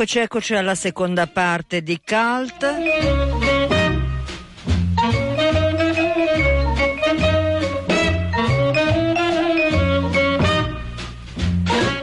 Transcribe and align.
Eccoci, 0.00 0.18
eccoci 0.18 0.54
alla 0.54 0.74
seconda 0.74 1.26
parte 1.26 1.82
di 1.82 2.00
Cult. 2.02 2.74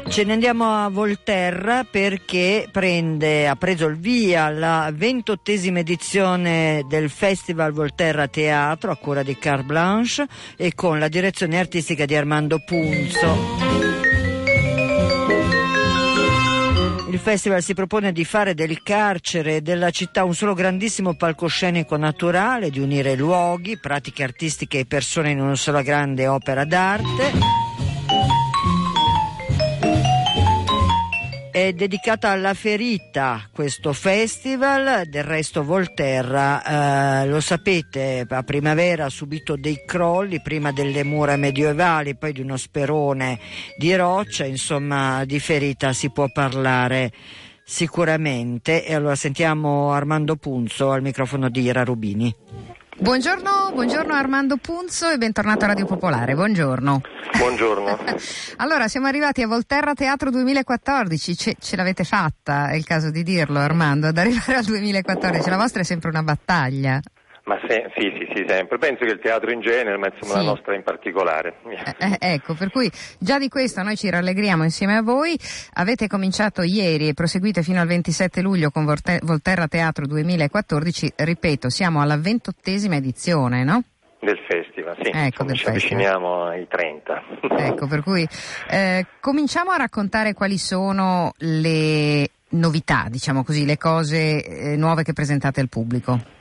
Ce 0.10 0.24
ne 0.24 0.32
andiamo 0.32 0.86
a 0.86 0.90
Volterra 0.90 1.88
perché 1.90 2.70
prende, 2.72 3.48
ha 3.48 3.56
preso 3.56 3.88
il 3.88 3.98
via 3.98 4.52
la 4.52 4.92
ventottesima 4.94 5.80
edizione 5.80 6.86
del 6.88 7.10
Festival 7.10 7.72
Volterra 7.72 8.28
Teatro 8.28 8.92
a 8.92 8.96
cura 8.96 9.24
di 9.24 9.36
Car 9.40 9.64
Blanche 9.64 10.28
e 10.56 10.76
con 10.76 11.00
la 11.00 11.08
direzione 11.08 11.58
artistica 11.58 12.06
di 12.06 12.14
Armando 12.14 12.62
Punzo. 12.64 13.87
Festival 17.28 17.62
si 17.62 17.74
propone 17.74 18.14
di 18.14 18.24
fare 18.24 18.54
del 18.54 18.82
carcere 18.82 19.58
e 19.58 19.62
della 19.62 19.90
città 19.90 20.24
un 20.24 20.34
solo 20.34 20.54
grandissimo 20.54 21.14
palcoscenico 21.14 21.98
naturale, 21.98 22.70
di 22.70 22.80
unire 22.80 23.16
luoghi, 23.16 23.78
pratiche 23.78 24.24
artistiche 24.24 24.80
e 24.80 24.86
persone 24.86 25.32
in 25.32 25.42
una 25.42 25.56
sola 25.56 25.82
grande 25.82 26.26
opera 26.26 26.64
d'arte. 26.64 27.67
È 31.58 31.74
dedicata 31.74 32.30
alla 32.30 32.54
ferita 32.54 33.50
questo 33.52 33.92
festival, 33.92 35.08
del 35.08 35.24
resto 35.24 35.64
Volterra, 35.64 37.24
eh, 37.24 37.28
lo 37.28 37.42
sapete, 37.42 38.28
a 38.30 38.44
primavera 38.44 39.06
ha 39.06 39.10
subito 39.10 39.56
dei 39.56 39.82
crolli, 39.84 40.40
prima 40.40 40.72
delle 40.72 41.04
mura 41.04 41.36
medievali, 41.36 42.16
poi 42.16 42.34
di 42.34 42.42
uno 42.42 42.58
sperone 42.58 43.40
di 43.76 43.96
roccia, 43.96 44.46
insomma 44.46 45.26
di 45.26 45.40
ferita 45.40 45.94
si 45.94 46.12
può 46.12 46.28
parlare 46.32 47.12
sicuramente. 47.64 48.86
E 48.86 48.94
allora 48.94 49.16
sentiamo 49.16 49.94
Armando 49.94 50.36
Punzo 50.36 50.92
al 50.92 51.02
microfono 51.02 51.50
di 51.50 51.62
Ira 51.62 51.84
Rubini. 51.84 52.36
Buongiorno, 53.00 53.72
buongiorno 53.74 54.12
Armando 54.12 54.58
Punzo 54.58 55.08
e 55.12 55.18
bentornato 55.18 55.66
a 55.66 55.68
Radio 55.68 55.86
Popolare. 55.86 56.34
Buongiorno. 56.34 57.02
Buongiorno. 57.38 57.96
allora, 58.58 58.88
siamo 58.88 59.06
arrivati 59.06 59.44
a 59.44 59.48
Volterra 59.48 59.94
Teatro 59.94 60.32
2014. 60.32 61.38
Ce, 61.38 61.56
ce, 61.60 61.76
l'avete 61.76 62.04
fatta, 62.04 62.70
è 62.70 62.76
il 62.76 62.86
caso 62.86 63.12
di 63.12 63.22
dirlo, 63.22 63.60
Armando, 63.60 64.08
ad 64.08 64.18
arrivare 64.18 64.56
al 64.56 64.66
2014. 64.66 65.48
La 65.48 65.58
vostra 65.58 65.82
è 65.82 65.84
sempre 65.84 66.10
una 66.10 66.24
battaglia. 66.24 67.00
Ma 67.48 67.58
se, 67.66 67.90
sì, 67.96 68.12
sì, 68.20 68.28
sì, 68.36 68.46
sempre. 68.46 68.78
Penso 68.78 69.06
che 69.06 69.12
il 69.12 69.20
teatro 69.20 69.50
in 69.52 69.62
genere, 69.62 69.98
ma 69.98 70.08
insomma 70.14 70.40
sì. 70.40 70.46
la 70.46 70.52
nostra 70.52 70.76
in 70.76 70.84
particolare. 70.84 71.56
Eh, 71.66 72.18
eh, 72.20 72.34
ecco, 72.34 72.56
per 72.56 72.70
cui 72.70 72.92
già 73.18 73.40
di 73.40 73.48
questo 73.48 73.82
noi 73.84 73.96
ci 73.96 74.10
rallegriamo 74.10 74.64
insieme 74.64 74.98
a 74.98 75.02
voi. 75.02 75.40
Avete 75.76 76.08
cominciato 76.08 76.62
ieri 76.62 77.08
e 77.08 77.14
proseguite 77.14 77.64
fino 77.64 77.80
al 77.80 77.88
27 77.88 78.42
luglio 78.42 78.70
con 78.70 78.84
Volterra 78.84 79.68
Teatro 79.70 80.06
2014. 80.06 81.14
Ripeto, 81.16 81.70
siamo 81.70 82.02
alla 82.02 82.18
ventottesima 82.18 82.96
edizione, 82.96 83.64
no? 83.64 83.82
Del 84.20 84.40
festival, 84.46 84.98
sì. 85.02 85.12
Ecco, 85.14 85.46
del 85.46 85.56
ci 85.56 85.64
festival. 85.64 85.70
avviciniamo 85.70 86.44
ai 86.48 86.68
30. 86.68 87.24
Ecco, 87.68 87.88
per 87.88 88.04
cui 88.04 88.28
eh, 88.70 89.06
cominciamo 89.22 89.72
a 89.72 89.78
raccontare 89.78 90.34
quali 90.34 90.58
sono 90.58 91.32
le 91.38 92.30
novità, 92.50 93.06
diciamo 93.10 93.44
così, 93.44 93.66
le 93.66 93.78
cose 93.78 94.44
eh, 94.44 94.76
nuove 94.76 95.04
che 95.04 95.14
presentate 95.14 95.62
al 95.62 95.70
pubblico. 95.70 96.36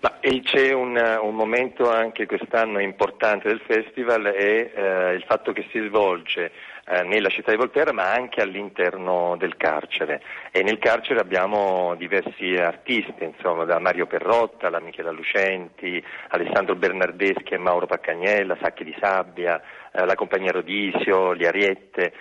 Ma, 0.00 0.16
c'è 0.20 0.72
un, 0.72 0.96
un, 1.22 1.34
momento 1.34 1.90
anche 1.90 2.24
quest'anno 2.26 2.78
importante 2.78 3.48
del 3.48 3.60
festival 3.66 4.26
è 4.26 4.70
eh, 4.72 5.14
il 5.14 5.24
fatto 5.26 5.52
che 5.52 5.66
si 5.72 5.80
svolge 5.88 6.52
eh, 6.86 7.02
nella 7.02 7.28
città 7.28 7.50
di 7.50 7.56
Volterra 7.56 7.92
ma 7.92 8.12
anche 8.12 8.40
all'interno 8.40 9.34
del 9.36 9.56
carcere 9.56 10.22
e 10.52 10.62
nel 10.62 10.78
carcere 10.78 11.18
abbiamo 11.18 11.96
diversi 11.96 12.54
artisti, 12.54 13.24
insomma, 13.24 13.64
da 13.64 13.80
Mario 13.80 14.06
Perrotta, 14.06 14.70
la 14.70 14.78
Michela 14.78 15.10
Lucenti, 15.10 16.00
Alessandro 16.28 16.76
Bernardeschi 16.76 17.54
e 17.54 17.58
Mauro 17.58 17.86
Paccagnella, 17.86 18.56
Sacchi 18.60 18.84
di 18.84 18.96
Sabbia, 19.00 19.60
eh, 19.90 20.04
la 20.04 20.14
compagnia 20.14 20.52
Rodisio, 20.52 21.32
le 21.32 21.48
Ariette. 21.48 22.12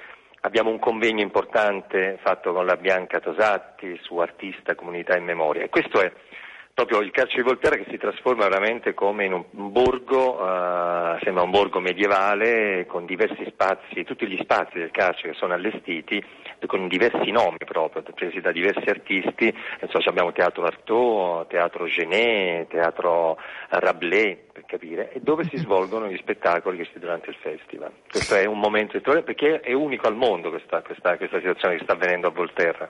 Abbiamo 0.41 0.71
un 0.71 0.79
convegno 0.79 1.21
importante 1.21 2.17
fatto 2.23 2.53
con 2.53 2.65
la 2.65 2.75
Bianca 2.75 3.19
Tosatti 3.19 3.99
su 4.01 4.17
artista, 4.17 4.73
comunità 4.73 5.13
e 5.15 5.19
memoria 5.19 5.63
e 5.63 5.69
questo 5.69 6.01
è 6.01 6.11
proprio 6.77 7.01
il 7.01 7.09
carcere 7.09 7.41
di 7.41 7.47
Volterra 7.47 7.75
che 7.75 7.89
si 7.89 7.97
trasforma 7.97 8.47
veramente 8.47 8.93
come 8.93 9.25
in 9.25 9.33
un, 9.33 9.43
borgo, 9.49 10.39
uh, 10.39 11.17
sembra 11.23 11.41
un 11.41 11.49
borgo 11.49 11.79
medievale 11.79 12.85
con 12.85 13.07
diversi 13.07 13.43
spazi, 13.47 14.03
tutti 14.03 14.27
gli 14.27 14.37
spazi 14.39 14.77
del 14.77 14.91
carcere 14.91 15.33
sono 15.33 15.55
allestiti 15.55 16.23
con 16.65 16.87
diversi 16.87 17.31
nomi 17.31 17.57
proprio, 17.65 18.03
presi 18.13 18.39
da 18.41 18.51
diversi 18.51 18.89
artisti, 18.89 19.53
so, 19.89 19.99
abbiamo 20.09 20.31
Teatro 20.31 20.63
Artaud, 20.63 21.47
Teatro 21.47 21.85
Genet, 21.85 22.67
Teatro 22.67 23.37
Rabelais, 23.69 24.37
per 24.51 24.65
capire, 24.65 25.11
e 25.11 25.19
dove 25.21 25.43
si 25.49 25.57
svolgono 25.61 26.07
gli 26.07 26.17
spettacoli 26.17 26.77
che 26.77 26.89
si 26.91 26.99
durante 26.99 27.29
il 27.29 27.37
festival. 27.39 27.91
Questo 28.09 28.35
è 28.35 28.45
un 28.45 28.59
momento 28.59 28.97
di 28.97 29.03
perché 29.21 29.59
è 29.59 29.73
unico 29.73 30.07
al 30.07 30.15
mondo 30.15 30.49
questa, 30.49 30.81
questa, 30.81 31.15
questa 31.17 31.37
situazione 31.37 31.77
che 31.77 31.83
sta 31.83 31.93
avvenendo 31.93 32.27
a 32.27 32.31
Volterra. 32.31 32.89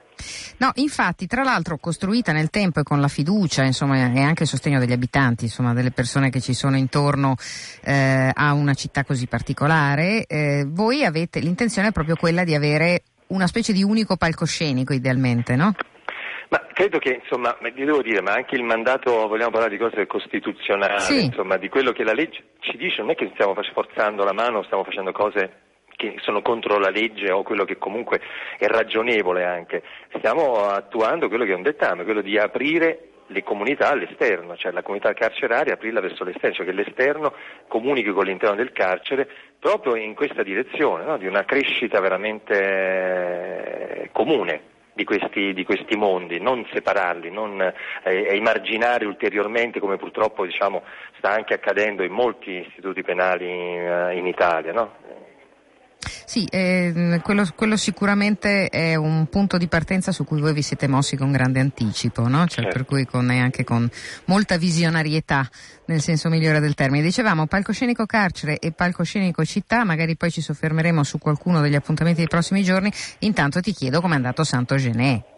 No, 0.59 0.71
infatti, 0.75 1.27
tra 1.27 1.43
l'altro 1.43 1.77
costruita 1.77 2.31
nel 2.31 2.49
tempo 2.49 2.79
e 2.79 2.83
con 2.83 3.01
la 3.01 3.07
fiducia 3.07 3.63
insomma, 3.63 4.11
e 4.13 4.21
anche 4.21 4.43
il 4.43 4.49
sostegno 4.49 4.79
degli 4.79 4.93
abitanti, 4.93 5.43
insomma, 5.45 5.73
delle 5.73 5.91
persone 5.91 6.29
che 6.29 6.39
ci 6.39 6.53
sono 6.53 6.77
intorno 6.77 7.35
eh, 7.83 8.31
a 8.33 8.53
una 8.53 8.73
città 8.73 9.03
così 9.03 9.27
particolare, 9.27 10.25
eh, 10.25 10.65
voi 10.67 11.03
avete 11.03 11.39
l'intenzione 11.39 11.91
proprio 11.91 12.15
quella 12.15 12.43
di 12.43 12.55
avere 12.55 13.01
una 13.27 13.47
specie 13.47 13.73
di 13.73 13.83
unico 13.83 14.15
palcoscenico 14.15 14.93
idealmente, 14.93 15.55
no? 15.55 15.73
Ma 16.49 16.65
credo 16.73 16.97
che, 16.97 17.19
insomma, 17.21 17.57
vi 17.61 17.83
devo 17.83 18.01
dire, 18.01 18.21
ma 18.21 18.31
anche 18.31 18.55
il 18.55 18.63
mandato, 18.63 19.27
vogliamo 19.27 19.51
parlare 19.51 19.75
di 19.75 19.77
cose 19.77 20.07
costituzionali, 20.07 21.01
sì. 21.01 21.25
insomma, 21.25 21.57
di 21.57 21.67
quello 21.67 21.91
che 21.91 22.03
la 22.03 22.13
legge 22.13 22.43
ci 22.59 22.77
dice, 22.77 23.01
non 23.01 23.11
è 23.11 23.15
che 23.15 23.29
stiamo 23.33 23.53
forzando 23.73 24.23
la 24.23 24.31
mano, 24.31 24.63
stiamo 24.63 24.85
facendo 24.85 25.11
cose 25.11 25.65
che 25.97 26.15
sono 26.21 26.41
contro 26.41 26.77
la 26.77 26.89
legge 26.89 27.31
o 27.31 27.43
quello 27.43 27.65
che 27.65 27.77
comunque 27.77 28.21
è 28.57 28.67
ragionevole 28.67 29.43
anche, 29.43 29.81
stiamo 30.17 30.67
attuando 30.67 31.27
quello 31.27 31.43
che 31.43 31.51
è 31.51 31.55
un 31.55 31.63
dettame, 31.63 32.03
quello 32.03 32.21
di 32.21 32.37
aprire 32.37 33.09
le 33.27 33.43
comunità 33.43 33.89
all'esterno, 33.89 34.55
cioè 34.55 34.71
la 34.71 34.81
comunità 34.81 35.13
carceraria 35.13 35.73
aprirla 35.73 35.99
verso 35.99 36.23
l'esterno, 36.23 36.55
cioè 36.55 36.65
che 36.65 36.71
l'esterno 36.71 37.33
comunichi 37.67 38.11
con 38.11 38.25
l'interno 38.25 38.55
del 38.55 38.71
carcere 38.71 39.27
proprio 39.59 39.95
in 39.95 40.15
questa 40.15 40.43
direzione, 40.43 41.03
no? 41.03 41.17
di 41.17 41.27
una 41.27 41.45
crescita 41.45 41.99
veramente 41.99 44.03
eh, 44.03 44.09
comune. 44.11 44.75
Di 44.97 45.03
questi, 45.03 45.53
di 45.53 45.63
questi, 45.63 45.95
mondi, 45.95 46.39
non 46.39 46.65
separarli, 46.73 47.29
non 47.29 47.61
eh, 48.01 48.41
ulteriormente 49.05 49.79
come 49.79 49.95
purtroppo 49.95 50.43
diciamo, 50.43 50.81
sta 51.17 51.29
anche 51.29 51.53
accadendo 51.53 52.01
in 52.01 52.11
molti 52.11 52.65
istituti 52.67 53.03
penali 53.03 53.47
in, 53.47 53.77
eh, 53.77 54.17
in 54.17 54.25
Italia. 54.25 54.73
No? 54.73 54.95
Sì, 56.25 56.45
eh, 56.49 57.19
quello, 57.23 57.45
quello, 57.55 57.77
sicuramente 57.77 58.69
è 58.69 58.95
un 58.95 59.27
punto 59.27 59.57
di 59.57 59.67
partenza 59.67 60.11
su 60.11 60.25
cui 60.25 60.39
voi 60.41 60.53
vi 60.53 60.61
siete 60.61 60.87
mossi 60.87 61.15
con 61.15 61.31
grande 61.31 61.59
anticipo, 61.59 62.27
no? 62.27 62.45
cioè, 62.47 62.63
certo. 62.63 62.77
per 62.77 62.85
cui 62.85 63.05
con, 63.05 63.29
anche 63.29 63.63
con 63.63 63.89
molta 64.25 64.57
visionarietà 64.57 65.49
nel 65.85 66.01
senso 66.01 66.29
migliore 66.29 66.59
del 66.59 66.73
termine. 66.73 67.03
Dicevamo 67.03 67.47
palcoscenico 67.47 68.05
carcere 68.05 68.59
e 68.59 68.71
palcoscenico 68.71 69.43
città, 69.45 69.83
magari 69.83 70.15
poi 70.15 70.31
ci 70.31 70.41
soffermeremo 70.41 71.03
su 71.03 71.17
qualcuno 71.17 71.61
degli 71.61 71.75
appuntamenti 71.75 72.19
dei 72.19 72.27
prossimi 72.27 72.63
giorni. 72.63 72.91
Intanto 73.19 73.61
ti 73.61 73.71
chiedo 73.73 74.01
com'è 74.01 74.15
andato 74.15 74.43
Santo 74.43 74.75
Genè. 74.75 75.35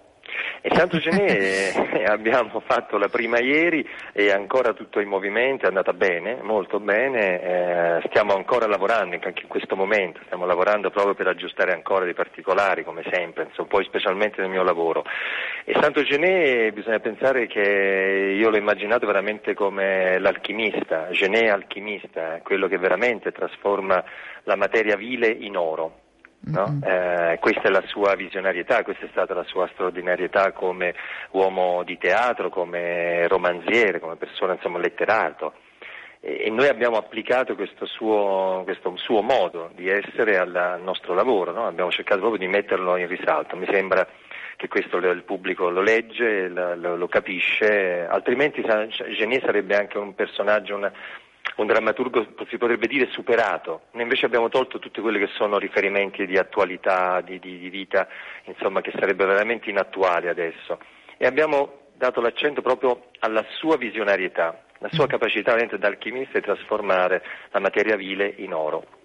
E 0.61 0.69
Santo 0.75 0.97
Genè 0.97 2.03
abbiamo 2.05 2.61
fatto 2.65 2.97
la 2.97 3.07
prima 3.07 3.39
ieri 3.39 3.87
e 4.11 4.31
ancora 4.31 4.73
tutto 4.73 4.99
in 4.99 5.07
movimento, 5.07 5.63
è 5.63 5.67
andata 5.69 5.93
bene, 5.93 6.39
molto 6.41 6.81
bene, 6.81 7.41
eh, 7.41 8.01
stiamo 8.07 8.33
ancora 8.33 8.67
lavorando 8.67 9.15
anche 9.21 9.41
in 9.41 9.47
questo 9.47 9.77
momento, 9.77 10.19
stiamo 10.25 10.45
lavorando 10.45 10.89
proprio 10.89 11.15
per 11.15 11.27
aggiustare 11.27 11.71
ancora 11.71 12.03
dei 12.03 12.13
particolari 12.13 12.83
come 12.83 13.03
sempre, 13.09 13.45
insomma, 13.45 13.69
poi 13.69 13.85
specialmente 13.85 14.41
nel 14.41 14.49
mio 14.49 14.63
lavoro. 14.63 15.05
E 15.63 15.73
Santo 15.79 16.03
Genè 16.03 16.71
bisogna 16.71 16.99
pensare 16.99 17.47
che 17.47 18.35
io 18.37 18.49
l'ho 18.49 18.57
immaginato 18.57 19.05
veramente 19.05 19.53
come 19.53 20.19
l'alchimista, 20.19 21.07
Genè 21.11 21.47
alchimista, 21.47 22.41
quello 22.43 22.67
che 22.67 22.77
veramente 22.77 23.31
trasforma 23.31 24.03
la 24.43 24.55
materia 24.57 24.97
vile 24.97 25.29
in 25.29 25.55
oro. 25.55 26.07
No? 26.41 26.79
Eh, 26.83 27.37
questa 27.39 27.63
è 27.63 27.69
la 27.69 27.83
sua 27.85 28.15
visionarietà, 28.15 28.83
questa 28.83 29.05
è 29.05 29.09
stata 29.11 29.33
la 29.33 29.43
sua 29.43 29.69
straordinarietà 29.73 30.51
come 30.51 30.95
uomo 31.31 31.83
di 31.83 31.97
teatro, 31.97 32.49
come 32.49 33.27
romanziere, 33.27 33.99
come 33.99 34.15
persona 34.15 34.53
insomma, 34.53 34.79
letterato. 34.79 35.53
E, 36.21 36.43
e 36.45 36.49
noi 36.49 36.67
abbiamo 36.67 36.97
applicato 36.97 37.55
questo 37.55 37.85
suo, 37.85 38.61
questo 38.63 38.95
suo, 38.95 39.21
modo 39.21 39.71
di 39.75 39.89
essere 39.89 40.37
al, 40.37 40.55
al 40.55 40.81
nostro 40.81 41.13
lavoro, 41.13 41.51
no? 41.51 41.67
abbiamo 41.67 41.91
cercato 41.91 42.19
proprio 42.19 42.39
di 42.39 42.47
metterlo 42.47 42.95
in 42.97 43.07
risalto. 43.07 43.55
Mi 43.55 43.67
sembra 43.69 44.07
che 44.55 44.67
questo 44.67 44.97
il 44.97 45.23
pubblico 45.23 45.69
lo 45.69 45.81
legge, 45.81 46.49
lo, 46.49 46.95
lo 46.95 47.07
capisce, 47.07 48.05
altrimenti 48.05 48.61
Genier 48.61 49.41
sarebbe 49.41 49.77
anche 49.77 49.97
un 49.97 50.13
personaggio, 50.15 50.75
una, 50.75 50.91
un 51.57 51.67
drammaturgo 51.67 52.25
si 52.47 52.57
potrebbe 52.57 52.87
dire 52.87 53.09
superato, 53.11 53.83
noi 53.91 54.03
invece 54.03 54.25
abbiamo 54.25 54.49
tolto 54.49 54.79
tutti 54.79 55.01
quelli 55.01 55.19
che 55.19 55.29
sono 55.33 55.57
riferimenti 55.57 56.25
di 56.25 56.37
attualità, 56.37 57.21
di, 57.21 57.39
di, 57.39 57.57
di 57.57 57.69
vita, 57.69 58.07
insomma, 58.45 58.81
che 58.81 58.91
sarebbero 58.97 59.31
veramente 59.31 59.69
inattuali 59.69 60.27
adesso 60.27 60.79
e 61.17 61.25
abbiamo 61.25 61.87
dato 61.95 62.21
l'accento 62.21 62.61
proprio 62.61 63.07
alla 63.19 63.45
sua 63.57 63.75
visionarietà, 63.75 64.63
la 64.77 64.89
sua 64.91 65.05
mm. 65.05 65.09
capacità 65.09 65.55
d'alchimista 65.55 66.39
di 66.39 66.45
trasformare 66.45 67.21
la 67.51 67.59
materia 67.59 67.97
vile 67.97 68.33
in 68.37 68.53
oro. 68.53 68.98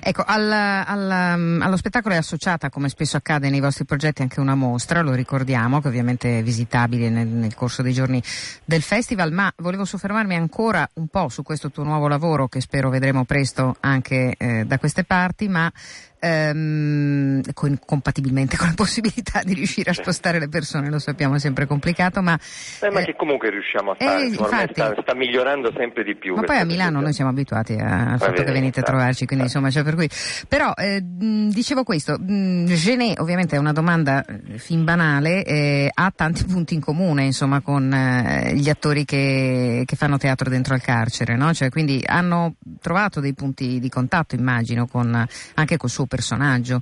Ecco, 0.00 0.22
al, 0.26 0.50
al, 0.50 1.34
um, 1.36 1.62
allo 1.62 1.76
spettacolo 1.76 2.14
è 2.14 2.18
associata, 2.18 2.70
come 2.70 2.88
spesso 2.88 3.16
accade 3.16 3.50
nei 3.50 3.60
vostri 3.60 3.84
progetti, 3.84 4.22
anche 4.22 4.40
una 4.40 4.54
mostra, 4.54 5.02
lo 5.02 5.12
ricordiamo, 5.12 5.80
che 5.80 5.88
ovviamente 5.88 6.38
è 6.38 6.42
visitabile 6.42 7.10
nel, 7.10 7.26
nel 7.26 7.54
corso 7.54 7.82
dei 7.82 7.92
giorni 7.92 8.22
del 8.64 8.82
festival, 8.82 9.32
ma 9.32 9.52
volevo 9.56 9.84
soffermarmi 9.84 10.34
ancora 10.34 10.88
un 10.94 11.08
po' 11.08 11.28
su 11.28 11.42
questo 11.42 11.70
tuo 11.70 11.84
nuovo 11.84 12.08
lavoro, 12.08 12.48
che 12.48 12.60
spero 12.60 12.90
vedremo 12.90 13.24
presto 13.24 13.76
anche 13.80 14.34
eh, 14.36 14.64
da 14.64 14.78
queste 14.78 15.04
parti, 15.04 15.48
ma 15.48 15.70
ehm, 16.18 17.42
con, 17.54 17.78
compatibilmente 17.84 18.56
con 18.56 18.68
la 18.68 18.74
possibilità 18.74 19.42
di 19.44 19.54
riuscire 19.54 19.90
a 19.90 19.94
spostare 19.94 20.38
le 20.38 20.48
persone, 20.48 20.90
lo 20.90 20.98
sappiamo 20.98 21.36
è 21.36 21.38
sempre 21.38 21.66
complicato, 21.66 22.20
ma... 22.22 22.38
Eh, 22.80 22.90
ma 22.90 23.00
che 23.02 23.14
comunque 23.16 23.50
riusciamo 23.50 23.92
a 23.92 23.94
fare, 23.98 24.22
eh, 24.22 24.26
infatti, 24.26 24.72
sta, 24.72 24.94
sta, 25.00 25.14
migliorando 25.14 25.72
sempre 25.76 26.04
di 26.04 26.16
più. 26.16 26.34
Ma 26.34 26.42
poi 26.42 26.58
a 26.58 26.64
Milano 26.64 27.00
noi 27.00 27.12
siamo 27.12 27.30
abituati 27.30 27.74
al 27.74 28.18
fatto 28.18 28.42
che 28.42 28.52
venite 28.52 28.80
a 28.80 28.82
trovarci, 28.82 29.26
quindi 29.26 29.44
insomma 29.44 29.70
cioè 29.70 29.82
per 29.82 29.94
cui... 29.94 30.08
Però 30.48 30.72
eh, 30.76 31.00
dicevo 31.02 31.84
questo, 31.84 32.16
Genet 32.20 33.18
ovviamente 33.20 33.56
è 33.56 33.58
una 33.58 33.72
domanda 33.72 34.24
eh, 34.24 34.58
fin 34.58 34.84
banale, 34.84 35.44
eh, 35.44 35.90
ha 35.92 36.12
tanti 36.14 36.44
punti 36.44 36.74
in 36.74 36.80
comune 36.80 37.24
insomma 37.24 37.60
con 37.60 37.92
eh, 37.92 38.54
gli 38.54 38.68
attori 38.68 39.04
che, 39.04 39.84
che, 39.86 39.96
fanno 39.96 40.16
teatro 40.18 40.48
dentro 40.50 40.74
al 40.74 40.80
carcere, 40.80 41.36
no? 41.36 41.52
cioè, 41.52 41.68
quindi 41.68 42.02
hanno 42.04 42.54
trovato 42.80 43.20
dei 43.20 43.34
punti 43.34 43.78
di 43.78 43.88
contatto 43.88 44.34
immagino 44.34 44.86
con, 44.86 45.26
anche 45.54 45.76
col 45.76 45.90
suo 45.90 46.06
personaggio. 46.08 46.80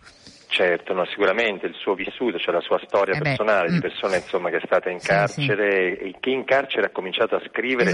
Certo, 0.49 0.95
no, 0.95 1.05
sicuramente 1.07 1.67
il 1.67 1.75
suo 1.75 1.95
vissuto, 1.95 2.39
cioè 2.39 2.55
la 2.55 2.61
sua 2.61 2.81
storia 2.87 3.17
eh 3.17 3.21
personale 3.21 3.69
di 3.69 3.77
mm. 3.77 3.81
persona 3.81 4.17
insomma, 4.17 4.49
che 4.49 4.57
è 4.57 4.63
stata 4.65 4.89
in 4.89 5.01
sì, 5.01 5.09
carcere 5.09 5.97
sì. 5.99 6.03
e 6.05 6.15
che 6.21 6.31
in 6.31 6.45
carcere 6.45 6.87
ha 6.87 6.91
cominciato 6.91 7.35
a 7.35 7.43
scrivere 7.49 7.91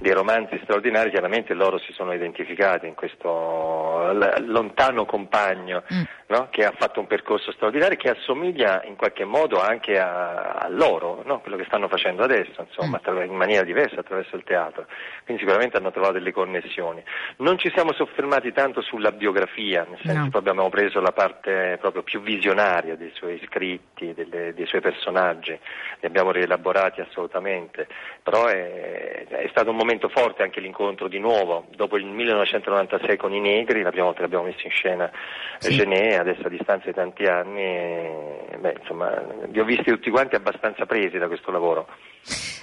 dei 0.00 0.12
romanzi 0.12 0.60
straordinari, 0.62 1.10
chiaramente 1.10 1.54
loro 1.54 1.78
si 1.78 1.92
sono 1.92 2.12
identificati 2.12 2.86
in 2.86 2.94
questo 2.94 4.12
lontano 4.46 5.06
compagno 5.06 5.84
mm. 5.92 6.02
No? 6.32 6.48
che 6.50 6.64
ha 6.64 6.72
fatto 6.74 6.98
un 6.98 7.06
percorso 7.06 7.52
straordinario 7.52 7.98
che 7.98 8.08
assomiglia 8.08 8.82
in 8.84 8.96
qualche 8.96 9.24
modo 9.24 9.60
anche 9.60 9.98
a, 9.98 10.52
a 10.52 10.68
loro, 10.68 11.22
no? 11.26 11.40
quello 11.40 11.58
che 11.58 11.64
stanno 11.66 11.88
facendo 11.88 12.22
adesso, 12.22 12.66
insomma, 12.66 13.00
mm. 13.06 13.22
in 13.24 13.34
maniera 13.34 13.64
diversa 13.64 14.00
attraverso 14.00 14.36
il 14.36 14.42
teatro. 14.42 14.86
Quindi 15.24 15.42
sicuramente 15.42 15.76
hanno 15.76 15.90
trovato 15.90 16.14
delle 16.14 16.32
connessioni. 16.32 17.02
Non 17.36 17.58
ci 17.58 17.70
siamo 17.74 17.92
soffermati 17.92 18.50
tanto 18.52 18.80
sulla 18.80 19.12
biografia, 19.12 19.86
nel 19.88 19.98
senso 20.02 20.30
che 20.30 20.38
abbiamo 20.38 20.68
preso 20.70 21.00
la 21.00 21.12
parte 21.12 21.76
proprio 21.78 22.02
più 22.02 22.22
visionaria 22.22 22.96
dei 22.96 23.12
suoi 23.14 23.40
scritti, 23.44 24.14
delle, 24.14 24.54
dei 24.54 24.66
suoi 24.66 24.80
personaggi, 24.80 25.50
li 25.50 26.06
abbiamo 26.06 26.30
rielaborati 26.30 27.02
assolutamente, 27.02 27.86
però 28.22 28.46
è, 28.46 29.26
è, 29.28 29.48
stato 29.50 29.70
un 29.70 29.76
momento 29.76 30.08
forte 30.08 30.42
anche 30.42 30.60
l'incontro 30.60 31.08
di 31.08 31.18
nuovo, 31.18 31.66
dopo 31.76 31.98
il 31.98 32.06
1996 32.06 33.16
con 33.18 33.34
i 33.34 33.40
Negri, 33.40 33.82
la 33.82 33.90
prima 33.90 34.06
volta 34.06 34.20
che 34.20 34.26
abbiamo 34.26 34.44
messo 34.44 34.64
in 34.64 34.70
scena 34.70 35.10
sì. 35.58 35.76
Genet, 35.76 36.21
adesso 36.22 36.46
a 36.46 36.48
distanza 36.48 36.86
di 36.86 36.94
tanti 36.94 37.24
anni, 37.26 37.60
e, 37.60 38.56
beh, 38.58 38.76
insomma, 38.80 39.10
vi 39.48 39.60
ho 39.60 39.64
visti 39.64 39.90
tutti 39.90 40.10
quanti 40.10 40.34
abbastanza 40.34 40.86
presi 40.86 41.18
da 41.18 41.26
questo 41.28 41.50
lavoro. 41.50 41.86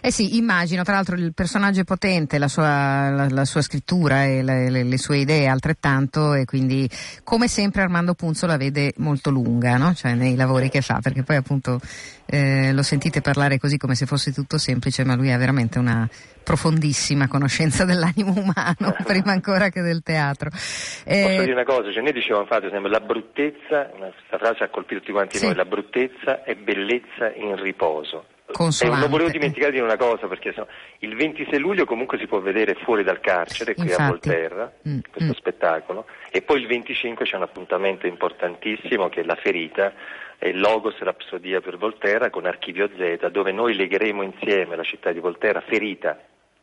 Eh 0.02 0.12
sì, 0.12 0.38
immagino, 0.38 0.84
tra 0.84 0.94
l'altro 0.94 1.16
il 1.16 1.34
personaggio 1.34 1.82
è 1.82 1.84
potente, 1.84 2.38
la 2.38 2.48
sua, 2.48 3.10
la, 3.10 3.28
la 3.30 3.46
sua 3.46 3.62
scrittura 3.62 4.24
e 4.24 4.42
le, 4.42 4.70
le, 4.70 4.84
le, 4.84 4.98
sue 4.98 5.18
idee 5.18 5.48
altrettanto 5.48 6.34
e 6.34 6.46
quindi 6.46 6.90
come 7.26 7.50
sempre 7.50 7.82
Armando 7.82 8.14
Punzo 8.14 8.46
la 8.46 8.56
vede 8.56 8.94
molto 8.98 9.30
lunga, 9.30 9.76
no? 9.76 9.94
cioè 9.94 10.14
nei 10.14 10.38
lavori 10.38 10.70
che 10.70 10.80
fa, 10.80 11.00
perché 11.02 11.24
poi 11.24 11.36
appunto 11.36 11.80
eh, 12.26 12.72
lo 12.72 12.84
sentite 12.84 13.20
parlare 13.20 13.58
così 13.58 13.78
come 13.78 13.96
se 13.96 14.06
fosse 14.06 14.32
tutto 14.32 14.58
semplice, 14.58 15.04
ma 15.04 15.16
lui 15.16 15.32
ha 15.32 15.38
veramente 15.38 15.80
una 15.80 16.08
profondissima 16.44 17.28
conoscenza 17.28 17.86
dell'animo 17.86 18.34
umano, 18.36 18.96
prima 19.06 19.32
ancora 19.32 19.70
che 19.70 19.82
del 19.82 20.02
teatro. 20.02 20.50
Eh, 21.06 21.22
Posso 21.24 21.40
dire 21.42 21.52
una 21.52 21.64
cosa, 21.64 21.92
cioè 21.92 22.02
noi 22.02 22.14
dicevamo 22.14 22.44
infatti 22.44 22.70
la 22.70 23.00
bruttezza, 23.00 23.49
questa 23.52 24.38
frase 24.38 24.64
ha 24.64 24.70
colpito 24.70 25.00
tutti 25.00 25.12
quanti 25.12 25.38
sì. 25.38 25.46
noi, 25.46 25.56
la 25.56 25.66
bruttezza 25.66 26.44
è 26.44 26.56
bellezza 26.56 27.34
in 27.34 27.56
riposo. 27.62 28.26
Consolante. 28.52 28.98
Eh, 28.98 29.02
non 29.02 29.12
volevo 29.12 29.30
dimenticare 29.30 29.72
di 29.72 29.80
una 29.80 29.98
cosa, 29.98 30.28
perché 30.28 30.54
so, 30.54 30.68
il 31.00 31.16
26 31.16 31.60
luglio 31.60 31.86
comunque 31.86 32.18
si 32.18 32.26
può 32.26 32.40
vedere 32.40 32.74
fuori 32.76 33.04
dal 33.04 33.20
carcere, 33.20 33.76
qui 33.76 33.84
Infatti. 33.84 34.02
a 34.02 34.08
Volterra, 34.08 34.74
mm, 34.88 35.00
questo 35.12 35.32
mm. 35.32 35.36
spettacolo, 35.36 36.06
e 36.32 36.42
poi 36.42 36.62
il 36.62 36.68
25 36.68 37.26
c'è 37.26 37.36
un 37.36 37.44
appuntamento 37.44 38.08
importantissimo 38.08 39.08
che 39.10 39.22
è 39.22 39.24
La 39.24 39.36
Ferita, 39.36 39.94
è 40.38 40.48
il 40.48 40.60
Logos 40.60 40.98
Rapsodia 41.00 41.62
per 41.62 41.78
Volterra 41.78 42.30
con 42.30 42.46
Archivio 42.46 42.90
Z, 42.98 43.28
dove 43.28 43.52
noi 43.52 43.76
legheremo 43.76 44.24
insieme 44.24 44.76
la 44.76 44.84
città 44.84 45.12
di 45.12 45.20
Volterra 45.20 45.62
ferita, 45.62 46.18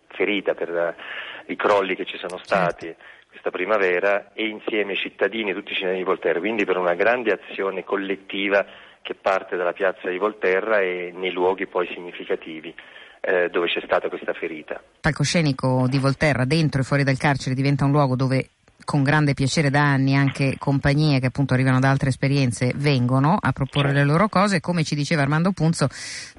ferita 0.08 0.54
per 0.54 0.70
uh, 0.70 1.52
i 1.52 1.56
crolli 1.56 1.94
che 1.94 2.04
ci 2.04 2.16
sono 2.18 2.38
stati. 2.38 2.86
Certo 2.86 3.14
questa 3.46 3.50
primavera 3.50 4.32
e 4.32 4.46
insieme 4.46 4.94
i 4.94 4.96
cittadini, 4.96 5.52
tutti 5.52 5.72
i 5.72 5.74
cittadini 5.74 5.98
di 5.98 6.04
Volterra, 6.04 6.40
quindi 6.40 6.64
per 6.64 6.76
una 6.76 6.94
grande 6.94 7.32
azione 7.32 7.84
collettiva 7.84 8.64
che 9.02 9.14
parte 9.14 9.56
dalla 9.56 9.72
piazza 9.72 10.08
di 10.08 10.18
Volterra 10.18 10.80
e 10.80 11.12
nei 11.14 11.30
luoghi 11.30 11.66
poi 11.66 11.86
significativi 11.92 12.74
eh, 13.20 13.48
dove 13.50 13.68
c'è 13.68 13.80
stata 13.84 14.08
questa 14.08 14.32
ferita. 14.32 14.74
Il 14.74 14.98
palcoscenico 15.00 15.86
di 15.88 15.98
Volterra 15.98 16.44
dentro 16.44 16.80
e 16.80 16.84
fuori 16.84 17.04
dal 17.04 17.18
carcere 17.18 17.54
diventa 17.54 17.84
un 17.84 17.92
luogo 17.92 18.16
dove 18.16 18.48
con 18.86 19.02
grande 19.02 19.34
piacere 19.34 19.68
da 19.68 19.82
anni 19.82 20.16
anche 20.16 20.56
compagnie 20.58 21.20
che 21.20 21.26
appunto 21.26 21.52
arrivano 21.52 21.80
da 21.80 21.90
altre 21.90 22.08
esperienze 22.08 22.72
vengono 22.76 23.36
a 23.38 23.52
proporre 23.52 23.92
le 23.92 24.04
loro 24.04 24.30
cose, 24.30 24.60
come 24.60 24.84
ci 24.84 24.94
diceva 24.94 25.20
Armando 25.20 25.52
Punzo, 25.52 25.88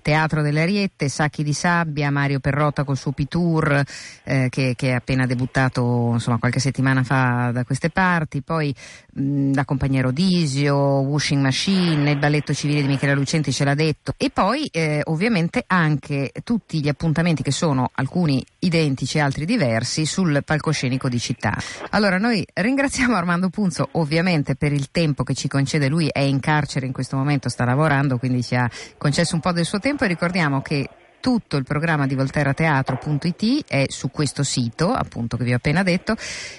Teatro 0.01 0.41
delle 0.41 0.61
Ariette, 0.61 1.09
Sacchi 1.09 1.43
di 1.43 1.53
Sabbia, 1.53 2.09
Mario 2.09 2.39
Perrotta 2.39 2.83
col 2.85 2.97
suo 2.97 3.11
P-Tour 3.11 3.83
eh, 4.23 4.47
che, 4.49 4.73
che, 4.75 4.89
è 4.89 4.93
appena 4.93 5.25
debuttato 5.25 6.11
insomma, 6.13 6.37
qualche 6.37 6.59
settimana 6.59 7.03
fa 7.03 7.51
da 7.51 7.65
queste 7.65 7.89
parti, 7.89 8.41
poi 8.41 8.73
mh, 9.13 9.53
la 9.53 9.65
compagnia 9.65 10.01
Rodisio, 10.01 10.75
Washing 10.75 11.41
Machine, 11.41 12.11
il 12.11 12.17
balletto 12.17 12.53
civile 12.53 12.81
di 12.81 12.87
Michele 12.87 13.13
Lucenti 13.13 13.51
ce 13.51 13.65
l'ha 13.65 13.75
detto. 13.75 14.13
E 14.17 14.29
poi 14.29 14.67
eh, 14.71 15.01
ovviamente 15.03 15.63
anche 15.67 16.31
tutti 16.43 16.79
gli 16.81 16.87
appuntamenti 16.87 17.43
che 17.43 17.51
sono 17.51 17.91
alcuni 17.95 18.43
identici 18.59 19.17
e 19.17 19.21
altri 19.21 19.45
diversi 19.45 20.05
sul 20.05 20.41
palcoscenico 20.43 21.09
di 21.09 21.19
città. 21.19 21.57
Allora 21.89 22.17
noi 22.17 22.36
ringraziamo 22.53 23.15
Armando 23.15 23.49
Punzo 23.49 23.89
ovviamente 23.93 24.55
per 24.55 24.73
il 24.73 24.91
tempo 24.91 25.23
che 25.23 25.33
ci 25.33 25.47
concede, 25.47 25.87
lui 25.87 26.09
è 26.11 26.19
in 26.19 26.39
carcere 26.39 26.85
in 26.85 26.91
questo 26.91 27.15
momento, 27.15 27.49
sta 27.49 27.65
lavorando, 27.65 28.17
quindi 28.17 28.43
ci 28.43 28.55
ha 28.55 28.69
concesso 28.97 29.35
un 29.35 29.41
po' 29.41 29.51
del 29.51 29.65
suo 29.65 29.79
tempo 29.79 30.03
e 30.03 30.07
ricordiamo 30.07 30.61
che 30.61 30.89
tutto 31.19 31.57
il 31.57 31.63
programma 31.63 32.07
di 32.07 32.15
volterrateatro.it 32.15 33.65
è 33.67 33.85
su 33.89 34.09
questo 34.11 34.43
sito, 34.43 34.93
appunto 34.93 35.37
che 35.37 35.43
vi 35.43 35.53
ho 35.53 35.57
appena 35.57 35.83
detto, 35.83 36.15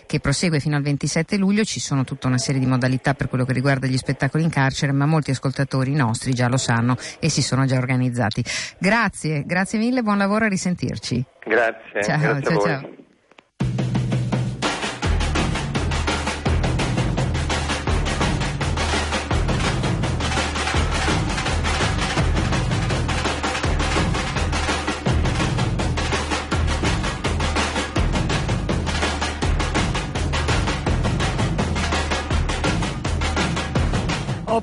che 0.06 0.20
prosegue 0.20 0.61
fino 0.61 0.76
al 0.76 0.82
27 0.82 1.37
luglio. 1.37 1.64
Ci 1.64 1.80
sono 1.80 2.04
tutta 2.04 2.26
una 2.26 2.38
serie 2.38 2.61
di 2.61 2.66
modalità 2.66 3.14
per 3.14 3.28
quello 3.28 3.44
che 3.44 3.52
riguarda 3.52 3.87
gli 3.87 3.97
spettacoli 3.97 4.42
in 4.42 4.50
carcere, 4.50 4.92
ma 4.92 5.06
molti 5.06 5.30
ascoltatori 5.30 5.94
nostri 5.94 6.32
già 6.32 6.49
lo 6.49 6.58
sanno 6.58 6.97
e 7.18 7.28
si 7.30 7.42
sono 7.42 7.64
già 7.64 7.76
organizzati. 7.76 8.44
Grazie, 8.78 9.44
grazie 9.47 9.78
mille, 9.78 10.02
buon 10.02 10.18
lavoro 10.18 10.44
a 10.44 10.49
risentirci. 10.49 11.25
Grazie. 11.44 12.02
Ciao, 12.02 12.18
grazie 12.18 12.42
ciao, 12.42 12.61
ciao. 12.61 12.98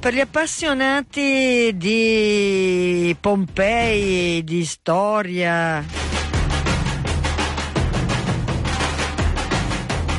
Per 0.06 0.14
gli 0.14 0.20
appassionati 0.20 1.72
di 1.76 3.18
Pompei, 3.20 4.44
di 4.44 4.64
storia, 4.64 5.84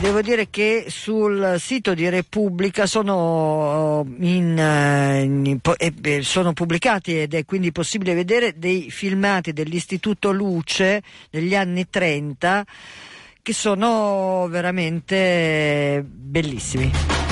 Devo 0.01 0.23
dire 0.23 0.49
che 0.51 0.87
sul 0.89 1.55
sito 1.61 1.95
di 1.95 2.09
Repubblica 2.09 2.87
sono, 2.87 4.05
in, 4.19 4.59
in, 4.59 5.61
eh, 5.79 6.23
sono, 6.23 6.53
pubblicati 6.53 7.21
ed 7.21 7.35
è 7.35 7.45
quindi 7.45 7.71
possibile 7.71 8.15
vedere 8.15 8.59
dei 8.59 8.91
filmati 8.91 9.53
dell'Istituto 9.53 10.33
Luce 10.33 11.01
degli 11.31 11.55
anni 11.55 11.89
30 11.89 12.65
che 13.41 13.53
sono 13.53 14.49
veramente 14.51 16.05
bellissimi. 16.05 17.26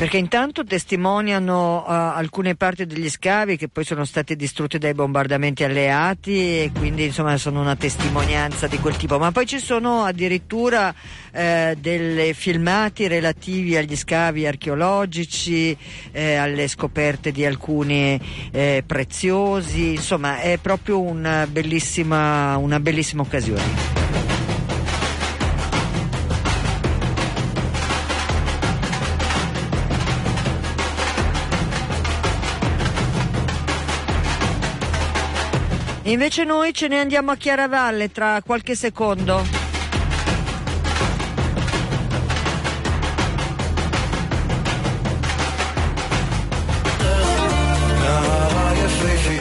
Perché 0.00 0.16
intanto 0.16 0.64
testimoniano 0.64 1.84
uh, 1.86 1.90
alcune 1.90 2.54
parti 2.54 2.86
degli 2.86 3.10
scavi 3.10 3.58
che 3.58 3.68
poi 3.68 3.84
sono 3.84 4.06
stati 4.06 4.34
distrutti 4.34 4.78
dai 4.78 4.94
bombardamenti 4.94 5.62
alleati 5.62 6.62
e 6.62 6.70
quindi 6.74 7.04
insomma 7.04 7.36
sono 7.36 7.60
una 7.60 7.76
testimonianza 7.76 8.66
di 8.66 8.78
quel 8.78 8.96
tipo, 8.96 9.18
ma 9.18 9.30
poi 9.30 9.44
ci 9.44 9.58
sono 9.58 10.04
addirittura 10.04 10.94
eh, 11.32 11.76
dei 11.78 12.32
filmati 12.32 13.08
relativi 13.08 13.76
agli 13.76 13.94
scavi 13.94 14.46
archeologici, 14.46 15.76
eh, 16.12 16.36
alle 16.36 16.66
scoperte 16.66 17.30
di 17.30 17.44
alcuni 17.44 18.18
eh, 18.52 18.82
preziosi, 18.86 19.90
insomma 19.96 20.40
è 20.40 20.56
proprio 20.56 20.98
una 20.98 21.46
bellissima, 21.46 22.56
una 22.56 22.80
bellissima 22.80 23.20
occasione. 23.20 24.39
Invece 36.04 36.44
noi 36.44 36.72
ce 36.72 36.88
ne 36.88 36.98
andiamo 36.98 37.30
a 37.30 37.36
Chiaravalle 37.36 38.10
tra 38.10 38.40
qualche 38.44 38.74
secondo. 38.74 39.44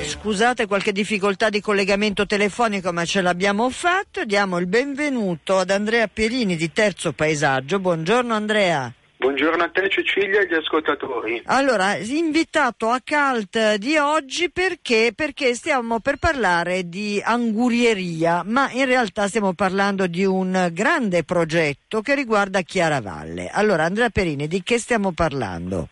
Scusate 0.06 0.68
qualche 0.68 0.92
difficoltà 0.92 1.50
di 1.50 1.62
collegamento 1.62 2.26
telefonico, 2.26 2.92
ma 2.92 3.06
ce 3.06 3.22
l'abbiamo 3.22 3.70
fatto. 3.70 4.26
Diamo 4.26 4.58
il 4.58 4.68
benvenuto 4.68 5.58
ad 5.58 5.72
Andrea 5.72 6.08
Pierini 6.08 6.58
di 6.58 6.72
Terzo 6.74 7.14
Paesaggio. 7.14 7.80
Buongiorno 7.80 8.34
Andrea. 8.34 8.94
Buongiorno 9.22 9.62
a 9.62 9.68
te 9.68 9.90
Cecilia 9.90 10.40
e 10.40 10.44
agli 10.44 10.54
ascoltatori. 10.54 11.42
Allora, 11.48 11.98
invitato 11.98 12.88
a 12.88 13.02
Calt 13.04 13.76
di 13.76 13.98
oggi 13.98 14.50
perché? 14.50 15.12
Perché 15.14 15.56
stiamo 15.56 16.00
per 16.00 16.16
parlare 16.16 16.88
di 16.88 17.22
angurieria, 17.22 18.44
ma 18.46 18.72
in 18.72 18.86
realtà 18.86 19.28
stiamo 19.28 19.54
parlando 19.54 20.08
di 20.08 20.24
un 20.24 20.70
grande 20.72 21.26
progetto 21.26 22.00
che 22.00 22.16
riguarda 22.16 22.62
Chiaravalle. 22.62 23.50
Allora, 23.50 23.84
Andrea 23.84 24.08
Perini, 24.08 24.48
di 24.48 24.64
che 24.64 24.80
stiamo 24.80 25.12
parlando? 25.12 25.90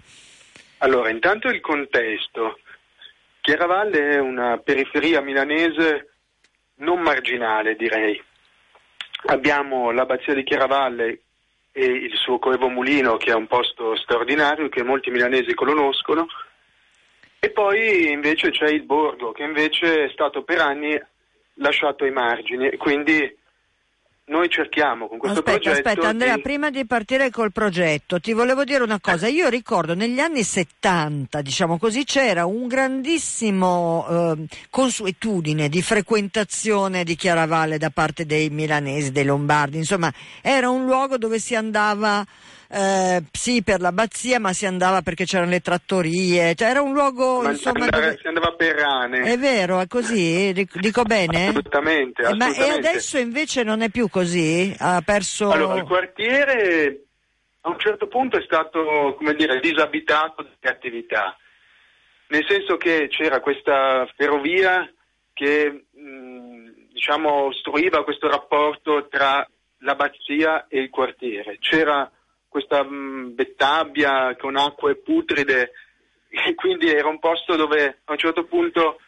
Allora, 0.77 1.09
intanto 1.09 1.49
il 1.49 1.59
contesto. 1.59 2.59
Chiaravalle 3.41 4.11
è 4.11 4.19
una 4.19 4.57
periferia 4.59 5.19
milanese 5.19 6.11
non 6.75 7.01
marginale, 7.01 7.75
direi. 7.75 8.23
Abbiamo 9.25 9.91
l'abbazia 9.91 10.33
di 10.33 10.45
Chiaravalle 10.45 11.23
e 11.77 11.85
il 11.85 12.15
suo 12.15 12.39
Coevo 12.39 12.69
Mulino 12.69 13.17
che 13.17 13.29
è 13.29 13.35
un 13.35 13.45
posto 13.45 13.95
straordinario 13.97 14.67
che 14.67 14.81
molti 14.81 15.11
milanesi 15.11 15.53
conoscono. 15.53 16.25
E 17.39 17.51
poi 17.51 18.09
invece 18.09 18.49
c'è 18.49 18.67
il 18.67 18.81
borgo 18.81 19.31
che 19.31 19.43
invece 19.43 20.05
è 20.05 20.09
stato 20.09 20.41
per 20.41 20.59
anni 20.59 20.99
lasciato 21.55 22.03
ai 22.03 22.11
margini. 22.11 22.75
Quindi 22.77 23.31
noi 24.29 24.49
cerchiamo 24.49 25.07
con 25.07 25.17
questo 25.19 25.39
aspetta, 25.39 25.59
progetto. 25.59 25.87
Aspetta, 25.87 26.07
Andrea, 26.07 26.35
di... 26.35 26.41
prima 26.41 26.69
di 26.69 26.85
partire 26.85 27.29
col 27.29 27.51
progetto, 27.51 28.19
ti 28.19 28.33
volevo 28.33 28.63
dire 28.63 28.83
una 28.83 28.99
cosa. 28.99 29.27
Io 29.27 29.47
ricordo 29.47 29.95
negli 29.95 30.19
anni 30.19 30.43
70, 30.43 31.41
diciamo 31.41 31.77
così, 31.77 32.03
c'era 32.03 32.45
un 32.45 32.67
grandissimo 32.67 34.05
eh, 34.09 34.45
consuetudine 34.69 35.69
di 35.69 35.81
frequentazione 35.81 37.03
di 37.03 37.15
Chiaravalle 37.15 37.77
da 37.77 37.89
parte 37.89 38.25
dei 38.25 38.49
milanesi, 38.49 39.11
dei 39.11 39.25
lombardi. 39.25 39.77
Insomma, 39.77 40.11
era 40.41 40.69
un 40.69 40.85
luogo 40.85 41.17
dove 41.17 41.39
si 41.39 41.55
andava 41.55 42.25
eh, 42.69 43.23
sì 43.31 43.63
per 43.63 43.79
l'abbazia 43.79 44.39
ma 44.39 44.53
si 44.53 44.65
andava 44.65 45.01
perché 45.01 45.25
c'erano 45.25 45.51
le 45.51 45.61
trattorie 45.61 46.53
cioè 46.55 46.69
era 46.69 46.81
un 46.81 46.93
luogo 46.93 47.41
ma 47.41 47.51
insomma 47.51 47.85
andare, 47.85 48.03
dove... 48.03 48.17
si 48.19 48.27
andava 48.27 48.51
per 48.53 48.75
rane. 48.75 49.21
È 49.21 49.37
vero 49.37 49.79
è 49.79 49.87
così? 49.87 50.53
Dico 50.73 51.03
bene? 51.03 51.47
assolutamente, 51.47 52.21
eh, 52.21 52.25
assolutamente. 52.25 52.59
Ma, 52.59 52.67
e 52.67 52.69
adesso 52.71 53.17
invece 53.17 53.63
non 53.63 53.81
è 53.81 53.89
più 53.89 54.09
così? 54.09 54.75
Ha 54.77 55.01
perso 55.05 55.49
allora 55.51 55.75
il 55.75 55.85
quartiere 55.85 57.01
a 57.61 57.69
un 57.69 57.79
certo 57.79 58.07
punto 58.07 58.37
è 58.37 58.41
stato 58.43 59.15
come 59.17 59.33
dire 59.33 59.59
disabitato 59.59 60.43
di 60.43 60.67
attività. 60.67 61.37
Nel 62.29 62.45
senso 62.47 62.77
che 62.77 63.07
c'era 63.09 63.39
questa 63.41 64.07
ferrovia 64.15 64.89
che 65.33 65.85
mh, 65.91 66.91
diciamo 66.93 67.45
ostruiva 67.45 68.03
questo 68.03 68.27
rapporto 68.27 69.07
tra 69.09 69.47
l'abbazia 69.79 70.67
e 70.67 70.79
il 70.79 70.89
quartiere. 70.89 71.57
C'era 71.59 72.09
questa 72.57 72.83
mh, 72.83 72.89
mm, 72.89 73.35
bettabbia 73.35 74.35
con 74.35 74.55
acque 74.55 74.95
putride 74.95 75.71
e 76.29 76.55
quindi 76.55 76.89
era 76.89 77.07
un 77.07 77.19
posto 77.19 77.55
dove 77.55 77.99
a 78.03 78.11
un 78.11 78.17
certo 78.17 78.45
punto 78.45 78.99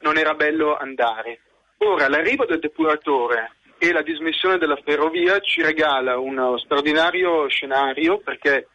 non 0.00 0.18
era 0.18 0.34
bello 0.34 0.76
andare. 0.76 1.40
Ora 1.78 2.08
l'arrivo 2.08 2.44
del 2.46 2.58
depuratore 2.58 3.52
e 3.78 3.92
la 3.92 4.02
dismissione 4.02 4.58
della 4.58 4.78
ferrovia 4.82 5.38
ci 5.38 5.62
regala 5.62 6.18
uno 6.18 6.58
straordinario 6.58 7.46
scenario 7.48 8.18
perché 8.18 8.68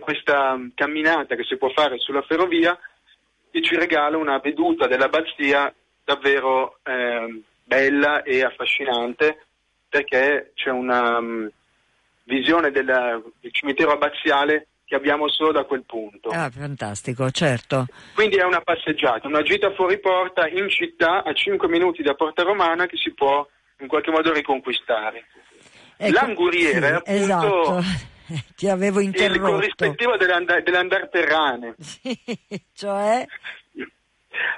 questa 0.00 0.56
mm, 0.56 0.70
camminata 0.74 1.36
che 1.36 1.44
si 1.44 1.56
può 1.56 1.68
fare 1.70 1.98
sulla 1.98 2.22
ferrovia 2.22 2.76
e 3.52 3.62
ci 3.62 3.76
regala 3.76 4.16
una 4.16 4.38
veduta 4.38 4.88
dell'abbazia 4.88 5.72
davvero 6.04 6.78
eh, 6.82 7.42
bella 7.62 8.22
e 8.22 8.42
affascinante 8.42 9.46
perché 9.88 10.52
c'è 10.54 10.70
una, 10.70 11.20
mm, 11.20 11.46
visione 12.30 12.70
della, 12.70 13.20
del 13.40 13.52
cimitero 13.52 13.90
abbaziale 13.90 14.68
che 14.84 14.94
abbiamo 14.94 15.28
solo 15.28 15.52
da 15.52 15.64
quel 15.64 15.84
punto. 15.84 16.30
Ah, 16.30 16.50
fantastico, 16.50 17.30
certo. 17.30 17.86
Quindi 18.14 18.36
è 18.36 18.44
una 18.44 18.60
passeggiata, 18.60 19.28
una 19.28 19.42
gita 19.42 19.72
fuori 19.74 19.98
porta 20.00 20.48
in 20.48 20.68
città 20.68 21.22
a 21.22 21.32
5 21.32 21.68
minuti 21.68 22.02
da 22.02 22.14
Porta 22.14 22.42
Romana 22.42 22.86
che 22.86 22.96
si 22.96 23.12
può 23.12 23.46
in 23.80 23.86
qualche 23.86 24.10
modo 24.10 24.32
riconquistare. 24.32 25.26
Ecco, 25.96 26.12
L'anguriere 26.12 26.88
sì, 26.88 26.94
appunto 26.94 27.10
esatto. 27.10 27.82
Ti 28.56 28.68
avevo 28.68 29.00
interrotto. 29.00 29.34
Il 29.34 29.52
corrispettivo 29.52 30.16
dell'andar, 30.16 30.62
dell'andar 30.62 31.08
terrane. 31.08 31.74
Sì, 31.82 32.18
cioè? 32.72 33.26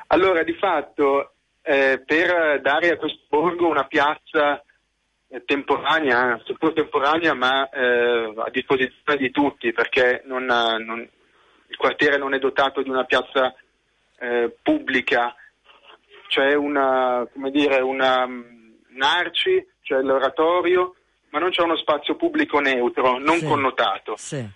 Allora, 0.08 0.42
di 0.42 0.54
fatto, 0.54 1.34
eh, 1.62 2.02
per 2.04 2.60
dare 2.60 2.90
a 2.90 2.96
questo 2.96 3.20
borgo 3.28 3.68
una 3.68 3.84
piazza 3.84 4.62
temporanea, 5.46 6.40
seppur 6.44 6.72
temporanea, 6.72 7.34
ma 7.34 7.68
eh, 7.70 8.34
a 8.36 8.50
disposizione 8.50 9.18
di 9.18 9.30
tutti, 9.30 9.72
perché 9.72 10.22
non, 10.26 10.44
non, 10.44 11.08
il 11.66 11.76
quartiere 11.76 12.18
non 12.18 12.34
è 12.34 12.38
dotato 12.38 12.82
di 12.82 12.90
una 12.90 13.04
piazza 13.04 13.54
eh, 14.18 14.54
pubblica, 14.62 15.34
c'è 16.28 16.54
una, 16.54 17.26
come 17.32 17.50
dire, 17.50 17.80
una, 17.80 18.24
un'arci, 18.24 19.66
c'è 19.82 20.00
l'oratorio, 20.00 20.94
ma 21.30 21.38
non 21.38 21.50
c'è 21.50 21.62
uno 21.62 21.76
spazio 21.76 22.14
pubblico 22.16 22.58
neutro, 22.60 23.18
non 23.18 23.38
sì, 23.38 23.46
connotato. 23.46 24.16
Sì. 24.16 24.46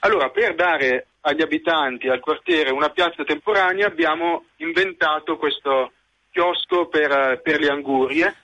Allora, 0.00 0.30
per 0.30 0.54
dare 0.54 1.06
agli 1.22 1.42
abitanti, 1.42 2.08
al 2.08 2.20
quartiere, 2.20 2.70
una 2.70 2.90
piazza 2.90 3.24
temporanea, 3.24 3.86
abbiamo 3.86 4.46
inventato 4.56 5.36
questo 5.36 5.92
chiosco 6.30 6.88
per, 6.88 7.40
per 7.42 7.60
le 7.60 7.68
angurie, 7.68 8.34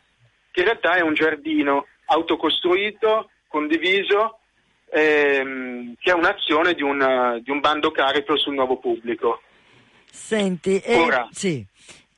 che 0.51 0.61
in 0.61 0.67
realtà 0.67 0.97
è 0.97 1.01
un 1.01 1.15
giardino 1.15 1.87
autocostruito, 2.07 3.31
condiviso, 3.49 4.39
ehm, 4.93 5.95
che 5.99 6.11
è 6.11 6.15
un'azione 6.15 6.75
di 6.75 6.83
un, 6.83 7.41
di 7.43 7.51
un 7.51 7.61
bando 7.61 7.91
carico 7.91 8.37
sul 8.37 8.55
nuovo 8.55 8.79
pubblico. 8.79 9.41
Senti, 10.11 10.79
eh, 10.81 11.27
sì. 11.31 11.65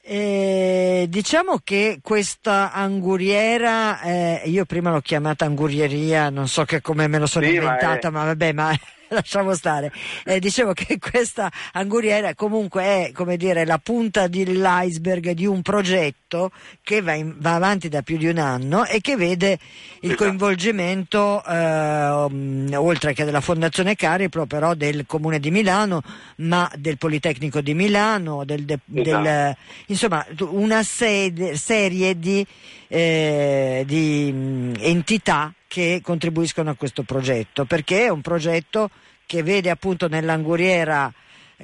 Eh, 0.05 1.07
diciamo 1.09 1.61
che 1.63 2.01
questa 2.03 2.73
anguriera, 2.73 4.01
eh, 4.01 4.43
io 4.47 4.65
prima 4.65 4.91
l'ho 4.91 5.01
chiamata 5.01 5.45
angurieria, 5.45 6.29
non 6.29 6.49
so 6.49 6.65
che 6.65 6.81
come 6.81 7.07
me 7.07 7.19
lo 7.21 7.27
sono 7.27 7.47
sì, 7.47 7.55
inventata, 7.55 8.11
ma, 8.11 8.23
è... 8.23 8.23
ma 8.23 8.29
vabbè, 8.29 8.53
ma 8.53 8.77
lasciamo 9.23 9.55
stare. 9.55 9.93
Eh, 10.25 10.41
dicevo 10.41 10.73
che 10.73 10.99
questa 11.01 11.51
anguriera 11.73 12.35
comunque 12.35 12.83
è 12.83 13.13
come 13.13 13.37
dire, 13.37 13.65
la 13.65 13.79
punta 13.79 14.27
dell'iceberg 14.27 15.31
di 15.33 15.47
un 15.47 15.63
progetto 15.63 16.51
che 16.83 17.01
va, 17.03 17.13
in, 17.13 17.35
va, 17.39 17.55
avanti 17.55 17.89
da 17.89 18.03
più 18.03 18.17
di 18.17 18.27
un 18.27 18.39
anno 18.39 18.85
e 18.85 19.01
che 19.01 19.17
vede 19.17 19.59
il 20.01 20.11
esatto. 20.11 20.25
coinvolgimento, 20.25 21.45
eh, 21.45 22.77
oltre 22.77 23.13
che 23.13 23.25
della 23.25 23.41
Fondazione 23.41 23.95
Cariplo, 23.95 24.47
però 24.47 24.75
del 24.75 25.05
Comune 25.07 25.39
di 25.39 25.51
Milano, 25.51 26.03
ma 26.37 26.71
del 26.77 26.99
Politecnico 26.99 27.61
di 27.61 27.75
Milano, 27.75 28.45
del, 28.45 28.65
de, 28.65 28.79
esatto. 28.95 29.23
del, 29.23 29.57
insomma 29.87 30.27
una 30.41 30.83
sede, 30.83 31.57
serie 31.57 32.19
di, 32.19 32.45
eh, 32.89 33.85
di 33.87 34.33
mh, 34.33 34.75
entità 34.81 35.53
che 35.73 36.01
contribuiscono 36.03 36.69
a 36.69 36.75
questo 36.75 37.03
progetto, 37.03 37.65
perché 37.65 38.05
è 38.05 38.09
un 38.11 38.21
progetto 38.21 38.91
che 39.33 39.43
vede 39.43 39.71
appunto 39.71 40.09
nell'anguriera 40.09 41.11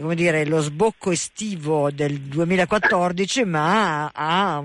come 0.01 0.15
dire, 0.15 0.47
lo 0.47 0.61
sbocco 0.61 1.11
estivo 1.11 1.91
del 1.91 2.19
2014, 2.19 3.45
ma 3.45 4.07
ha, 4.07 4.65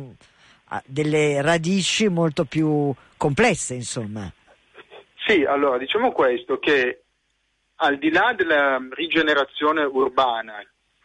ha 0.65 0.81
delle 0.85 1.41
radici 1.41 2.07
molto 2.07 2.45
più 2.45 2.93
complesse, 3.17 3.73
insomma. 3.73 4.31
Sì, 5.25 5.43
allora 5.43 5.77
diciamo 5.77 6.13
questo, 6.13 6.59
che 6.59 7.01
al 7.77 7.97
di 7.97 8.09
là 8.09 8.33
della 8.37 8.79
rigenerazione 8.91 9.83
urbana 9.83 10.63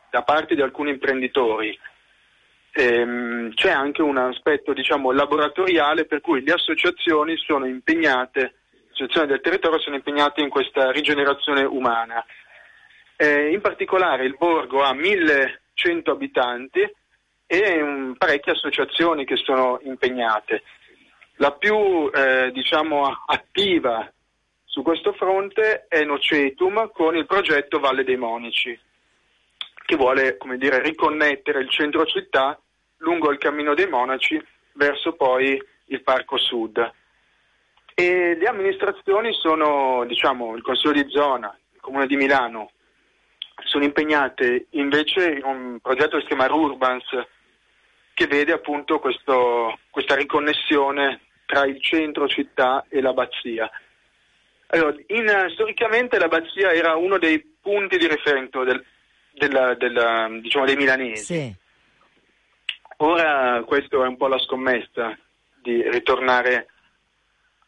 da 0.08 0.22
parte 0.22 0.54
di 0.54 0.62
alcuni 0.62 0.90
imprenditori, 0.90 1.76
ehm, 2.74 3.54
c'è 3.54 3.70
anche 3.70 4.02
un 4.02 4.18
aspetto 4.18 4.72
diciamo, 4.72 5.10
laboratoriale 5.10 6.04
per 6.04 6.20
cui 6.20 6.44
le 6.44 6.52
associazioni 6.52 7.36
sono 7.38 7.66
impegnate, 7.66 8.57
associazioni 8.98 9.28
del 9.28 9.40
territorio 9.40 9.78
sono 9.78 9.94
impegnate 9.94 10.40
in 10.40 10.48
questa 10.48 10.90
rigenerazione 10.90 11.62
umana. 11.62 12.24
Eh, 13.16 13.50
in 13.52 13.60
particolare 13.60 14.24
il 14.24 14.36
borgo 14.36 14.82
ha 14.82 14.92
1100 14.92 16.10
abitanti 16.10 16.80
e 17.46 17.80
um, 17.80 18.14
parecchie 18.18 18.52
associazioni 18.52 19.24
che 19.24 19.36
sono 19.36 19.78
impegnate. 19.84 20.62
La 21.36 21.52
più 21.52 22.10
eh, 22.12 22.50
diciamo, 22.52 23.06
attiva 23.26 24.10
su 24.64 24.82
questo 24.82 25.12
fronte 25.12 25.86
è 25.88 26.02
Nocetum 26.04 26.90
con 26.92 27.16
il 27.16 27.26
progetto 27.26 27.78
Valle 27.78 28.02
dei 28.02 28.16
Monici, 28.16 28.78
che 29.86 29.96
vuole 29.96 30.36
dire, 30.56 30.82
riconnettere 30.82 31.60
il 31.60 31.70
centro 31.70 32.04
città 32.04 32.60
lungo 32.98 33.30
il 33.30 33.38
cammino 33.38 33.74
dei 33.74 33.88
Monaci 33.88 34.44
verso 34.72 35.12
poi 35.12 35.60
il 35.86 36.02
Parco 36.02 36.36
Sud. 36.36 36.92
E 38.00 38.36
le 38.36 38.46
amministrazioni 38.46 39.32
sono, 39.32 40.04
diciamo, 40.06 40.54
il 40.54 40.62
Consiglio 40.62 40.92
di 40.92 41.10
zona, 41.10 41.52
il 41.74 41.80
Comune 41.80 42.06
di 42.06 42.14
Milano, 42.14 42.70
sono 43.64 43.82
impegnate 43.82 44.66
invece 44.70 45.32
in 45.32 45.42
un 45.42 45.78
progetto 45.82 46.14
che 46.14 46.20
si 46.20 46.28
chiama 46.28 46.46
Rurbans, 46.46 47.06
che 48.14 48.26
vede 48.28 48.52
appunto 48.52 49.00
questo, 49.00 49.80
questa 49.90 50.14
riconnessione 50.14 51.22
tra 51.44 51.66
il 51.66 51.82
centro 51.82 52.28
città 52.28 52.84
e 52.88 53.00
l'abbazia. 53.00 53.68
Allora, 54.68 54.94
in, 55.08 55.48
storicamente 55.54 56.20
l'abbazia 56.20 56.72
era 56.72 56.94
uno 56.94 57.18
dei 57.18 57.40
punti 57.60 57.98
di 57.98 58.06
riferimento 58.06 58.62
del, 58.62 58.80
della, 59.32 59.74
della, 59.74 60.28
diciamo, 60.40 60.66
dei 60.66 60.76
milanesi. 60.76 61.24
Sì. 61.24 61.54
Ora 62.98 63.60
questo 63.66 64.04
è 64.04 64.06
un 64.06 64.16
po' 64.16 64.28
la 64.28 64.38
scommessa 64.38 65.18
di 65.60 65.82
ritornare 65.90 66.68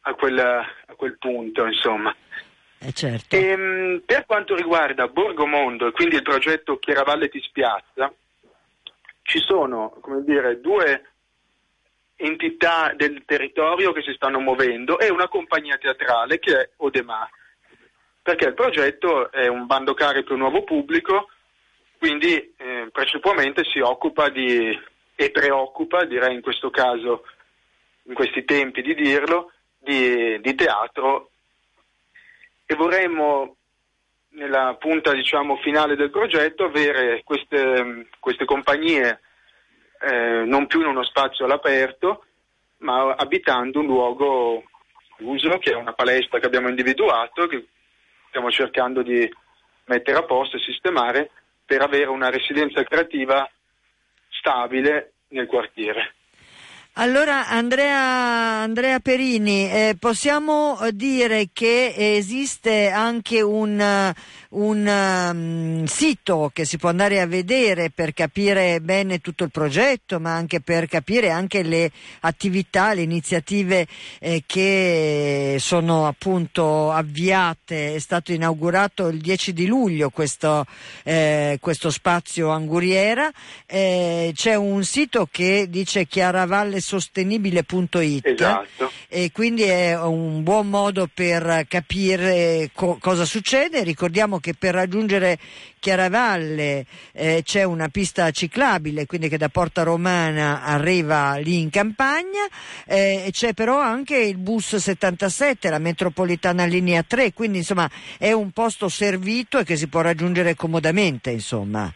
a 0.03 0.15
quel, 0.15 0.39
a 0.39 0.95
quel 0.97 1.19
punto, 1.19 1.67
insomma. 1.67 2.15
Eh 2.83 2.93
certo. 2.93 3.37
e, 3.37 3.47
ehm, 3.47 4.03
per 4.07 4.25
quanto 4.25 4.55
riguarda 4.55 5.07
Borgomondo 5.09 5.89
e 5.89 5.93
quindi 5.93 6.17
il 6.17 6.23
progetto 6.23 6.79
Chiaravalle 6.79 7.29
ti 7.29 7.39
spiazza, 7.41 8.11
ci 9.23 9.39
sono 9.39 9.91
come 10.01 10.25
dire, 10.25 10.61
due 10.61 11.11
entità 12.17 12.93
del 12.97 13.23
territorio 13.27 13.93
che 13.93 14.03
si 14.03 14.13
stanno 14.15 14.41
muovendo 14.41 14.99
e 14.99 15.11
una 15.11 15.29
compagnia 15.29 15.77
teatrale 15.77 16.39
che 16.39 16.59
è 16.59 16.71
Odemà, 16.77 17.29
perché 18.23 18.47
il 18.47 18.55
progetto 18.55 19.31
è 19.31 19.47
un 19.47 19.67
bando 19.67 19.95
cari 19.95 20.23
per 20.23 20.33
un 20.33 20.41
nuovo 20.41 20.65
pubblico, 20.65 21.29
quindi 21.99 22.55
eh, 22.57 22.89
precipuamente 22.91 23.63
si 23.65 23.79
occupa 23.81 24.31
di, 24.31 24.79
e 25.15 25.31
preoccupa, 25.31 26.05
direi 26.05 26.35
in 26.35 26.41
questo 26.41 26.71
caso, 26.71 27.25
in 28.05 28.15
questi 28.15 28.45
tempi 28.45 28.81
di 28.83 28.95
dirlo, 28.95 29.53
di, 29.81 30.41
di 30.41 30.55
teatro 30.55 31.31
e 32.67 32.75
vorremmo 32.75 33.57
nella 34.31 34.77
punta 34.79 35.13
diciamo, 35.13 35.57
finale 35.57 35.97
del 35.97 36.11
progetto 36.11 36.65
avere 36.65 37.23
queste, 37.25 38.07
queste 38.21 38.45
compagnie 38.45 39.21
eh, 40.01 40.45
non 40.45 40.67
più 40.67 40.81
in 40.81 40.87
uno 40.87 41.03
spazio 41.03 41.45
all'aperto, 41.45 42.25
ma 42.79 43.15
abitando 43.15 43.81
un 43.81 43.87
luogo 43.87 44.63
uso, 45.19 45.59
che 45.59 45.73
è 45.73 45.75
una 45.75 45.93
palestra 45.93 46.39
che 46.39 46.47
abbiamo 46.47 46.69
individuato, 46.69 47.47
che 47.47 47.67
stiamo 48.29 48.51
cercando 48.51 49.03
di 49.03 49.29
mettere 49.87 50.19
a 50.19 50.23
posto 50.23 50.57
e 50.57 50.61
sistemare 50.61 51.31
per 51.65 51.83
avere 51.83 52.09
una 52.09 52.31
residenza 52.31 52.83
creativa 52.85 53.49
stabile 54.29 55.15
nel 55.29 55.47
quartiere. 55.47 56.15
Allora 56.95 57.49
Andrea, 57.49 58.63
Andrea 58.63 58.99
Perini, 58.99 59.71
eh, 59.71 59.97
possiamo 59.99 60.77
dire 60.93 61.49
che 61.53 61.95
esiste 61.97 62.89
anche 62.89 63.41
un, 63.41 64.13
un 64.51 64.87
um, 64.87 65.85
sito 65.85 66.51
che 66.53 66.65
si 66.65 66.79
può 66.79 66.89
andare 66.89 67.21
a 67.21 67.27
vedere 67.27 67.91
per 67.91 68.13
capire 68.13 68.81
bene 68.81 69.21
tutto 69.21 69.45
il 69.45 69.53
progetto, 69.53 70.19
ma 70.19 70.35
anche 70.35 70.61
per 70.61 70.89
capire 70.89 71.31
anche 71.31 71.63
le 71.63 71.93
attività, 72.21 72.93
le 72.93 73.03
iniziative 73.03 73.87
eh, 74.19 74.43
che 74.45 75.59
sono 75.61 76.09
appunto 76.09 76.91
avviate. 76.91 77.95
È 77.95 77.99
stato 78.01 78.33
inaugurato 78.33 79.07
il 79.07 79.21
10 79.21 79.53
di 79.53 79.67
luglio 79.67 80.11
questo, 80.11 80.67
eh, 81.05 81.57
questo 81.61 81.89
spazio 81.89 82.51
anguriera. 82.51 83.31
Eh, 83.65 84.33
c'è 84.35 84.57
un 84.57 84.83
sito 84.83 85.29
che 85.31 85.67
dice 85.69 86.09
chiaravallesostenibile.it 86.91 88.27
esatto. 88.27 88.91
e 89.09 89.31
quindi 89.33 89.63
è 89.63 89.99
un 90.01 90.43
buon 90.43 90.69
modo 90.69 91.09
per 91.13 91.67
capire 91.69 92.71
co- 92.75 92.99
cosa 93.01 93.25
succede. 93.25 93.85
Ricordiamo 93.85 94.39
che 94.39 94.55
per 94.55 94.75
raggiungere 94.75 95.39
Chiaravalle 95.79 96.85
eh, 97.13 97.43
c'è 97.45 97.63
una 97.63 97.89
pista 97.89 98.31
ciclabile, 98.31 99.07
quindi 99.07 99.29
che 99.29 99.39
da 99.39 99.49
Porta 99.49 99.83
Romana 99.83 100.63
arriva 100.63 101.37
lì 101.37 101.61
in 101.61 101.71
campagna, 101.71 102.47
eh, 102.87 103.29
c'è 103.31 103.55
però 103.55 103.79
anche 103.79 104.17
il 104.17 104.37
bus 104.37 104.77
77, 104.77 105.71
la 105.71 105.79
metropolitana 105.79 106.65
linea 106.65 107.03
3, 107.03 107.33
quindi 107.33 107.59
insomma 107.59 107.91
è 108.19 108.33
un 108.33 108.51
posto 108.51 108.89
servito 108.89 109.59
e 109.59 109.65
che 109.65 109.77
si 109.77 109.87
può 109.87 110.01
raggiungere 110.01 110.55
comodamente, 110.55 111.31
insomma. 111.31 111.93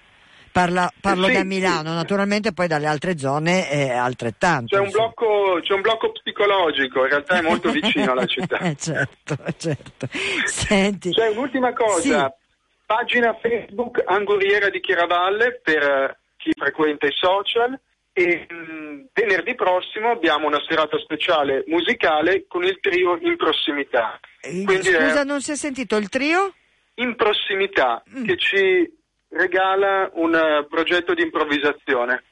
Parla, 0.55 0.89
parlo 1.01 1.27
sì, 1.27 1.33
da 1.33 1.43
Milano, 1.43 1.89
sì. 1.89 1.97
naturalmente 1.97 2.53
poi 2.53 2.69
dalle 2.69 2.87
altre 2.87 3.19
zone 3.19 3.69
è 3.69 3.91
altrettanto. 3.91 4.77
C'è 4.77 4.81
un, 4.81 4.89
blocco, 4.89 5.59
c'è 5.61 5.75
un, 5.75 5.81
blocco, 5.81 6.13
psicologico, 6.13 7.01
in 7.01 7.09
realtà 7.09 7.39
è 7.39 7.43
molto 7.43 7.71
vicino 7.75 8.13
alla 8.13 8.25
città. 8.25 8.59
Eh, 8.59 8.77
certo, 8.77 9.37
certo. 9.59 10.07
Senti. 10.45 11.11
C'è 11.11 11.31
un'ultima 11.31 11.73
cosa, 11.73 12.33
sì. 12.33 12.47
pagina 12.87 13.37
Facebook 13.43 14.01
Anguriera 14.07 14.71
di 14.71 14.79
Chiaravalle 14.79 15.59
per 15.61 15.83
eh, 15.83 16.19
chi 16.37 16.53
frequenta 16.57 17.09
i 17.09 17.13
social 17.13 17.77
e 18.13 18.47
mh, 18.49 18.55
mm, 18.55 19.01
venerdì 19.13 19.57
prossimo 19.57 20.11
abbiamo 20.13 20.47
una 20.47 20.63
serata 20.69 20.97
speciale 21.01 21.65
musicale 21.67 22.45
con 22.47 22.63
il 22.63 22.79
trio 22.81 23.19
in 23.21 23.37
prossimità. 23.37 24.21
Eh, 24.41 24.63
Quindi 24.63 24.85
Scusa, 24.85 25.23
è... 25.23 25.25
non 25.25 25.43
si 25.43 25.51
è 25.51 25.57
sentito 25.57 25.97
il 25.97 26.09
trio? 26.09 26.55
In 26.95 27.17
prossimità, 27.17 28.05
mm. 28.09 28.25
che 28.25 28.37
ci 28.37 29.03
regala 29.35 30.11
un 30.15 30.33
uh, 30.33 30.67
progetto 30.69 31.13
di 31.15 31.23
improvvisazione. 31.23 32.23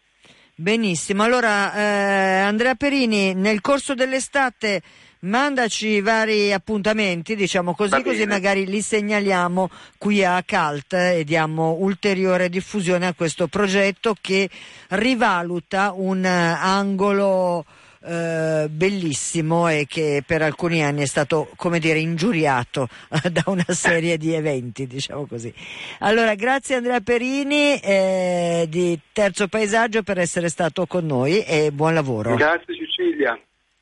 Benissimo, 0.54 1.22
allora 1.22 1.74
eh, 1.74 2.40
Andrea 2.40 2.74
Perini 2.74 3.34
nel 3.34 3.60
corso 3.60 3.94
dell'estate 3.94 4.82
mandaci 5.20 6.00
vari 6.00 6.52
appuntamenti, 6.52 7.34
diciamo 7.34 7.74
così, 7.74 8.02
così 8.02 8.26
magari 8.26 8.66
li 8.66 8.80
segnaliamo 8.80 9.70
qui 9.98 10.22
a 10.24 10.42
CALT 10.44 10.92
e 10.92 11.24
diamo 11.24 11.76
ulteriore 11.80 12.48
diffusione 12.48 13.06
a 13.06 13.14
questo 13.14 13.46
progetto 13.46 14.14
che 14.20 14.48
rivaluta 14.88 15.92
un 15.96 16.24
angolo 16.24 17.64
eh, 18.04 18.66
bellissimo 18.68 19.68
e 19.68 19.86
che 19.88 20.22
per 20.26 20.42
alcuni 20.42 20.82
anni 20.82 21.02
è 21.02 21.06
stato, 21.06 21.48
come 21.56 21.78
dire, 21.78 21.98
ingiuriato 21.98 22.88
da 23.30 23.42
una 23.46 23.64
serie 23.68 24.18
di 24.18 24.32
eventi, 24.34 24.86
diciamo 24.86 25.26
così. 25.26 25.52
Allora, 26.00 26.34
grazie 26.34 26.76
Andrea 26.76 27.00
Perini 27.00 27.78
eh, 27.80 28.66
di 28.68 28.98
Terzo 29.12 29.48
Paesaggio 29.48 30.02
per 30.02 30.18
essere 30.18 30.48
stato 30.48 30.86
con 30.86 31.06
noi 31.06 31.42
e 31.44 31.70
buon 31.72 31.94
lavoro. 31.94 32.34
Grazie 32.34 32.74
Cecilia, 32.74 33.38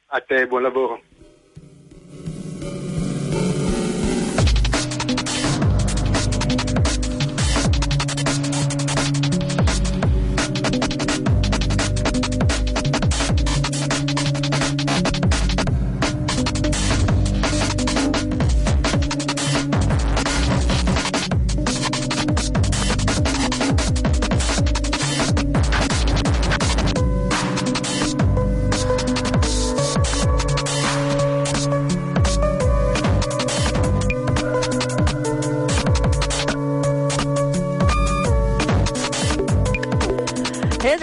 a 0.06 0.20
te 0.20 0.46
buon 0.46 0.62
lavoro. 0.62 1.02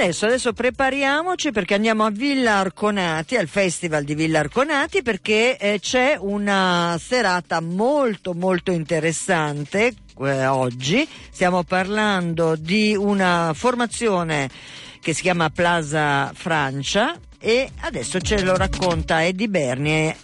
Adesso, 0.08 0.26
adesso 0.26 0.54
prepariamoci 0.54 1.52
perché 1.52 1.74
andiamo 1.74 2.06
a 2.06 2.10
Villa 2.10 2.56
Arconati, 2.56 3.36
al 3.36 3.48
Festival 3.48 4.06
di 4.06 4.16
Villa 4.16 4.40
Arconati, 4.40 5.02
perché 5.02 5.58
eh, 5.58 5.80
c'è 5.82 6.16
una 6.18 6.98
serata 7.00 7.60
molto 7.60 8.34
molto 8.34 8.72
interessante 8.72 9.94
eh, 10.20 10.46
oggi. 10.46 11.08
Stiamo 11.30 11.64
parlando 11.64 12.56
di 12.56 12.96
una 12.96 13.52
formazione 13.54 14.50
che 15.02 15.14
si 15.14 15.22
chiama 15.22 15.50
Plaza 15.50 16.32
Francia 16.34 17.20
e 17.40 17.70
adesso 17.82 18.22
ce 18.22 18.42
lo 18.42 18.56
racconta 18.56 19.26
Eddie 19.26 19.50
Bernie 19.50 20.16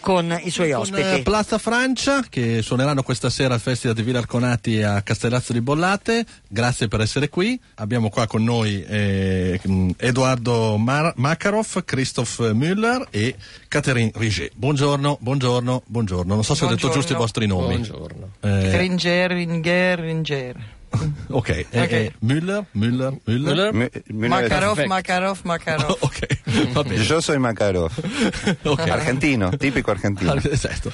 con 0.00 0.38
i 0.42 0.50
suoi 0.50 0.70
con, 0.70 0.80
ospiti. 0.80 1.00
Eh, 1.02 1.22
Plaza 1.22 1.58
Francia 1.58 2.22
che 2.28 2.62
suoneranno 2.62 3.02
questa 3.02 3.30
sera 3.30 3.54
al 3.54 3.60
Festival 3.60 3.94
di 3.94 4.02
Villa 4.02 4.18
Arconati 4.18 4.82
a 4.82 5.02
Castellazzo 5.02 5.52
di 5.52 5.60
Bollate. 5.60 6.24
Grazie 6.48 6.88
per 6.88 7.00
essere 7.00 7.28
qui. 7.28 7.60
Abbiamo 7.76 8.08
qua 8.08 8.26
con 8.26 8.42
noi 8.42 8.82
eh, 8.82 9.60
Edoardo 9.96 10.76
Mar- 10.78 11.12
Makarov, 11.16 11.84
Christoph 11.84 12.52
Müller 12.52 13.06
e 13.10 13.36
Catherine 13.68 14.10
Riget. 14.14 14.52
Buongiorno, 14.54 15.18
buongiorno, 15.20 15.82
buongiorno. 15.86 16.34
Non 16.34 16.44
so 16.44 16.54
se 16.54 16.64
buongiorno. 16.64 16.86
ho 16.86 16.88
detto 16.88 17.00
giusto 17.00 17.12
i 17.12 17.16
vostri 17.16 17.46
nomi. 17.46 17.74
Buongiorno. 17.74 18.30
Eh, 18.40 18.76
Ringer, 18.76 19.30
Ringer, 19.30 19.98
Ringer. 19.98 20.78
ok, 21.30 21.48
eh, 21.48 21.66
okay. 21.70 22.04
Eh, 22.06 22.12
Müller, 22.20 22.64
Müller, 22.72 23.12
Müller. 23.24 23.72
Müller. 23.72 23.90
M- 24.08 24.28
Makarov, 24.28 24.78
Makarov, 24.86 25.38
Makarov. 25.44 25.96
ok, 26.00 26.72
va 26.72 26.82
bene. 26.82 27.02
Io 27.04 27.20
sono 27.20 27.38
Makarov. 27.38 27.92
okay. 28.64 28.90
Argentino, 28.90 29.50
tipico 29.56 29.90
argentino. 29.90 30.34
esatto. 30.34 30.92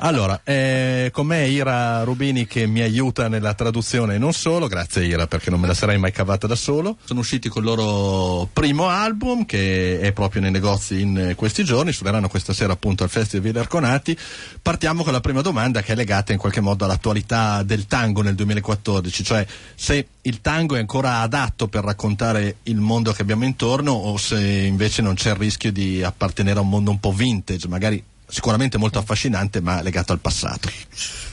allora, 0.00 0.40
eh, 0.44 1.10
con 1.12 1.26
me 1.26 1.48
Ira 1.48 2.02
Rubini 2.04 2.46
che 2.46 2.66
mi 2.66 2.82
aiuta 2.82 3.28
nella 3.28 3.54
traduzione 3.54 4.16
e 4.16 4.18
non 4.18 4.32
solo, 4.32 4.66
grazie 4.66 5.04
Ira 5.04 5.26
perché 5.26 5.50
non 5.50 5.60
me 5.60 5.66
la 5.66 5.74
sarei 5.74 5.98
mai 5.98 6.12
cavata 6.12 6.46
da 6.46 6.56
solo. 6.56 6.98
Sono 7.04 7.20
usciti 7.20 7.48
con 7.48 7.62
il 7.62 7.68
loro 7.68 8.48
primo 8.52 8.88
album 8.88 9.46
che 9.46 9.98
è 9.98 10.12
proprio 10.12 10.42
nei 10.42 10.50
negozi 10.50 11.00
in 11.00 11.32
questi 11.36 11.64
giorni, 11.64 11.92
suoneranno 11.92 12.28
questa 12.28 12.52
sera 12.52 12.74
appunto 12.74 13.02
al 13.02 13.10
Festival 13.10 13.46
Villa 13.46 13.60
Arconati. 13.60 14.16
Partiamo 14.60 15.02
con 15.02 15.12
la 15.12 15.20
prima 15.20 15.40
domanda 15.40 15.80
che 15.80 15.92
è 15.92 15.96
legata 15.96 16.32
in 16.32 16.38
qualche 16.38 16.60
modo 16.60 16.84
all'attualità 16.84 17.62
del 17.62 17.86
tango 17.86 18.20
nel 18.20 18.34
2014 18.34 19.05
cioè 19.10 19.46
se 19.74 20.06
il 20.22 20.40
tango 20.40 20.76
è 20.76 20.78
ancora 20.78 21.20
adatto 21.20 21.68
per 21.68 21.84
raccontare 21.84 22.56
il 22.64 22.76
mondo 22.76 23.12
che 23.12 23.22
abbiamo 23.22 23.44
intorno 23.44 23.92
o 23.92 24.16
se 24.16 24.40
invece 24.40 25.02
non 25.02 25.14
c'è 25.14 25.30
il 25.30 25.36
rischio 25.36 25.72
di 25.72 26.02
appartenere 26.02 26.58
a 26.58 26.62
un 26.62 26.68
mondo 26.68 26.90
un 26.90 27.00
po' 27.00 27.12
vintage, 27.12 27.68
magari 27.68 28.02
sicuramente 28.28 28.78
molto 28.78 28.98
affascinante 28.98 29.60
ma 29.60 29.82
legato 29.82 30.12
al 30.12 30.18
passato. 30.18 30.68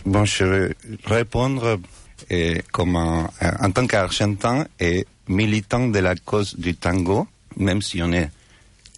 Bon, 0.03 0.25
je 0.25 0.43
vais 0.43 0.75
répondre 1.05 1.79
et 2.29 2.63
comme 2.71 2.95
un, 2.95 3.29
en 3.59 3.71
tant 3.71 3.87
qu'argentin 3.87 4.65
et 4.79 5.05
militant 5.27 5.91
de 5.91 5.99
la 5.99 6.15
cause 6.15 6.55
du 6.57 6.75
tango, 6.75 7.27
même 7.55 7.81
si 7.81 8.01
on 8.01 8.11
est 8.11 8.29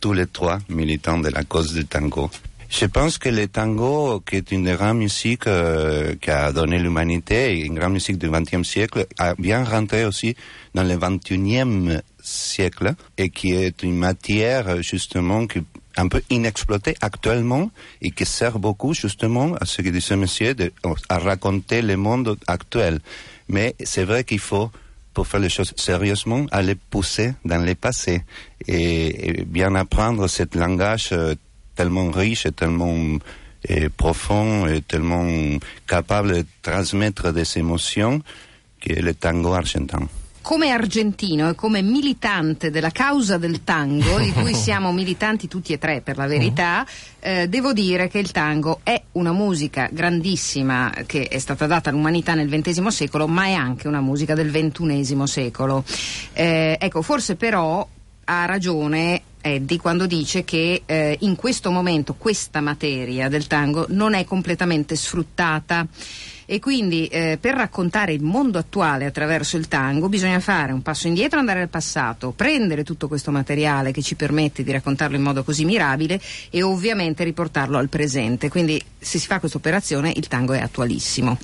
tous 0.01 0.13
les 0.13 0.27
trois 0.27 0.59
militants 0.69 1.19
de 1.19 1.29
la 1.29 1.43
cause 1.43 1.73
du 1.73 1.85
tango. 1.85 2.29
Je 2.69 2.85
pense 2.85 3.17
que 3.17 3.29
le 3.29 3.47
tango, 3.47 4.21
qui 4.21 4.37
est 4.37 4.51
une 4.51 4.63
des 4.63 4.73
grandes 4.73 4.97
musiques 4.97 5.47
euh, 5.47 6.15
qui 6.19 6.31
a 6.31 6.51
donné 6.51 6.79
l'humanité, 6.79 7.59
une 7.59 7.75
grande 7.75 7.93
musique 7.93 8.17
du 8.17 8.29
XXe 8.29 8.67
siècle, 8.67 9.07
a 9.17 9.35
bien 9.35 9.63
rentré 9.63 10.05
aussi 10.05 10.35
dans 10.73 10.83
le 10.83 10.97
XXIe 10.97 11.99
siècle 12.21 12.95
et 13.17 13.29
qui 13.29 13.53
est 13.53 13.83
une 13.83 13.95
matière 13.95 14.81
justement 14.81 15.47
qui 15.47 15.61
un 15.97 16.07
peu 16.07 16.21
inexploitée 16.29 16.95
actuellement 17.01 17.71
et 18.01 18.11
qui 18.11 18.25
sert 18.25 18.59
beaucoup 18.59 18.93
justement 18.93 19.55
à 19.55 19.65
ce 19.65 19.81
que 19.81 19.89
disait 19.89 20.17
monsieur 20.17 20.55
à 21.09 21.17
raconter 21.19 21.81
le 21.81 21.95
monde 21.95 22.37
actuel. 22.47 22.99
Mais 23.47 23.75
c'est 23.83 24.03
vrai 24.03 24.23
qu'il 24.23 24.39
faut 24.39 24.71
pour 25.13 25.27
faire 25.27 25.39
les 25.39 25.49
choses 25.49 25.73
sérieusement, 25.77 26.45
aller 26.51 26.75
pousser 26.75 27.35
dans 27.45 27.63
le 27.63 27.73
passé 27.75 28.23
et, 28.67 29.29
et 29.29 29.45
bien 29.45 29.73
apprendre 29.75 30.27
ce 30.27 30.43
langage 30.55 31.09
euh, 31.13 31.35
tellement 31.75 32.11
riche 32.11 32.47
et 32.47 32.55
tellement 32.55 33.19
et 33.67 33.89
profond 33.89 34.67
et 34.67 34.81
tellement 34.81 35.59
capable 35.87 36.33
de 36.33 36.45
trasmettere 36.61 37.31
des 37.31 37.57
émotions 37.57 38.21
che 38.79 38.93
è 38.93 38.99
il 38.99 39.15
tango 39.17 39.53
argentino. 39.53 40.09
Come 40.41 40.69
argentino 40.69 41.49
e 41.49 41.55
come 41.55 41.81
militante 41.81 42.69
della 42.69 42.91
causa 42.91 43.39
del 43.39 43.63
tango, 43.63 44.19
di 44.19 44.31
cui 44.31 44.53
siamo 44.53 44.93
militanti 44.93 45.47
tutti 45.47 45.73
e 45.73 45.79
tre 45.79 46.01
per 46.01 46.17
la 46.17 46.27
verità, 46.27 46.85
eh, 47.19 47.47
devo 47.47 47.73
dire 47.73 48.07
che 48.09 48.19
il 48.19 48.29
tango 48.29 48.81
è 48.83 49.01
una 49.13 49.31
musica 49.31 49.89
grandissima 49.91 50.93
che 51.07 51.27
è 51.27 51.39
stata 51.39 51.65
data 51.65 51.89
all'umanità 51.89 52.35
nel 52.35 52.47
XX 52.47 52.85
secolo, 52.89 53.25
ma 53.25 53.45
è 53.45 53.53
anche 53.53 53.87
una 53.87 54.01
musica 54.01 54.35
del 54.35 54.51
XXI 54.51 55.25
secolo. 55.25 55.83
Eh, 56.33 56.77
ecco, 56.79 57.01
forse 57.01 57.35
però 57.35 57.87
ha 58.25 58.45
ragione 58.45 59.21
Eddie 59.41 59.77
quando 59.77 60.07
dice 60.07 60.43
che 60.43 60.81
eh, 60.85 61.17
in 61.21 61.35
questo 61.35 61.69
momento 61.69 62.15
questa 62.15 62.61
materia 62.61 63.29
del 63.29 63.47
tango 63.47 63.85
non 63.89 64.15
è 64.15 64.25
completamente 64.25 64.95
sfruttata 64.95 65.87
e 66.47 66.59
quindi 66.59 67.07
eh, 67.07 67.37
per 67.39 67.55
raccontare 67.55 68.13
il 68.13 68.23
mondo 68.23 68.57
attuale 68.57 69.05
attraverso 69.05 69.57
il 69.57 69.67
tango 69.67 70.09
bisogna 70.09 70.39
fare 70.39 70.71
un 70.71 70.81
passo 70.81 71.07
indietro, 71.07 71.39
andare 71.39 71.61
al 71.61 71.69
passato, 71.69 72.31
prendere 72.31 72.83
tutto 72.83 73.07
questo 73.07 73.31
materiale 73.31 73.91
che 73.91 74.01
ci 74.01 74.15
permette 74.15 74.63
di 74.63 74.71
raccontarlo 74.71 75.15
in 75.15 75.23
modo 75.23 75.43
così 75.43 75.65
mirabile 75.65 76.19
e 76.49 76.61
ovviamente 76.61 77.23
riportarlo 77.23 77.77
al 77.77 77.89
presente. 77.89 78.49
Quindi 78.49 78.81
se 78.97 79.19
si 79.19 79.27
fa 79.27 79.39
questa 79.39 79.57
operazione 79.57 80.11
il 80.15 80.27
tango 80.27 80.53
è 80.53 80.59
attualissimo. 80.59 81.37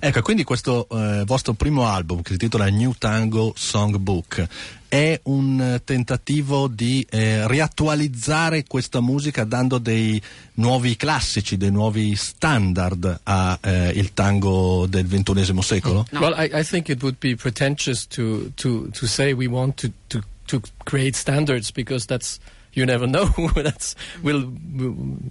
Ecco, 0.00 0.22
quindi 0.22 0.44
questo 0.44 0.86
eh, 0.90 1.24
vostro 1.26 1.52
primo 1.52 1.86
album 1.86 2.18
che 2.18 2.28
si 2.28 2.32
intitola 2.32 2.68
New 2.68 2.94
Tango 2.96 3.52
Songbook 3.54 4.46
è 4.88 5.20
un 5.24 5.80
tentativo 5.84 6.66
di 6.66 7.06
eh, 7.08 7.46
riattualizzare 7.46 8.64
questa 8.66 9.00
musica 9.00 9.44
dando 9.44 9.78
dei 9.78 10.20
nuovi 10.54 10.96
classici, 10.96 11.56
dei 11.56 11.70
nuovi 11.70 12.16
standard 12.16 13.20
al 13.24 13.58
eh, 13.60 14.10
tango 14.14 14.86
del 14.86 15.06
ventunesimo 15.06 15.60
secolo? 15.60 16.06
No. 16.10 16.20
Well, 16.20 16.34
I, 16.36 16.60
I, 16.60 16.64
think 16.64 16.88
it 16.88 17.02
would 17.02 17.18
be 17.18 17.36
pretentious 17.36 18.06
to, 18.08 18.50
to, 18.56 18.88
to 18.90 19.06
say 19.06 19.32
we 19.32 19.46
want 19.46 19.76
to, 19.80 19.92
to, 20.08 20.22
to 20.46 20.60
create 20.84 21.16
standards 21.16 21.70
because 21.70 22.06
that's 22.06 22.40
you 22.72 22.86
never 22.86 23.06
know. 23.06 23.28
that's 23.54 23.94
will 24.22 24.42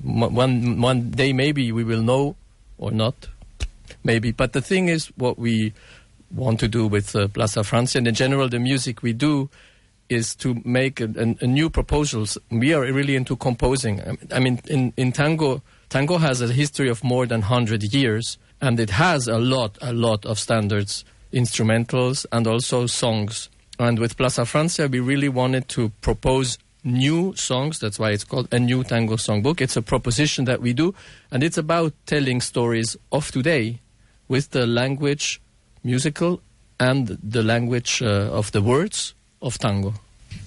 one 0.03 0.81
one 0.81 1.09
day 1.09 1.33
maybe 1.33 1.71
we 1.71 1.83
will 1.83 2.01
know 2.01 2.35
or 2.77 2.91
not 2.91 3.27
maybe. 4.03 4.31
But 4.31 4.53
the 4.53 4.61
thing 4.61 4.89
is, 4.89 5.07
what 5.17 5.37
we 5.37 5.73
want 6.31 6.59
to 6.59 6.67
do 6.67 6.87
with 6.87 7.15
uh, 7.15 7.27
Plaza 7.27 7.63
Francia 7.63 7.97
and 7.97 8.07
in 8.07 8.13
general 8.13 8.49
the 8.49 8.59
music 8.59 9.01
we 9.01 9.13
do 9.13 9.49
is 10.09 10.35
to 10.35 10.61
make 10.63 11.01
a, 11.01 11.05
a, 11.05 11.43
a, 11.43 11.47
new 11.47 11.69
proposals. 11.69 12.37
We 12.49 12.73
are 12.73 12.81
really 12.81 13.15
into 13.15 13.35
composing. 13.35 14.17
I 14.31 14.39
mean, 14.39 14.59
in, 14.69 14.93
in 14.95 15.11
tango, 15.11 15.61
tango 15.89 16.17
has 16.17 16.41
a 16.41 16.47
history 16.47 16.89
of 16.89 17.03
more 17.03 17.25
than 17.25 17.41
100 17.41 17.93
years, 17.93 18.37
and 18.61 18.79
it 18.79 18.91
has 18.91 19.27
a 19.27 19.37
lot, 19.37 19.77
a 19.81 19.93
lot 19.93 20.25
of 20.25 20.39
standards, 20.39 21.03
instrumentals, 21.33 22.25
and 22.31 22.47
also 22.47 22.87
songs. 22.87 23.49
And 23.79 23.99
with 23.99 24.17
Plaza 24.17 24.45
Francia, 24.45 24.87
we 24.87 24.99
really 24.99 25.29
wanted 25.29 25.67
to 25.69 25.89
propose 26.01 26.57
new 26.83 27.35
songs. 27.35 27.79
That's 27.79 27.99
why 27.99 28.11
it's 28.11 28.23
called 28.23 28.47
a 28.51 28.59
new 28.59 28.83
tango 28.83 29.17
songbook. 29.17 29.61
It's 29.61 29.75
a 29.75 29.81
proposition 29.81 30.45
that 30.45 30.61
we 30.61 30.73
do, 30.73 30.95
and 31.31 31.43
it's 31.43 31.57
about 31.57 31.93
telling 32.05 32.41
stories 32.41 32.95
of 33.11 33.29
today 33.31 33.79
with 34.27 34.51
the 34.51 34.65
language 34.65 35.41
musical 35.87 36.39
and 36.77 37.17
the 37.23 37.41
language 37.41 38.01
uh, 38.01 38.29
of 38.35 38.51
the 38.51 38.59
words 38.59 39.15
of 39.39 39.55
tango. 39.57 39.93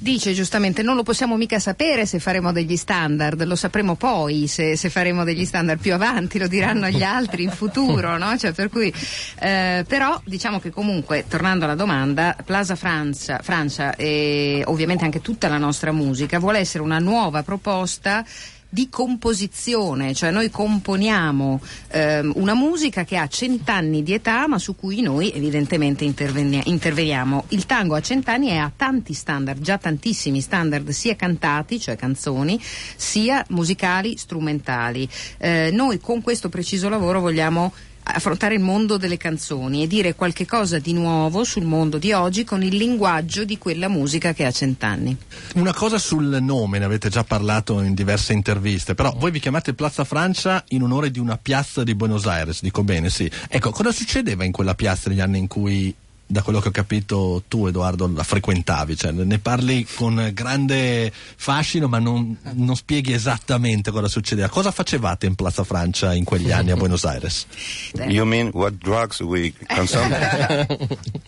Dice 0.03 0.33
giustamente, 0.33 0.83
non 0.83 0.97
lo 0.97 1.03
possiamo 1.03 1.37
mica 1.37 1.59
sapere 1.59 2.07
se 2.07 2.21
faremo 2.21 2.53
degli 2.53 2.77
standard, 2.77 3.43
lo 3.45 3.57
sapremo 3.57 3.97
poi 3.97 4.47
se, 4.47 4.77
se 4.77 4.89
faremo 4.89 5.25
degli 5.25 5.45
standard 5.45 5.79
più 5.79 5.93
avanti, 5.93 6.39
lo 6.39 6.49
diranno 6.49 6.89
gli 6.89 7.03
altri 7.03 7.43
in 7.43 7.51
futuro, 7.51 8.17
no? 8.17 8.37
Cioè, 8.39 8.53
per 8.53 8.71
cui, 8.71 8.93
eh, 9.41 9.85
però 9.87 10.19
diciamo 10.25 10.59
che 10.59 10.71
comunque, 10.71 11.27
tornando 11.29 11.65
alla 11.65 11.75
domanda, 11.75 12.35
Plaza 12.45 12.77
Francia, 12.77 13.41
Francia 13.43 13.95
e 13.95 14.63
ovviamente 14.67 15.05
anche 15.05 15.21
tutta 15.21 15.49
la 15.49 15.59
nostra 15.59 15.93
musica 15.93 16.39
vuole 16.39 16.61
essere 16.61 16.83
una 16.83 16.99
nuova 16.99 17.43
proposta 17.43 18.25
di 18.73 18.89
composizione, 18.89 20.15
cioè 20.15 20.31
noi 20.31 20.49
componiamo 20.49 21.61
ehm, 21.89 22.33
una 22.37 22.55
musica 22.55 23.05
che 23.05 23.17
ha 23.17 23.27
cent'anni 23.27 24.05
di 24.05 24.15
età 24.15 24.47
ma 24.47 24.59
su 24.59 24.77
cui 24.77 25.01
noi 25.03 25.33
evidentemente 25.33 26.05
interveniamo. 26.05 27.45
Il 27.49 27.67
tango 27.67 27.97
ha 27.97 28.01
cent'anni 28.01 28.51
e 28.51 28.57
ha 28.57 28.73
tanti 28.75 29.13
standard, 29.13 29.61
già 29.61 29.77
tantissimi 29.77 30.41
standard 30.41 30.89
sia 30.91 31.17
cantati, 31.17 31.81
cioè 31.81 31.97
canzoni, 31.97 32.61
sia 32.97 33.45
musicali, 33.49 34.17
strumentali. 34.17 35.09
Eh, 35.39 35.71
noi 35.73 35.99
con 35.99 36.23
questo 36.23 36.49
preciso 36.49 36.89
lavoro 36.89 37.21
vogliamo 37.21 37.73
affrontare 38.03 38.55
il 38.55 38.61
mondo 38.61 38.97
delle 38.97 39.17
canzoni 39.17 39.83
e 39.83 39.87
dire 39.87 40.15
qualche 40.15 40.47
cosa 40.47 40.79
di 40.79 40.93
nuovo 40.93 41.45
sul 41.45 41.65
mondo 41.65 41.99
di 41.99 42.13
oggi 42.13 42.45
con 42.45 42.63
il 42.63 42.77
linguaggio 42.77 43.45
di 43.45 43.59
quella 43.59 43.89
musica 43.89 44.33
che 44.33 44.45
ha 44.45 44.51
cent'anni. 44.51 45.17
Una 45.55 45.75
cosa 45.75 45.99
sul 45.99 46.39
nome, 46.41 46.79
ne 46.79 46.85
avete 46.85 47.09
già 47.09 47.25
parlato 47.25 47.81
in 47.83 47.95
diverse 47.95 48.33
interviste, 48.33 48.95
però 48.95 49.15
voi 49.17 49.31
vi 49.31 49.41
chiamate 49.41 49.75
Piazza 49.75 50.05
Francia 50.05 50.65
in 50.69 50.83
onore 50.83 51.11
di 51.11 51.19
una 51.19 51.37
piazza 51.37 51.85
di 51.85 51.95
Buenos 51.95 52.27
Aires, 52.27 52.63
dico 52.63 52.83
bene, 52.83 53.11
sì. 53.11 53.31
Ecco, 53.49 53.71
cosa 53.71 53.93
succedeva 53.93 54.45
in 54.45 54.53
quella 54.53 54.75
piazza 54.75 55.09
negli 55.09 55.21
anni 55.21 55.39
in 55.39 55.47
cui 55.47 55.95
da 56.31 56.43
quello 56.43 56.61
che 56.61 56.69
ho 56.69 56.71
capito 56.71 57.43
tu 57.49 57.67
Edoardo 57.67 58.09
la 58.15 58.23
frequentavi, 58.23 58.97
cioè 58.97 59.11
ne 59.11 59.39
parli 59.41 59.85
con 59.97 60.31
grande 60.33 61.13
fascino 61.13 61.89
ma 61.89 61.99
non, 61.99 62.39
non 62.53 62.77
spieghi 62.77 63.13
esattamente 63.13 63.91
cosa 63.91 64.07
succedeva. 64.07 64.49
Cosa 64.49 64.71
facevate 64.71 65.27
in 65.27 65.35
Plaza 65.35 65.65
Francia 65.65 66.15
in 66.15 66.23
quegli 66.23 66.53
anni 66.53 66.71
a 66.71 66.77
Buenos 66.77 67.05
Aires? 67.05 67.47
You 68.11 68.25
mean 68.25 68.51
what 68.53 68.75
drugs 68.75 69.21
we 69.21 69.53
consume? 69.75 70.17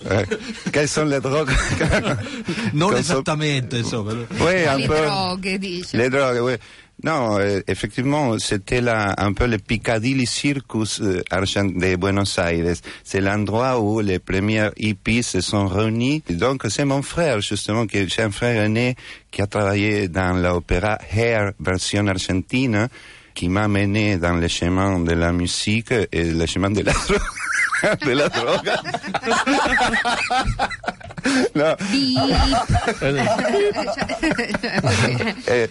eh, 0.05 0.39
quelle 0.71 0.87
sono 0.87 1.09
le 1.09 1.21
droghe? 1.21 1.55
non 2.73 2.91
Consum- 2.91 2.99
esattamente, 2.99 3.79
insomma. 3.79 4.13
Oui, 4.13 4.65
Le 4.65 4.87
droghe, 4.87 5.59
dice. 5.59 5.97
Les 5.97 6.09
drogues, 6.09 6.41
oui. 6.41 6.59
Non, 7.05 7.39
effectivement, 7.67 8.39
c'était 8.39 8.81
là 8.81 9.15
un 9.19 9.33
peu 9.33 9.47
le 9.47 9.59
Piccadilly 9.59 10.27
Circus 10.27 11.03
argent- 11.31 11.65
de 11.65 11.97
Buenos 11.97 12.39
Aires. 12.39 12.77
C'est 13.03 13.21
l'endroit 13.21 13.81
où 13.81 14.01
les 14.01 14.19
premiers 14.21 14.69
hippies 14.77 15.23
se 15.25 15.41
sont 15.41 15.67
réunis. 15.67 16.23
Donc, 16.31 16.63
c'est 16.69 16.85
mon 16.85 17.03
frère, 17.03 17.41
justement, 17.41 17.87
qui 17.87 18.09
j'ai 18.09 18.23
un 18.23 18.31
frère 18.31 18.63
aîné 18.63 18.95
qui 19.31 19.43
a 19.43 19.47
travaillé 19.47 20.09
dans 20.09 20.33
l'opéra 20.41 20.99
Hair 21.13 21.53
version 21.59 22.07
argentine, 22.07 22.89
qui 23.35 23.49
m'a 23.49 23.67
mené 23.67 24.17
dans 24.19 24.35
le 24.37 24.47
chemin 24.47 25.01
de 25.01 25.13
la 25.13 25.33
musique 25.33 25.91
et 26.13 26.25
le 26.25 26.47
chemin 26.47 26.71
de 26.71 26.83
la. 26.83 26.93
de 28.07 28.11
la 28.13 28.29
drogue. 28.29 28.71
non. 31.55 31.75
Et- 35.49 35.69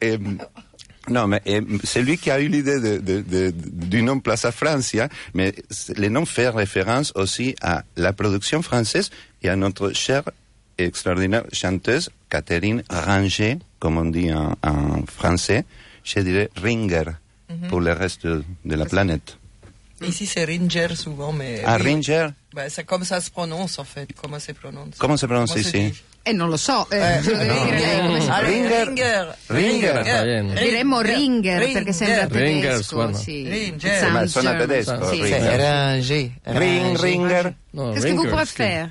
et- 0.00 0.18
non, 1.08 1.26
mais 1.26 1.42
et 1.46 1.60
c'est 1.82 2.02
lui 2.02 2.16
qui 2.16 2.30
a 2.30 2.38
eu 2.40 2.46
l'idée 2.48 2.78
de, 2.80 2.98
de- 2.98 3.22
de- 3.22 3.52
du 3.56 4.02
nom 4.02 4.20
Plaza 4.20 4.52
Francia, 4.52 5.08
mais 5.34 5.52
le 5.96 6.08
nom 6.08 6.24
fait 6.24 6.48
référence 6.48 7.12
aussi 7.16 7.56
à 7.60 7.82
la 7.96 8.12
production 8.12 8.62
française 8.62 9.10
et 9.42 9.48
à 9.48 9.56
notre 9.56 9.92
chère 9.92 10.22
et 10.78 10.84
extraordinaire 10.84 11.42
chanteuse 11.52 12.08
Catherine 12.30 12.82
Ranger, 12.88 13.58
comme 13.80 13.98
on 13.98 14.04
dit 14.06 14.32
en, 14.32 14.54
en 14.62 15.04
français, 15.06 15.64
je 16.04 16.20
dirais 16.20 16.50
Ringer 16.62 17.04
pour 17.68 17.80
le 17.80 17.92
reste 17.92 18.26
de 18.26 18.74
la 18.74 18.86
planète. 18.86 19.36
Ici, 20.06 20.26
c'est 20.26 20.44
Ringer 20.44 20.94
souvent, 20.94 21.32
mais. 21.32 21.62
Ah, 21.64 21.76
oui. 21.78 21.82
Ringer 21.94 22.28
Bah, 22.54 22.68
c'est 22.68 22.84
comme 22.84 23.04
ça 23.04 23.20
se 23.20 23.30
prononce, 23.30 23.78
en 23.78 23.84
fait. 23.84 24.08
Comment 24.20 24.38
se 24.38 24.52
prononce 24.52 24.96
Comment 24.98 25.16
ça 25.16 25.26
prononce 25.26 25.52
se 25.54 25.58
ici 25.60 25.94
Eh, 26.24 26.32
non 26.32 26.46
lo 26.48 26.56
so, 26.56 26.86
eh, 26.92 26.96
Eh, 26.96 27.20
no. 27.46 27.52
Ah, 28.30 28.38
pronuncia? 28.38 28.38
Ringer. 28.40 29.34
Ringer. 29.48 29.92
Ringer. 29.94 30.22
Ringer. 30.24 30.54
Diremmo 30.62 31.00
Ringer, 31.00 31.72
perché 31.72 31.92
sembra 31.92 32.26
Ringer, 32.30 32.60
tedesco. 32.70 32.82
suona. 32.82 33.16
Sì. 33.16 33.48
Ringer. 33.48 34.10
Ma 34.12 34.26
suona 34.28 34.54
tedesco, 34.54 35.04
Sì. 35.10 35.20
Ringer. 35.20 36.02
C'est 36.04 36.30
Ringer. 36.44 36.58
Ring, 36.58 36.96
Ringer. 36.98 37.54
No, 37.72 37.90
Qu'est-ce 37.92 38.06
que 38.06 38.12
vous 38.12 38.22
Ringer, 38.22 38.36
préférez? 38.36 38.90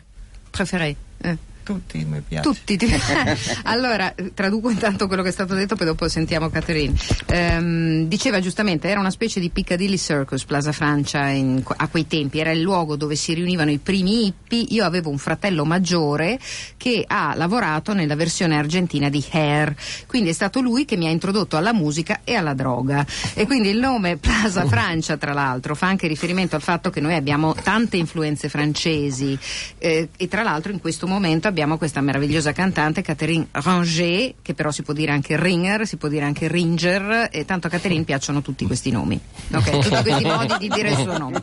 Préférez? 0.52 0.96
Eh. 1.24 1.38
Tutti 1.64 2.04
mi 2.06 2.22
piace. 2.22 2.44
Tutti. 2.44 2.78
ti- 2.78 2.90
allora, 3.64 4.14
traduco 4.34 4.70
intanto 4.70 5.08
quello 5.08 5.22
che 5.22 5.30
è 5.30 5.32
stato 5.32 5.54
detto, 5.54 5.76
poi 5.76 5.86
dopo 5.86 6.08
sentiamo 6.08 6.50
Catherine. 6.50 6.96
Ehm, 7.28 8.08
diceva 8.08 8.40
giustamente, 8.40 8.88
era 8.88 9.00
una 9.00 9.12
specie 9.12 9.40
di 9.40 9.50
Piccadilly 9.50 9.98
Circus, 9.98 10.46
Plaza 10.46 10.72
Francia 10.72 11.28
in- 11.28 11.64
a 11.78 11.88
quei 11.88 12.08
tempi, 12.08 12.40
era 12.40 12.52
il 12.52 12.62
luogo 12.62 12.96
dove 12.96 13.16
si 13.16 13.34
riunivano 13.34 13.72
i 13.72 13.78
primi 13.78 14.28
hippie. 14.28 14.66
Io 14.70 14.86
avevo 14.86 15.10
un 15.10 15.18
fratello 15.18 15.66
maggiore 15.66 16.40
che 16.78 17.04
ha 17.06 17.34
lavorato 17.36 17.94
nella 17.94 18.16
versione 18.16 18.58
argentina 18.58 19.10
di 19.10 19.24
Hair, 19.32 19.76
quindi 20.08 20.30
è 20.30 20.34
stato 20.34 20.62
lui 20.62 20.86
che 20.86 20.98
mi 20.98 21.08
ha 21.08 21.12
introdotto 21.12 21.58
alla 21.58 21.74
musica 21.74 22.22
e 22.24 22.36
alla 22.36 22.54
droga. 22.54 23.06
E 23.34 23.46
quindi 23.46 23.70
il 23.70 23.80
nome 23.80 24.18
Plaza 24.18 24.66
Francia, 24.66 25.18
tra 25.18 25.34
l'altro, 25.34 25.76
fa 25.76 25.88
anche 25.88 26.08
riferimento 26.08 26.56
al 26.56 26.62
fatto 26.62 26.90
che 26.90 27.00
noi 27.00 27.14
abbiamo 27.16 27.54
tante 27.54 27.98
influenze 27.98 28.50
francesi 28.50 29.38
eh, 29.78 30.10
e 30.16 30.28
tra 30.28 30.44
l'altro 30.44 30.72
in 30.72 30.80
questo 30.80 31.08
momento 31.08 31.48
abbiamo 31.52 31.78
questa 31.78 32.02
meravigliosa 32.02 32.54
cantante 32.54 33.02
Catherine 33.02 33.48
Ranger, 33.52 34.36
che 34.42 34.54
però 34.54 34.72
si 34.72 34.82
può 34.82 34.94
dire 34.94 35.12
anche 35.12 35.40
Ringer, 35.40 35.86
si 35.86 35.98
può 35.98 36.08
dire 36.08 36.26
anche 36.26 36.48
Ringer, 36.48 37.28
e 37.32 37.46
tanto 37.46 37.68
a 37.68 37.70
Catherine 37.70 38.04
piacciono 38.04 38.42
tutti 38.42 38.66
questi 38.66 38.90
nomi. 38.90 39.20
Ok, 39.54 39.70
tutti 39.80 40.02
questi 40.02 40.24
modi 40.24 40.56
di 40.58 40.70
dire 40.70 40.90
il 40.92 40.98
suo 40.98 41.18
nome. 41.18 41.40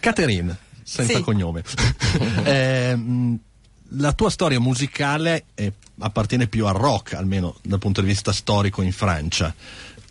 Caterine, 0.00 0.56
senza 0.82 1.16
Sì. 1.16 1.22
cognome. 1.22 1.62
Ehm, 2.44 3.38
la 3.90 4.12
tua 4.12 4.30
storia 4.30 4.58
musicale 4.58 5.44
eh, 5.54 5.72
appartiene 5.98 6.46
più 6.46 6.66
al 6.66 6.74
rock, 6.74 7.14
almeno 7.14 7.56
dal 7.62 7.78
punto 7.78 8.00
di 8.00 8.06
vista 8.06 8.32
storico 8.32 8.82
in 8.82 8.92
Francia. 8.92 9.54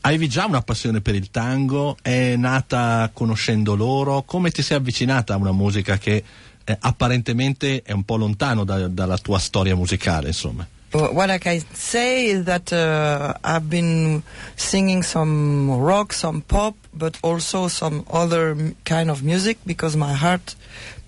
Avevi 0.01 0.29
già 0.29 0.45
una 0.45 0.61
passione 0.61 1.01
per 1.01 1.15
il 1.15 1.31
tango? 1.31 1.97
È 2.01 2.35
nata 2.35 3.09
conoscendo 3.11 3.75
loro? 3.75 4.21
Come 4.21 4.51
ti 4.51 4.61
sei 4.61 4.77
avvicinata 4.77 5.33
a 5.33 5.37
una 5.37 5.51
musica 5.51 5.97
che 5.97 6.23
eh, 6.65 6.77
apparentemente 6.79 7.81
è 7.83 7.91
un 7.93 8.03
po' 8.03 8.17
lontano 8.17 8.63
da- 8.63 8.87
dalla 8.87 9.17
tua 9.17 9.39
storia 9.39 9.75
musicale, 9.75 10.27
insomma? 10.27 10.67
Wh- 10.91 11.11
What 11.13 11.29
I 11.29 11.37
can 11.37 11.61
say 11.73 12.29
is 12.31 12.43
that 12.45 12.71
uh, 12.71 13.33
I've 13.43 13.67
been 13.69 14.21
singing 14.55 15.03
some 15.03 15.77
rock, 15.79 16.13
some 16.13 16.41
pop, 16.41 16.75
but 16.93 17.17
also 17.21 17.67
some 17.67 18.03
other 18.11 18.55
kind 18.83 19.09
of 19.09 19.21
music 19.21 19.57
because 19.65 19.95
my 19.97 20.13
heart 20.13 20.55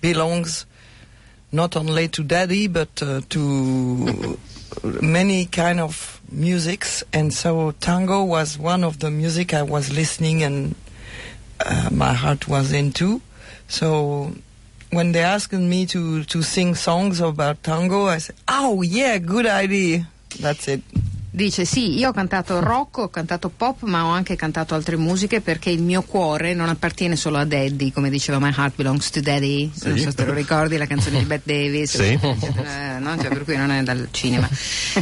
belongs 0.00 0.64
not 1.50 1.74
only 1.76 2.08
to 2.08 2.22
daddy 2.22 2.68
but 2.68 3.02
uh, 3.02 3.20
to 3.30 4.36
many 5.00 5.46
kind 5.46 5.80
of 5.80 6.20
musics 6.30 7.02
and 7.12 7.32
so 7.32 7.72
tango 7.80 8.22
was 8.22 8.58
one 8.58 8.84
of 8.84 8.98
the 8.98 9.10
music 9.10 9.54
I 9.54 9.62
was 9.62 9.90
listening 9.90 10.42
and 10.42 10.74
uh, 11.64 11.88
my 11.90 12.12
heart 12.12 12.46
was 12.48 12.70
into 12.72 13.22
so 13.66 14.30
when 14.90 15.12
they 15.12 15.20
asked 15.20 15.52
me 15.52 15.86
to, 15.86 16.24
to 16.24 16.42
sing 16.42 16.74
songs 16.74 17.20
about 17.20 17.62
tango, 17.62 18.06
I 18.06 18.18
said, 18.18 18.36
"Oh 18.48 18.82
yeah, 18.82 19.18
good 19.18 19.46
idea." 19.46 20.08
That's 20.40 20.68
it. 20.68 20.82
Dice 21.38 21.64
sì, 21.64 21.96
io 21.96 22.08
ho 22.08 22.12
cantato 22.12 22.58
rock, 22.58 22.96
ho 22.98 23.08
cantato 23.10 23.48
pop, 23.48 23.82
ma 23.84 24.06
ho 24.06 24.08
anche 24.08 24.34
cantato 24.34 24.74
altre 24.74 24.96
musiche 24.96 25.40
perché 25.40 25.70
il 25.70 25.80
mio 25.80 26.02
cuore 26.02 26.52
non 26.52 26.68
appartiene 26.68 27.14
solo 27.14 27.36
a 27.38 27.44
Daddy, 27.44 27.92
come 27.92 28.10
diceva 28.10 28.40
My 28.40 28.48
Heart 28.52 28.74
Belongs 28.74 29.08
to 29.10 29.20
Daddy, 29.20 29.70
non 29.84 29.96
so 29.98 30.10
se 30.10 30.14
te 30.16 30.24
lo 30.24 30.32
ricordi, 30.32 30.76
la 30.76 30.86
canzone 30.86 31.20
di 31.20 31.24
Bette 31.26 31.52
Davis, 31.52 31.96
Sì. 31.96 32.02
eh, 32.18 32.98
no? 32.98 33.16
Cioè, 33.16 33.28
per 33.28 33.44
cui 33.44 33.54
non 33.56 33.70
è 33.70 33.80
dal 33.84 34.08
cinema, 34.10 34.48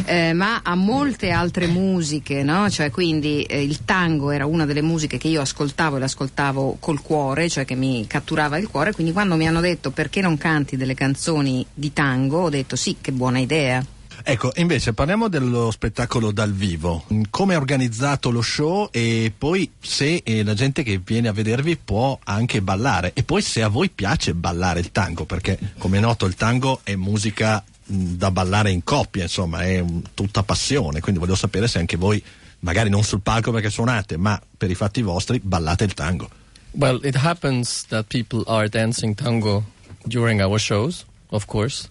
Eh, 0.05 0.33
ma 0.33 0.59
a 0.63 0.75
molte 0.75 1.31
altre 1.31 1.65
musiche, 1.65 2.43
no? 2.43 2.69
cioè, 2.69 2.91
quindi 2.91 3.41
eh, 3.41 3.63
il 3.63 3.83
tango 3.83 4.29
era 4.29 4.45
una 4.45 4.67
delle 4.67 4.83
musiche 4.83 5.17
che 5.17 5.29
io 5.29 5.41
ascoltavo 5.41 5.95
e 5.95 5.99
l'ascoltavo 6.01 6.77
col 6.79 7.01
cuore, 7.01 7.49
cioè 7.49 7.65
che 7.65 7.73
mi 7.73 8.05
catturava 8.05 8.59
il 8.59 8.67
cuore, 8.67 8.91
quindi 8.93 9.11
quando 9.11 9.37
mi 9.37 9.47
hanno 9.47 9.59
detto 9.59 9.89
perché 9.89 10.21
non 10.21 10.37
canti 10.37 10.77
delle 10.77 10.93
canzoni 10.93 11.65
di 11.73 11.91
tango, 11.93 12.41
ho 12.41 12.49
detto 12.49 12.75
sì, 12.75 12.97
che 13.01 13.11
buona 13.11 13.39
idea. 13.39 13.83
Ecco, 14.29 14.51
invece 14.57 14.91
parliamo 14.91 15.29
dello 15.29 15.71
spettacolo 15.71 16.33
dal 16.33 16.51
vivo. 16.51 17.05
Come 17.29 17.53
è 17.53 17.57
organizzato 17.57 18.29
lo 18.29 18.41
show 18.41 18.89
e 18.91 19.31
poi 19.35 19.71
se 19.79 20.21
eh, 20.21 20.43
la 20.43 20.53
gente 20.53 20.83
che 20.83 20.99
viene 21.01 21.29
a 21.29 21.31
vedervi 21.31 21.77
può 21.77 22.19
anche 22.25 22.61
ballare 22.61 23.13
e 23.13 23.23
poi 23.23 23.41
se 23.41 23.63
a 23.63 23.69
voi 23.69 23.89
piace 23.89 24.33
ballare 24.33 24.81
il 24.81 24.91
tango, 24.91 25.23
perché 25.23 25.57
come 25.77 25.99
è 25.99 26.01
noto 26.01 26.25
il 26.25 26.35
tango 26.35 26.81
è 26.83 26.95
musica 26.95 27.63
mh, 27.85 28.15
da 28.15 28.29
ballare 28.29 28.69
in 28.69 28.83
coppia, 28.83 29.23
insomma, 29.23 29.61
è 29.61 29.79
un- 29.79 30.01
tutta 30.13 30.43
passione, 30.43 30.99
quindi 30.99 31.21
volevo 31.21 31.37
sapere 31.37 31.69
se 31.69 31.79
anche 31.79 31.95
voi, 31.95 32.21
magari 32.59 32.89
non 32.89 33.03
sul 33.03 33.21
palco 33.21 33.53
perché 33.53 33.69
suonate, 33.69 34.17
ma 34.17 34.37
per 34.57 34.69
i 34.69 34.75
fatti 34.75 35.01
vostri 35.01 35.39
ballate 35.41 35.85
il 35.85 35.93
tango. 35.93 36.29
Well, 36.71 36.99
it 37.01 37.15
happens 37.15 37.85
that 37.87 38.07
people 38.09 38.43
are 38.47 38.67
dancing 38.67 39.15
tango 39.15 39.63
during 40.03 40.41
our 40.41 40.59
shows, 40.59 41.05
of 41.29 41.45
course, 41.45 41.87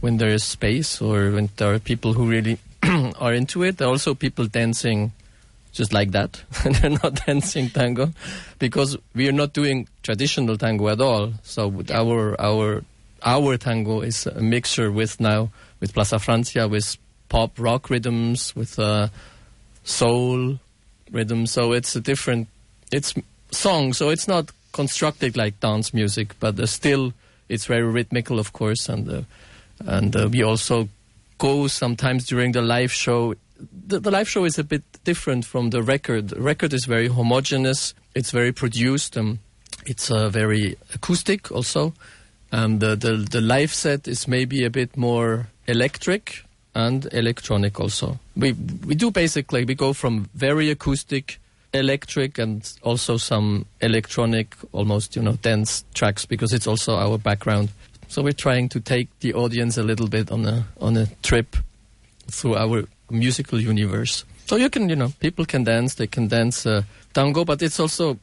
when 0.00 0.18
there 0.18 0.30
is 0.30 0.44
space 0.44 1.00
or 1.00 1.30
when 1.30 1.50
there 1.56 1.74
are 1.74 1.78
people 1.78 2.12
who 2.12 2.28
really 2.28 2.58
are 3.20 3.32
into 3.32 3.62
it. 3.62 3.78
There 3.78 3.88
are 3.88 3.90
also 3.90 4.14
people 4.14 4.46
dancing 4.46 5.12
just 5.72 5.92
like 5.92 6.12
that. 6.12 6.42
They're 6.64 6.90
not 6.90 7.14
dancing 7.26 7.70
tango 7.70 8.12
because 8.58 8.96
we 9.14 9.28
are 9.28 9.32
not 9.32 9.52
doing 9.52 9.88
traditional 10.02 10.56
tango 10.56 10.88
at 10.88 11.00
all. 11.00 11.32
So 11.42 11.72
our 11.92 12.40
our 12.40 12.84
our 13.22 13.56
tango 13.56 14.00
is 14.00 14.26
a 14.26 14.40
mixture 14.40 14.90
with 14.90 15.20
now 15.20 15.50
with 15.80 15.94
Plaza 15.94 16.18
Francia 16.18 16.68
with 16.68 16.96
pop 17.28 17.58
rock 17.58 17.90
rhythms 17.90 18.54
with 18.56 18.78
uh, 18.78 19.08
soul 19.84 20.58
rhythm. 21.10 21.46
So 21.46 21.72
it's 21.72 21.94
a 21.96 22.00
different, 22.00 22.48
it's 22.92 23.14
song. 23.50 23.92
So 23.92 24.10
it's 24.10 24.28
not 24.28 24.50
constructed 24.72 25.36
like 25.36 25.60
dance 25.60 25.94
music, 25.94 26.38
but 26.40 26.58
uh, 26.58 26.66
still 26.66 27.12
it's 27.48 27.66
very 27.66 27.82
rhythmical, 27.82 28.38
of 28.38 28.52
course. 28.52 28.88
And 28.88 29.08
uh, 29.08 29.22
and 29.86 30.14
uh, 30.16 30.28
we 30.30 30.42
also 30.42 30.88
go 31.38 31.66
sometimes 31.66 32.26
during 32.26 32.52
the 32.52 32.62
live 32.62 32.92
show. 32.92 33.34
The, 33.86 34.00
the 34.00 34.10
live 34.10 34.28
show 34.28 34.44
is 34.44 34.58
a 34.58 34.64
bit 34.64 34.82
different 35.04 35.44
from 35.44 35.70
the 35.70 35.82
record. 35.82 36.28
The 36.28 36.40
record 36.40 36.72
is 36.72 36.84
very 36.84 37.08
homogenous. 37.08 37.94
It's 38.14 38.30
very 38.30 38.52
produced. 38.52 39.16
Um, 39.16 39.40
it's 39.86 40.10
uh, 40.10 40.28
very 40.28 40.76
acoustic 40.94 41.50
also. 41.50 41.94
And 42.50 42.80
the, 42.80 42.96
the 42.96 43.16
the 43.16 43.40
live 43.40 43.74
set 43.74 44.08
is 44.08 44.26
maybe 44.26 44.64
a 44.64 44.70
bit 44.70 44.96
more 44.96 45.48
electric 45.66 46.44
and 46.74 47.06
electronic 47.12 47.78
also. 47.78 48.18
We 48.36 48.52
we 48.86 48.94
do 48.94 49.10
basically 49.10 49.64
we 49.64 49.74
go 49.74 49.92
from 49.92 50.30
very 50.34 50.70
acoustic, 50.70 51.38
electric, 51.74 52.38
and 52.38 52.70
also 52.82 53.18
some 53.18 53.66
electronic, 53.80 54.56
almost 54.72 55.16
you 55.16 55.22
know 55.22 55.34
dance 55.42 55.84
tracks 55.92 56.24
because 56.24 56.52
it's 56.52 56.66
also 56.66 56.96
our 56.96 57.18
background. 57.18 57.68
So 58.08 58.22
we're 58.22 58.32
trying 58.32 58.68
to 58.70 58.80
take 58.80 59.08
the 59.20 59.34
audience 59.34 59.76
a 59.76 59.82
little 59.82 60.08
bit 60.08 60.32
on 60.32 60.46
a 60.46 60.66
on 60.80 60.96
a 60.96 61.06
trip 61.22 61.56
through 62.26 62.56
our 62.56 62.84
musical 63.10 63.60
universe. 63.60 64.24
So 64.46 64.56
you 64.56 64.70
can, 64.70 64.88
you 64.88 64.96
know, 64.96 65.12
people 65.20 65.44
can 65.44 65.64
dance. 65.64 65.94
They 65.94 66.06
can 66.06 66.28
dance 66.28 66.64
uh, 66.64 66.82
tango, 67.12 67.44
but 67.44 67.62
it's 67.62 67.78
also 67.78 68.18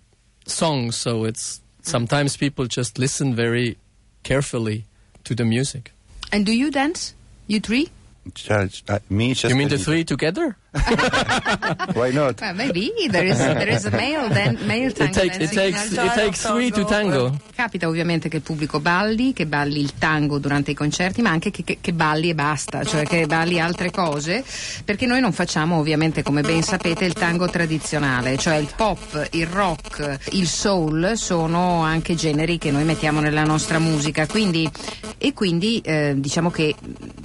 songs. 0.47 0.95
So 0.95 1.25
it's 1.25 1.61
sometimes 1.83 2.35
people 2.35 2.65
just 2.65 2.97
listen 2.97 3.35
very 3.35 3.77
carefully 4.23 4.85
to 5.23 5.35
the 5.35 5.45
music. 5.45 5.91
And 6.31 6.45
do 6.45 6.51
you 6.51 6.71
dance? 6.71 7.13
You 7.47 7.59
three? 7.59 7.89
Just, 8.33 8.89
uh, 8.89 8.99
me, 9.09 9.35
just 9.35 9.49
you 9.49 9.55
mean 9.55 9.69
the 9.69 9.77
three 9.77 10.03
together? 10.03 10.57
Why 11.95 12.11
not? 12.11 12.39
Well, 12.41 12.53
maybe 12.55 12.91
there 13.09 13.25
is 13.25 13.37
there 13.37 13.69
is 13.69 13.85
a 13.85 13.91
male 13.91 14.27
then 14.29 14.57
male 14.65 14.87
It 14.89 14.95
tango 14.97 15.13
takes 15.13 15.37
it 15.37 15.53
dancing. 15.53 15.57
takes 15.59 15.91
it 15.91 16.13
takes 16.13 16.41
three 16.41 16.69
to 16.71 16.83
tango. 16.85 17.37
Capita 17.55 17.87
ovviamente 17.87 18.27
che 18.29 18.37
il 18.37 18.41
pubblico 18.41 18.79
balli, 18.79 19.31
che 19.33 19.45
balli 19.45 19.79
il 19.79 19.93
tango 19.97 20.37
durante 20.39 20.71
i 20.71 20.73
concerti, 20.73 21.21
ma 21.21 21.29
anche 21.29 21.51
che, 21.51 21.63
che- 21.63 21.77
che 21.79 21.93
balli 21.93 22.29
e 22.29 22.35
basta, 22.35 22.83
cioè 22.83 23.03
che 23.05 23.25
balli 23.27 23.59
altre 23.59 23.91
cose, 23.91 24.43
perché 24.83 25.05
noi 25.05 25.21
non 25.21 25.31
facciamo 25.31 25.77
ovviamente, 25.79 26.21
come 26.21 26.41
ben 26.41 26.61
sapete, 26.63 27.05
il 27.05 27.13
tango 27.13 27.47
tradizionale, 27.49 28.37
cioè 28.37 28.55
il 28.55 28.67
pop, 28.75 29.29
il 29.31 29.47
rock, 29.47 30.17
il 30.31 30.47
soul 30.47 31.13
sono 31.15 31.81
anche 31.83 32.15
generi 32.15 32.57
che 32.57 32.71
noi 32.71 32.83
mettiamo 32.83 33.21
nella 33.21 33.43
nostra 33.45 33.79
musica, 33.79 34.27
quindi, 34.27 34.69
e 35.17 35.31
quindi 35.33 35.79
eh, 35.79 36.13
diciamo 36.17 36.51
che 36.51 36.75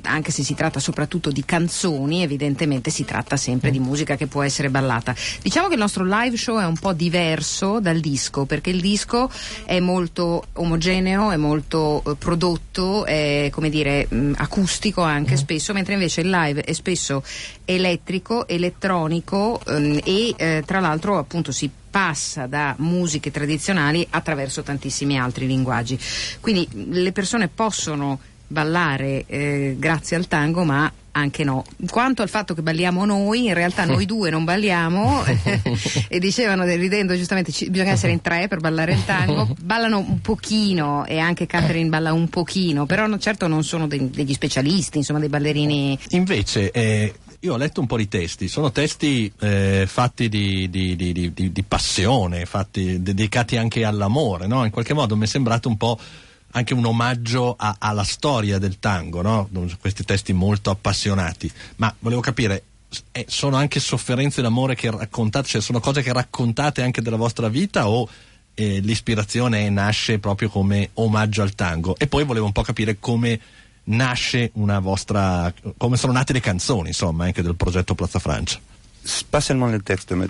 anche 0.04 0.30
se 0.30 0.44
si 0.44 0.54
tratta 0.54 0.78
soprattutto 0.78 1.30
di 1.32 1.44
canzoni, 1.44 2.22
evidentemente 2.22 2.90
si 2.90 3.04
tratta 3.04 3.36
sempre 3.40 3.70
di 3.72 3.80
musica 3.80 4.14
che 4.14 4.28
può 4.28 4.42
essere 4.42 4.70
ballata. 4.70 5.14
Diciamo 5.42 5.66
che 5.66 5.74
il 5.74 5.80
nostro 5.80 6.04
live 6.04 6.36
show 6.36 6.60
è 6.60 6.64
un 6.66 6.76
po' 6.76 6.92
diverso 6.92 7.80
dal 7.80 7.98
disco, 7.98 8.44
perché 8.44 8.70
il 8.70 8.80
disco 8.80 9.28
è 9.64 9.80
molto 9.80 10.44
omogeneo, 10.54 11.30
è 11.32 11.36
molto 11.36 12.02
eh, 12.06 12.14
prodotto, 12.14 13.04
è 13.04 13.48
come 13.50 13.70
dire 13.70 14.06
mh, 14.08 14.34
acustico 14.36 15.02
anche 15.02 15.36
spesso, 15.36 15.72
mentre 15.72 15.94
invece 15.94 16.20
il 16.20 16.30
live 16.30 16.62
è 16.62 16.72
spesso 16.72 17.24
elettrico, 17.64 18.46
elettronico 18.46 19.60
ehm, 19.66 20.00
e 20.04 20.34
eh, 20.36 20.62
tra 20.66 20.80
l'altro 20.80 21.18
appunto 21.18 21.50
si 21.50 21.70
passa 21.90 22.46
da 22.46 22.74
musiche 22.78 23.30
tradizionali 23.30 24.06
attraverso 24.10 24.62
tantissimi 24.62 25.18
altri 25.18 25.46
linguaggi. 25.46 25.98
Quindi 26.40 26.68
le 26.72 27.10
persone 27.12 27.48
possono 27.48 28.20
ballare 28.50 29.24
eh, 29.26 29.76
grazie 29.78 30.16
al 30.16 30.26
tango, 30.26 30.64
ma 30.64 30.90
anche 31.12 31.42
no. 31.44 31.64
Quanto 31.88 32.22
al 32.22 32.28
fatto 32.28 32.54
che 32.54 32.62
balliamo 32.62 33.04
noi, 33.04 33.46
in 33.46 33.54
realtà 33.54 33.84
noi 33.84 34.06
due 34.06 34.30
non 34.30 34.44
balliamo 34.44 35.22
e 36.08 36.18
dicevano 36.18 36.64
ridendo 36.64 37.16
giustamente 37.16 37.52
ci- 37.52 37.70
bisogna 37.70 37.92
essere 37.92 38.12
in 38.12 38.20
tre 38.20 38.48
per 38.48 38.58
ballare 38.58 38.92
il 38.92 39.04
tango. 39.04 39.54
Ballano 39.62 39.98
un 39.98 40.20
pochino 40.20 41.04
e 41.06 41.18
anche 41.18 41.46
Catherine 41.46 41.88
balla 41.88 42.12
un 42.12 42.28
pochino, 42.28 42.86
però 42.86 43.06
no- 43.06 43.18
certo 43.18 43.46
non 43.46 43.62
sono 43.64 43.86
de- 43.86 44.10
degli 44.10 44.32
specialisti, 44.34 44.98
insomma 44.98 45.18
dei 45.20 45.28
ballerini 45.28 45.98
Invece, 46.10 46.70
eh, 46.72 47.12
io 47.40 47.54
ho 47.54 47.56
letto 47.56 47.80
un 47.80 47.86
po' 47.86 47.96
di 47.96 48.06
testi, 48.08 48.48
sono 48.48 48.70
testi 48.70 49.32
eh, 49.40 49.84
fatti 49.86 50.28
di, 50.28 50.68
di- 50.70 50.94
di- 50.96 51.12
di- 51.32 51.62
passione, 51.66 52.44
fatti, 52.46 53.00
dedicati 53.02 53.56
anche 53.56 53.84
all'amore, 53.84 54.46
no? 54.46 54.64
In 54.64 54.70
qualche 54.70 54.92
modo 54.94 55.16
mi 55.16 55.24
è 55.24 55.26
sembrato 55.26 55.68
un 55.68 55.76
po' 55.76 55.98
anche 56.52 56.74
un 56.74 56.84
omaggio 56.84 57.54
a- 57.58 57.76
alla 57.78 58.04
storia 58.04 58.58
del 58.58 58.78
tango, 58.78 59.22
no? 59.22 59.48
Questi 59.80 60.04
testi 60.04 60.32
molto 60.32 60.70
appassionati. 60.70 61.50
Ma 61.76 61.94
volevo 62.00 62.20
capire, 62.20 62.62
eh, 63.12 63.26
sono 63.28 63.56
anche 63.56 63.80
sofferenze 63.80 64.42
d'amore 64.42 64.74
che 64.74 64.90
raccontate, 64.90 65.48
cioè 65.48 65.60
sono 65.60 65.80
cose 65.80 66.02
che 66.02 66.12
raccontate 66.12 66.82
anche 66.82 67.02
della 67.02 67.16
vostra 67.16 67.48
vita 67.48 67.88
o 67.88 68.08
eh, 68.54 68.80
l'ispirazione 68.80 69.68
nasce 69.70 70.18
proprio 70.18 70.48
come 70.48 70.90
omaggio 70.94 71.42
al 71.42 71.54
tango? 71.54 71.96
E 71.96 72.06
poi 72.06 72.24
volevo 72.24 72.46
un 72.46 72.52
po' 72.52 72.62
capire 72.62 72.98
come 72.98 73.40
nasce 73.84 74.50
una 74.54 74.78
vostra 74.78 75.52
come 75.76 75.96
sono 75.96 76.12
nate 76.12 76.32
le 76.34 76.40
canzoni 76.40 76.88
insomma 76.88 77.24
anche 77.24 77.42
del 77.42 77.56
progetto 77.56 77.94
Plaza 77.94 78.18
Francia 78.18 78.60
pas 79.30 79.42
seulement 79.44 79.70
le 79.70 79.80
texte, 79.80 80.14
mais 80.14 80.28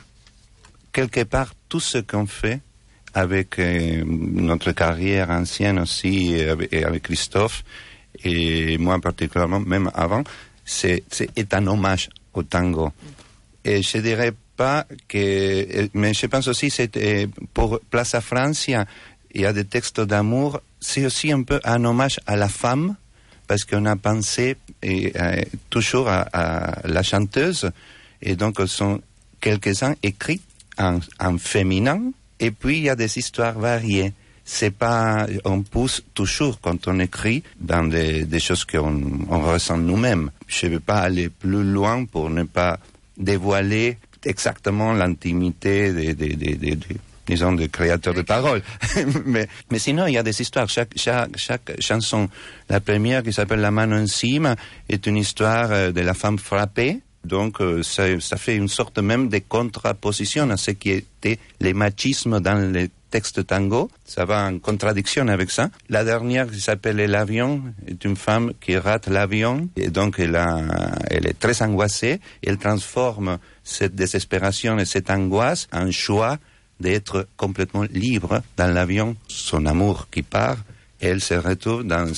quelque 0.92 1.24
part 1.24 1.52
tout 1.68 1.80
ce 1.83 1.98
qu'on 2.02 2.26
fait 2.26 2.61
avec 3.14 3.59
euh, 3.59 4.03
notre 4.07 4.73
carrière 4.73 5.31
ancienne 5.31 5.79
aussi, 5.81 6.35
et 6.35 6.49
avec, 6.49 6.73
et 6.73 6.85
avec 6.85 7.03
Christophe, 7.05 7.64
et 8.25 8.79
moi 8.79 8.99
particulièrement, 9.01 9.61
même 9.61 9.90
avant, 9.94 10.23
c'est, 10.64 11.03
c'est 11.11 11.31
est 11.37 11.53
un 11.55 11.66
hommage 11.66 12.09
au 12.35 12.42
tango. 12.42 12.92
Et 13.64 13.83
je 13.83 13.99
dirais 13.99 14.33
pas 14.57 14.87
que, 15.09 15.18
euh, 15.18 15.88
mais 15.94 16.14
je 16.14 16.27
pense 16.27 16.49
aussi 16.49 16.70
c'est 16.70 16.96
euh, 16.96 17.27
pour 17.55 17.81
Plaza 17.90 18.20
Francia, 18.20 18.87
il 19.33 19.42
y 19.42 19.46
a 19.46 19.53
des 19.53 19.64
textes 19.64 20.01
d'amour, 20.01 20.61
c'est 20.81 21.05
aussi 21.07 21.33
un 21.33 21.42
peu 21.42 21.61
un 21.64 21.85
hommage 21.85 22.20
à 22.27 22.37
la 22.37 22.49
femme, 22.49 22.96
parce 23.46 23.64
qu'on 23.64 23.87
a 23.87 23.96
pensé 23.96 24.57
euh, 24.85 25.42
toujours 25.70 26.09
à, 26.09 26.83
la 26.85 27.03
chanteuse, 27.03 27.70
et 28.23 28.37
donc 28.37 28.57
ce 28.59 28.66
sont 28.66 29.01
quelques-uns 29.40 29.94
écrits 30.03 30.40
en 30.79 31.38
féminin, 31.38 32.12
et 32.40 32.50
puis 32.50 32.79
il 32.79 32.83
y 32.85 32.88
a 32.88 32.96
des 32.96 33.16
histoires 33.18 33.59
variées. 33.59 34.12
C'est 34.44 34.72
pas, 34.74 35.26
on 35.44 35.62
pousse 35.62 36.03
toujours 36.14 36.61
quand 36.61 36.88
on 36.88 36.98
écrit 36.98 37.44
dans 37.61 37.85
des, 37.85 38.24
des 38.24 38.40
choses 38.40 38.64
qu'on 38.64 39.00
on 39.29 39.40
ressent 39.42 39.76
nous-mêmes. 39.79 40.31
Je 40.48 40.66
ne 40.66 40.72
veux 40.72 40.81
pas 40.81 40.98
aller 41.00 41.29
plus 41.29 41.62
loin 41.62 42.05
pour 42.07 42.31
ne 42.31 42.42
pas 42.42 42.81
dévoiler 43.16 43.98
exactement 44.24 44.92
l'intimité 44.92 45.92
des, 45.92 46.14
des, 46.14 46.35
des, 46.35 46.57
des- 46.57 46.79
disons, 47.26 47.53
des 47.53 47.68
créateurs 47.68 48.14
de 48.14 48.22
paroles. 48.22 48.62
mais, 49.24 49.46
mais 49.70 49.79
sinon, 49.79 50.07
il 50.07 50.14
y 50.14 50.18
a 50.18 50.22
des 50.24 50.40
histoires. 50.40 50.68
Chaque, 50.68 50.92
chaque, 50.96 51.37
chaque 51.37 51.72
chanson, 51.81 52.29
la 52.68 52.81
première 52.81 53.22
qui 53.22 53.33
s'appelle 53.33 53.61
La 53.61 53.70
mano 53.70 53.96
encima, 53.96 54.57
est 54.88 55.07
une 55.07 55.16
histoire 55.18 55.70
euh, 55.70 55.92
de 55.92 56.00
la 56.00 56.14
femme 56.14 56.38
frappée. 56.38 57.00
Donc, 57.24 57.61
euh, 57.61 57.83
ça, 57.83 58.18
ça 58.20 58.37
fait 58.37 58.56
une 58.56 58.68
sorte 58.68 58.98
même 58.98 59.28
de 59.28 59.38
contraposition 59.38 60.48
à 60.50 60.56
ce 60.56 60.70
qui 60.70 60.90
était 60.90 61.38
les 61.61 61.74
machismes 61.74 62.40
dans 62.40 62.72
les 62.72 62.90
textes 63.11 63.46
tango. 63.46 63.90
Ça 64.04 64.24
va 64.24 64.46
en 64.46 64.59
contradiction 64.59 65.28
avec 65.28 65.50
ça. 65.50 65.70
La 65.88 66.04
dernière 66.04 66.50
qui 66.50 66.61
s'appelle 66.61 66.96
L'avion 66.96 67.62
est 67.87 68.04
une 68.04 68.16
femme 68.16 68.52
qui 68.61 68.76
rate 68.76 69.09
l'avion 69.09 69.68
et 69.76 69.90
donc 69.90 70.18
elle, 70.18 70.37
a, 70.37 70.94
elle 71.11 71.26
est 71.26 71.38
très 71.38 71.61
angoissée. 71.62 72.20
Elle 72.42 72.59
transforme 72.59 73.38
cette 73.64 73.94
désespération 73.94 74.78
et 74.78 74.85
cette 74.85 75.11
angoisse 75.11 75.68
en 75.72 75.90
choix 75.90 76.38
d'être 76.78 77.28
complètement 77.37 77.85
libre 77.90 78.42
dans 78.56 78.72
l'avion. 78.72 79.16
Son 79.28 79.66
amour 79.66 80.09
qui 80.11 80.22
part, 80.22 80.56
elle 81.00 81.20
se 81.20 81.35
retrouve 81.35 81.85
dans, 81.85 82.11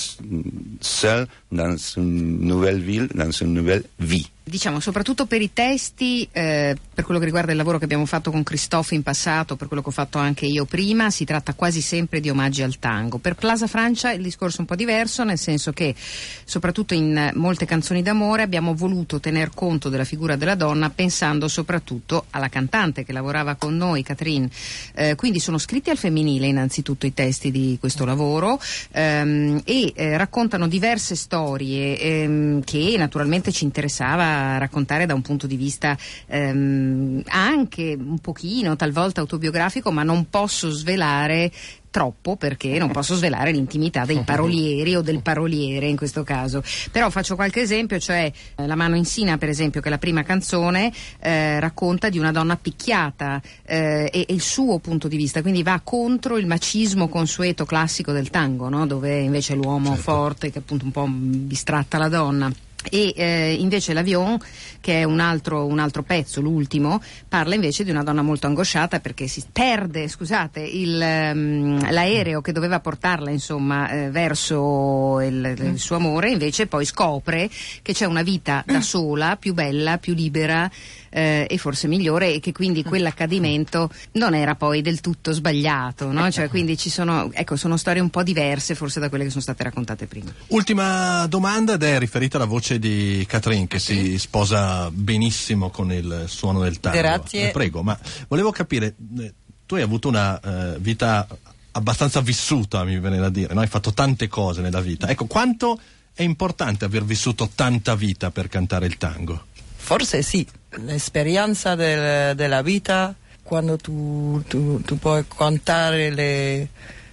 seule 0.81 1.27
dans 1.51 1.75
une 1.97 2.39
nouvelle 2.39 2.81
ville, 2.81 3.07
dans 3.13 3.31
une 3.31 3.53
nouvelle 3.53 3.83
vie. 3.99 4.29
Diciamo, 4.45 4.81
soprattutto 4.81 5.25
per 5.25 5.41
i 5.41 5.53
testi, 5.53 6.27
eh, 6.33 6.75
per 6.93 7.05
quello 7.05 7.17
che 7.17 7.25
riguarda 7.25 7.51
il 7.51 7.57
lavoro 7.57 7.77
che 7.77 7.85
abbiamo 7.85 8.05
fatto 8.05 8.29
con 8.29 8.43
Christophe 8.43 8.93
in 8.93 9.01
passato, 9.01 9.55
per 9.55 9.67
quello 9.67 9.81
che 9.81 9.87
ho 9.87 9.93
fatto 9.93 10.17
anche 10.17 10.45
io 10.45 10.65
prima, 10.65 11.09
si 11.11 11.23
tratta 11.23 11.53
quasi 11.53 11.79
sempre 11.79 12.19
di 12.19 12.29
omaggi 12.29 12.61
al 12.61 12.77
tango. 12.77 13.19
Per 13.19 13.35
Plaza 13.35 13.67
Francia 13.67 14.11
il 14.11 14.21
discorso 14.21 14.57
è 14.57 14.59
un 14.59 14.65
po' 14.65 14.75
diverso, 14.75 15.23
nel 15.23 15.37
senso 15.37 15.71
che 15.71 15.95
soprattutto 16.43 16.93
in 16.93 17.31
molte 17.35 17.63
canzoni 17.63 18.01
d'amore 18.01 18.41
abbiamo 18.41 18.75
voluto 18.75 19.21
tener 19.21 19.49
conto 19.55 19.87
della 19.87 20.03
figura 20.03 20.35
della 20.35 20.55
donna 20.55 20.89
pensando 20.89 21.47
soprattutto 21.47 22.25
alla 22.31 22.49
cantante 22.49 23.05
che 23.05 23.13
lavorava 23.13 23.55
con 23.55 23.77
noi, 23.77 24.03
Catherine. 24.03 24.49
Eh, 24.93 25.15
quindi 25.15 25.39
sono 25.39 25.57
scritti 25.57 25.89
al 25.89 25.97
femminile 25.97 26.47
innanzitutto 26.47 27.05
i 27.05 27.13
testi 27.13 27.49
di 27.49 27.77
questo 27.79 28.03
lavoro 28.03 28.59
ehm, 28.91 29.61
e 29.63 29.93
eh, 29.95 30.17
raccontano 30.17 30.67
diverse 30.67 31.15
storie 31.15 31.97
ehm, 31.97 32.63
che 32.65 32.95
naturalmente 32.97 33.53
ci 33.53 33.63
interessava 33.63 34.31
raccontare 34.57 35.05
da 35.05 35.13
un 35.13 35.21
punto 35.21 35.47
di 35.47 35.55
vista 35.55 35.97
ehm, 36.27 37.23
anche 37.27 37.95
un 37.97 38.19
pochino, 38.19 38.75
talvolta 38.75 39.21
autobiografico, 39.21 39.91
ma 39.91 40.03
non 40.03 40.29
posso 40.29 40.69
svelare 40.69 41.51
troppo 41.93 42.37
perché 42.37 42.79
non 42.79 42.89
posso 42.89 43.13
svelare 43.13 43.51
l'intimità 43.51 44.03
dei 44.03 44.21
parolieri 44.25 44.95
o 44.95 45.01
del 45.01 45.21
paroliere 45.21 45.85
in 45.85 45.95
questo 45.95 46.23
caso. 46.23 46.63
Però 46.91 47.11
faccio 47.11 47.35
qualche 47.35 47.61
esempio, 47.61 47.99
cioè 47.99 48.31
eh, 48.55 48.65
La 48.65 48.75
mano 48.75 48.95
in 48.95 49.05
Sina, 49.05 49.37
per 49.37 49.49
esempio, 49.49 49.79
che 49.79 49.87
è 49.87 49.91
la 49.91 49.99
prima 49.99 50.23
canzone, 50.23 50.91
eh, 51.19 51.59
racconta 51.59 52.09
di 52.09 52.17
una 52.17 52.31
donna 52.31 52.57
picchiata 52.57 53.39
eh, 53.63 54.09
e, 54.11 54.25
e 54.27 54.33
il 54.33 54.41
suo 54.41 54.79
punto 54.79 55.07
di 55.07 55.17
vista, 55.17 55.43
quindi 55.43 55.61
va 55.61 55.79
contro 55.83 56.39
il 56.39 56.47
macismo 56.47 57.07
consueto 57.07 57.63
classico 57.65 58.11
del 58.11 58.31
tango, 58.31 58.69
no? 58.69 58.87
dove 58.87 59.19
invece 59.19 59.53
l'uomo 59.53 59.93
forte 59.95 60.51
che 60.51 60.57
appunto 60.57 60.85
un 60.85 60.91
po' 60.91 61.07
bistratta 61.07 61.99
la 61.99 62.09
donna. 62.09 62.51
E 62.89 63.13
eh, 63.15 63.53
invece 63.59 63.93
l'Avion, 63.93 64.37
che 64.79 64.99
è 64.99 65.03
un 65.03 65.19
altro, 65.19 65.65
un 65.65 65.79
altro 65.79 66.03
pezzo, 66.03 66.41
l'ultimo, 66.41 67.01
parla 67.27 67.55
invece 67.55 67.83
di 67.83 67.91
una 67.91 68.03
donna 68.03 68.21
molto 68.21 68.47
angosciata 68.47 68.99
perché 68.99 69.27
si 69.27 69.43
perde, 69.51 70.07
scusate, 70.07 70.59
il, 70.59 71.01
ehm, 71.01 71.91
l'aereo 71.91 72.41
che 72.41 72.51
doveva 72.51 72.79
portarla 72.79 73.29
insomma 73.29 73.89
eh, 73.89 74.09
verso 74.09 75.19
il, 75.21 75.55
il 75.57 75.79
suo 75.79 75.95
amore, 75.95 76.31
invece 76.31 76.67
poi 76.67 76.85
scopre 76.85 77.49
che 77.81 77.93
c'è 77.93 78.05
una 78.05 78.21
vita 78.23 78.63
da 78.65 78.81
sola, 78.81 79.37
più 79.37 79.53
bella, 79.53 79.97
più 79.97 80.13
libera, 80.13 80.69
eh, 81.13 81.45
e 81.47 81.57
forse 81.57 81.87
migliore 81.87 82.33
e 82.33 82.39
che 82.39 82.51
quindi 82.51 82.83
quell'accadimento 82.83 83.89
non 84.13 84.33
era 84.33 84.55
poi 84.55 84.81
del 84.81 84.99
tutto 84.99 85.31
sbagliato, 85.31 86.11
no? 86.11 86.29
cioè, 86.31 86.49
quindi 86.49 86.75
ci 86.75 86.89
sono, 86.89 87.29
ecco, 87.31 87.55
sono 87.55 87.77
storie 87.77 88.01
un 88.01 88.09
po' 88.09 88.23
diverse 88.23 88.73
forse 88.73 88.99
da 88.99 89.09
quelle 89.09 89.25
che 89.25 89.29
sono 89.29 89.43
state 89.43 89.63
raccontate 89.63 90.07
prima. 90.07 90.33
Ultima 90.47 91.27
domanda 91.27 91.73
ed 91.73 91.83
è 91.83 91.99
riferita 91.99 92.37
alla 92.37 92.47
voce 92.47 92.79
di 92.79 93.23
Catherine 93.27 93.67
che 93.67 93.77
si 93.77 94.17
sposa 94.17 94.89
benissimo 94.89 95.69
con 95.69 95.91
il 95.91 96.25
suono 96.27 96.61
del 96.61 96.79
tango. 96.79 96.97
Grazie. 96.97 97.49
Eh, 97.49 97.51
prego, 97.51 97.83
ma 97.83 97.97
volevo 98.27 98.51
capire, 98.51 98.95
eh, 99.19 99.33
tu 99.67 99.75
hai 99.75 99.83
avuto 99.83 100.07
una 100.07 100.39
eh, 100.39 100.79
vita 100.79 101.27
abbastanza 101.73 102.21
vissuta, 102.21 102.83
mi 102.83 102.99
viene 102.99 103.17
da 103.17 103.29
dire, 103.29 103.53
no? 103.53 103.61
hai 103.61 103.67
fatto 103.67 103.93
tante 103.93 104.27
cose 104.27 104.61
nella 104.61 104.81
vita. 104.81 105.07
Ecco, 105.07 105.25
quanto 105.25 105.79
è 106.15 106.23
importante 106.23 106.85
aver 106.85 107.03
vissuto 107.03 107.49
tanta 107.53 107.95
vita 107.95 108.31
per 108.31 108.47
cantare 108.47 108.85
il 108.87 108.97
tango? 108.97 109.45
Forse 109.83 110.21
sì, 110.21 110.47
l'esperienza 110.77 111.75
del- 111.75 112.35
della 112.35 112.61
vita, 112.61 113.13
quando 113.43 113.75
tu, 113.75 114.41
tu- 114.47 114.81
tu 114.81 114.97
puoi 114.97 115.25
cantare 115.27 116.09
le, 116.09 116.69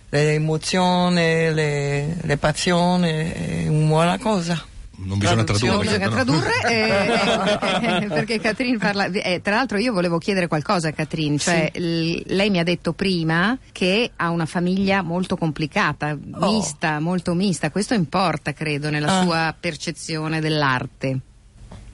le 0.09 0.35
emozioni, 0.35 1.53
le, 1.53 2.17
le 2.21 2.37
passioni, 2.37 3.09
è 3.11 3.67
una 3.67 3.87
buona 3.87 4.19
cosa. 4.19 4.65
Non 5.03 5.19
bisogna 5.19 5.43
tradurre. 5.45 5.79
Bisogna 5.79 6.07
no? 6.07 6.13
tradurre 6.13 6.53
eh, 6.69 8.03
eh, 8.05 8.07
perché 8.07 8.39
Catherine 8.39 8.77
parla. 8.79 9.07
eh, 9.07 9.41
tra 9.43 9.57
l'altro, 9.57 9.79
io 9.79 9.93
volevo 9.93 10.19
chiedere 10.19 10.47
qualcosa 10.47 10.89
a 10.89 10.93
Catherine. 10.93 11.39
Cioè, 11.39 11.73
l- 11.75 12.23
lei 12.27 12.51
mi 12.51 12.59
ha 12.61 12.63
detto 12.65 12.93
prima 12.93 13.59
che 13.73 14.11
ha 14.15 14.31
una 14.31 14.47
famiglia 14.47 15.03
molto 15.03 15.37
complicata, 15.37 16.17
Oh. 16.39 16.53
mista, 16.53 17.01
molto 17.01 17.35
mista. 17.35 17.71
Questo 17.73 17.95
importa, 17.95 18.53
credo, 18.53 18.91
nella 18.91 19.19
Ah. 19.21 19.23
sua 19.25 19.55
percezione 19.59 20.39
dell'arte. 20.41 21.19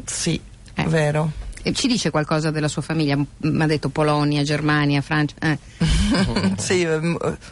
Sì, 0.05 0.41
Eh. 0.77 0.85
vero. 0.89 1.31
E 1.63 1.73
ci 1.73 1.89
dice 1.89 2.11
qualcosa 2.11 2.53
della 2.53 2.69
sua 2.69 2.81
famiglia? 2.83 3.17
Mi 3.39 3.63
ha 3.63 3.67
detto 3.67 3.89
Polonia, 3.89 4.45
Germania, 4.45 5.01
Francia. 5.03 5.35
eh. 5.41 5.59
sì, 6.59 6.87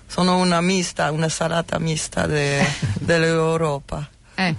sono 0.07 0.37
una 0.39 0.61
mista, 0.61 1.11
una 1.11 1.29
salata 1.29 1.81
mista 1.81 2.27
de- 2.27 2.64
dell'Europa. 3.01 4.09
Eh. 4.37 4.55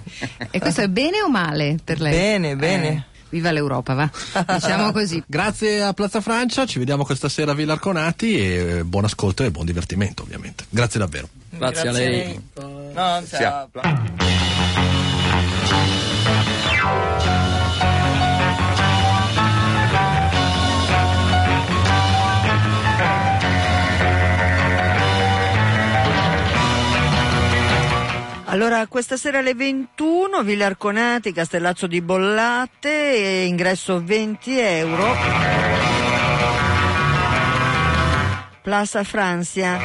E 0.50 0.58
questo 0.58 0.82
è 0.82 0.88
bene 0.88 1.22
o 1.22 1.30
male 1.30 1.78
per 1.82 2.00
lei? 2.00 2.12
Bene, 2.12 2.56
bene. 2.56 2.88
Eh, 2.88 3.02
viva 3.30 3.50
l'Europa, 3.50 3.94
va. 3.94 4.10
Diciamo 4.54 4.92
così. 4.92 5.22
Grazie 5.26 5.82
a 5.82 5.94
Plaza 5.94 6.20
Francia, 6.20 6.66
ci 6.66 6.78
vediamo 6.78 7.04
questa 7.04 7.30
sera 7.30 7.52
a 7.52 7.54
Villa 7.54 7.72
Arconati 7.74 8.38
e 8.38 8.84
buon 8.84 9.04
ascolto 9.04 9.42
e 9.42 9.50
buon 9.50 9.64
divertimento 9.64 10.22
ovviamente. 10.22 10.64
Grazie 10.68 11.00
davvero. 11.00 11.28
Grazie 11.48 11.88
a 11.88 11.92
lei. 11.92 12.40
No, 12.92 13.22
ciao. 13.26 13.70
Allora, 28.56 28.86
questa 28.86 29.18
sera 29.18 29.40
alle 29.40 29.52
21, 29.52 30.42
Villa 30.42 30.64
Arconati, 30.64 31.30
Castellazzo 31.30 31.86
di 31.86 32.00
Bollate, 32.00 33.44
ingresso 33.46 34.00
20 34.02 34.58
euro. 34.58 35.14
Plaza 38.62 39.04
Francia. 39.04 39.78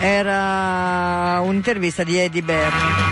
Era 0.00 1.38
un'intervista 1.44 2.02
di 2.02 2.18
Eddie 2.18 2.42
Berni. 2.42 3.05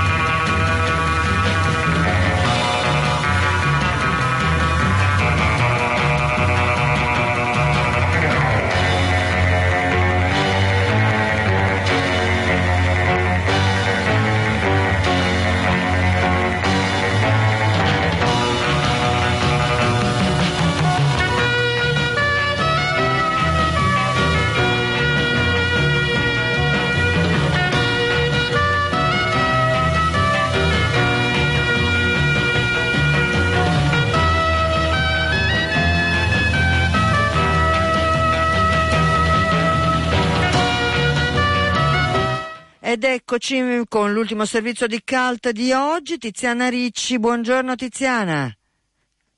Ed 43.05 43.11
eccoci 43.11 43.82
con 43.86 44.14
l'ultimo 44.14 44.46
servizio 44.46 44.86
di 44.86 45.02
CALT 45.05 45.50
di 45.50 45.72
oggi, 45.72 46.16
Tiziana 46.16 46.70
Ricci. 46.70 47.18
Buongiorno 47.18 47.74
Tiziana. 47.74 48.50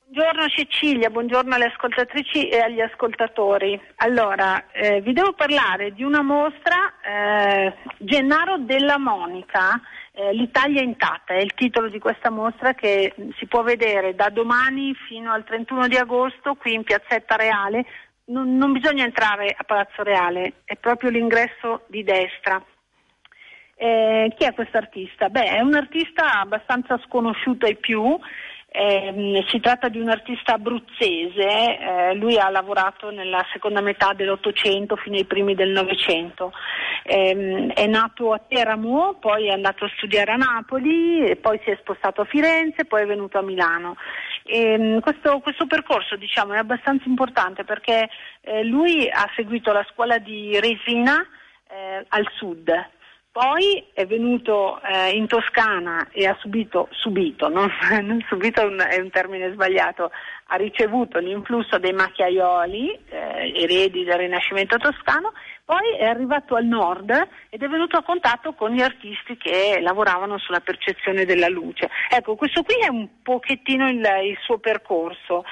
Buongiorno 0.05 0.47
Cecilia, 0.51 1.11
buongiorno 1.11 1.53
alle 1.53 1.73
ascoltatrici 1.75 2.49
e 2.49 2.61
agli 2.61 2.81
ascoltatori. 2.81 3.77
Allora, 3.97 4.71
eh, 4.71 5.01
vi 5.01 5.13
devo 5.13 5.33
parlare 5.33 5.93
di 5.95 6.05
una 6.05 6.23
mostra, 6.23 6.95
eh, 7.03 7.75
Gennaro 7.99 8.59
della 8.59 8.99
Monica, 8.99 9.81
eh, 10.13 10.33
L'Italia 10.33 10.83
intatta, 10.83 11.35
è 11.35 11.41
il 11.41 11.53
titolo 11.55 11.89
di 11.89 11.99
questa 11.99 12.31
mostra 12.31 12.73
che 12.73 13.15
si 13.37 13.47
può 13.47 13.65
vedere 13.65 14.15
da 14.15 14.29
domani 14.29 14.95
fino 15.09 15.33
al 15.33 15.43
31 15.43 15.89
di 15.89 15.97
agosto 15.97 16.55
qui 16.55 16.73
in 16.73 16.85
Piazzetta 16.85 17.35
Reale. 17.35 17.85
Non, 18.27 18.57
non 18.57 18.71
bisogna 18.71 19.03
entrare 19.03 19.53
a 19.59 19.65
Palazzo 19.65 20.05
Reale, 20.05 20.53
è 20.65 20.77
proprio 20.77 21.11
l'ingresso 21.11 21.83
di 21.89 22.05
destra. 22.05 22.63
Eh, 23.79 24.33
chi 24.39 24.45
è 24.47 24.55
questo 24.55 24.79
artista? 24.79 25.29
Beh, 25.29 25.51
è 25.51 25.61
un 25.61 25.75
artista 25.75 26.41
abbastanza 26.41 26.99
sconosciuto 27.05 27.67
ai 27.67 27.77
più, 27.77 28.19
ehm, 28.69 29.45
si 29.49 29.61
tratta 29.61 29.89
di 29.89 30.01
un 30.01 30.09
artista 30.09 30.55
abruzzese, 30.55 31.79
eh, 31.79 32.15
lui 32.15 32.39
ha 32.39 32.49
lavorato 32.49 33.11
nella 33.11 33.45
seconda 33.53 33.83
metà 33.83 34.15
dell'Ottocento 34.15 34.97
fino 34.97 35.17
ai 35.17 35.27
primi 35.27 35.55
del 35.55 35.71
Novecento. 35.73 36.53
Ehm, 37.05 37.71
è 37.73 37.87
nato 37.87 38.33
a 38.33 38.41
Teramo, 38.49 39.19
poi 39.21 39.49
è 39.49 39.53
andato 39.53 39.85
a 39.85 39.93
studiare 39.97 40.33
a 40.33 40.37
Napoli, 40.37 41.37
poi 41.37 41.61
si 41.63 41.71
è 41.71 41.77
spostato 41.79 42.23
a 42.23 42.25
Firenze, 42.25 42.87
poi 42.87 43.03
è 43.03 43.07
venuto 43.07 43.37
a 43.37 43.43
Milano. 43.43 43.97
Ehm, 44.45 45.01
questo, 45.01 45.41
questo 45.41 45.67
percorso 45.67 46.17
diciamo, 46.17 46.55
è 46.55 46.59
abbastanza 46.59 47.05
importante 47.07 47.65
perché 47.65 48.09
eh, 48.41 48.65
lui 48.65 49.07
ha 49.09 49.31
seguito 49.35 49.71
la 49.73 49.87
scuola 49.93 50.17
di 50.17 50.59
Resina 50.59 51.27
eh, 51.69 52.05
al 52.09 52.27
sud, 52.37 52.71
poi 53.37 53.85
è 53.93 54.07
venuto 54.07 54.81
eh, 54.81 55.11
in 55.11 55.27
Toscana 55.27 56.09
e 56.11 56.27
ha 56.27 56.35
subito, 56.41 56.89
subito, 56.91 57.51
non, 57.51 57.71
non 58.01 58.25
subito 58.27 58.63
un, 58.63 58.83
è 58.89 58.99
un 58.99 59.11
termine 59.11 59.53
sbagliato, 59.53 60.11
ha 60.49 60.57
ricevuto 60.57 61.19
l'influsso 61.19 61.79
dei 61.79 61.93
macchiaioli, 61.93 62.99
eh, 63.09 63.53
eredi 63.63 64.05
del 64.05 64.19
Rinascimento 64.19 64.77
toscano, 64.77 65.33
poi 65.65 65.97
è 65.99 66.05
arrivato 66.05 66.55
al 66.55 66.65
nord 66.65 67.11
ed 67.49 67.61
è 67.61 67.67
venuto 67.67 67.97
a 67.97 68.05
contatto 68.05 68.53
con 68.53 68.71
gli 68.71 68.81
artisti 68.81 69.37
che 69.37 69.81
lavoravano 69.81 70.39
sulla 70.39 70.61
percezione 70.61 71.25
della 71.25 71.49
luce. 71.49 71.91
Ecco, 72.09 72.37
questo 72.37 72.63
qui 72.63 72.77
è 72.77 72.89
un 72.89 73.09
pochettino 73.25 73.89
il, 73.89 74.07
il 74.23 74.39
suo 74.43 74.59
percorso. 74.59 75.45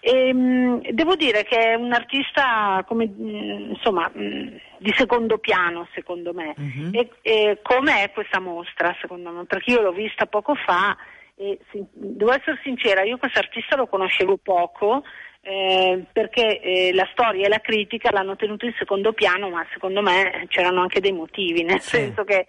Ehm, 0.00 0.82
devo 0.90 1.16
dire 1.16 1.44
che 1.44 1.58
è 1.58 1.74
un 1.74 1.94
artista 1.94 2.84
come, 2.86 3.06
mh, 3.06 3.70
insomma, 3.70 4.10
mh, 4.12 4.60
di 4.76 4.92
secondo 4.94 5.38
piano, 5.38 5.88
secondo 5.94 6.34
me. 6.34 6.54
E, 6.92 7.08
e 7.22 7.58
come 7.62 8.02
è 8.02 8.10
questa 8.10 8.40
mostra, 8.40 8.94
secondo 9.00 9.30
me? 9.30 9.46
Perché 9.46 9.70
io 9.70 9.80
l'ho 9.80 9.92
vista 9.92 10.26
poco 10.26 10.54
fa 10.54 10.94
e 11.34 11.58
sin- 11.70 11.88
devo 11.92 12.32
essere 12.32 12.58
sincera, 12.62 13.02
io 13.02 13.18
questo 13.18 13.38
artista 13.38 13.76
lo 13.76 13.86
conoscevo 13.86 14.36
poco. 14.36 15.02
eh, 15.44 16.04
perché 16.12 16.60
eh, 16.60 16.94
la 16.94 17.08
storia 17.10 17.46
e 17.46 17.48
la 17.48 17.58
critica 17.58 18.12
l'hanno 18.12 18.36
tenuto 18.36 18.64
in 18.64 18.74
secondo 18.78 19.12
piano, 19.12 19.50
ma 19.50 19.66
secondo 19.72 20.00
me 20.00 20.46
c'erano 20.48 20.80
anche 20.80 21.00
dei 21.00 21.10
motivi, 21.12 21.64
nel 21.64 21.80
senso 21.80 22.22
che 22.22 22.46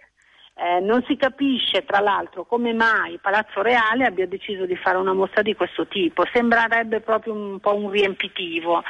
eh, 0.56 0.78
non 0.78 1.02
si 1.08 1.16
capisce 1.16 1.84
tra 1.84 1.98
l'altro 1.98 2.44
come 2.44 2.72
mai 2.72 3.18
Palazzo 3.20 3.60
Reale 3.62 4.04
abbia 4.04 4.28
deciso 4.28 4.64
di 4.66 4.76
fare 4.76 4.96
una 4.96 5.12
mostra 5.12 5.42
di 5.42 5.56
questo 5.56 5.88
tipo, 5.88 6.24
sembrerebbe 6.32 7.00
proprio 7.00 7.32
un 7.32 7.58
po' 7.58 7.74
un 7.74 7.90
riempitivo. 7.90 8.84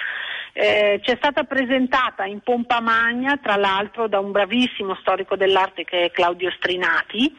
Eh, 0.52 1.00
c'è 1.02 1.16
stata 1.16 1.44
presentata 1.44 2.26
in 2.26 2.40
pompa 2.40 2.80
magna, 2.80 3.38
tra 3.42 3.56
l'altro, 3.56 4.06
da 4.06 4.20
un 4.20 4.30
bravissimo 4.30 4.94
storico 4.96 5.34
dell'arte 5.34 5.84
che 5.84 6.04
è 6.04 6.10
Claudio 6.10 6.50
Strinati, 6.50 7.34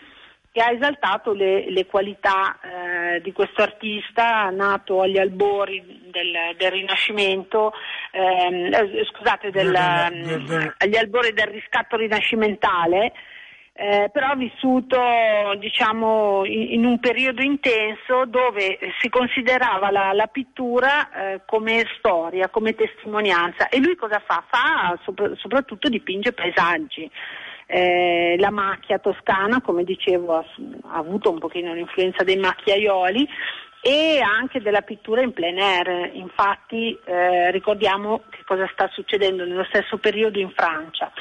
che 0.56 0.62
ha 0.62 0.72
esaltato 0.72 1.34
le, 1.34 1.70
le 1.70 1.86
qualità 1.86 2.58
eh, 2.62 3.22
di 3.22 3.34
questo 3.34 3.62
artista 3.62 4.50
nato 4.52 5.02
agli 5.02 5.18
albori 5.18 5.84
del, 6.10 6.56
del 6.58 6.72
Rinascimento, 6.72 7.74
ehm, 8.12 8.74
eh, 8.74 9.06
scusate, 9.12 9.52
del, 9.52 9.70
Del- 9.74 10.46
del- 10.46 10.74
agli 10.78 10.96
albori 10.96 11.34
del 11.34 11.48
riscatto 11.48 11.98
rinascimentale, 11.98 13.12
eh, 13.74 14.10
però 14.14 14.28
ha 14.28 14.36
vissuto 14.36 14.98
diciamo, 15.60 16.46
in, 16.46 16.72
in, 16.76 16.86
un 16.86 17.00
periodo 17.02 17.42
intenso 17.42 18.24
dove 18.26 18.80
si 19.02 19.10
considerava 19.10 19.92
la, 19.92 20.14
la 20.14 20.28
pittura 20.28 21.12
eh, 21.34 21.42
come 21.46 21.84
storia, 21.98 22.48
come 22.48 22.76
testimonianza 22.76 23.68
e 23.68 23.80
lui 23.80 23.98
cosa 23.98 24.24
fa? 24.26 24.42
Fa 24.48 24.98
sopra, 25.04 25.32
soprattutto 25.36 25.90
dipinge 25.90 26.32
paesaggi. 26.32 27.12
Eh, 27.68 28.36
la 28.38 28.52
macchia 28.52 29.00
toscana, 29.00 29.62
come 29.62 29.84
dicevo, 29.84 30.36
ha, 30.36 30.46
ha 30.90 30.98
avuto 30.98 31.32
un 31.32 31.40
pochino 31.40 31.74
l'influenza 31.74 32.24
dei 32.24 32.38
macchiaioli 32.38 33.28
e 33.82 34.20
anche 34.20 34.62
della 34.62 34.82
pittura 34.82 35.22
in 35.22 35.32
plein 35.32 35.60
air. 35.60 36.10
Infatti 36.14 36.98
eh, 37.06 37.52
ricordiamo 37.52 38.24
che 38.32 38.44
cosa 38.44 38.68
sta 38.74 38.90
succedendo 38.92 39.46
nello 39.46 39.64
stesso 39.66 39.98
periodo 39.98 40.40
in 40.40 40.52
Francia. 40.56 41.12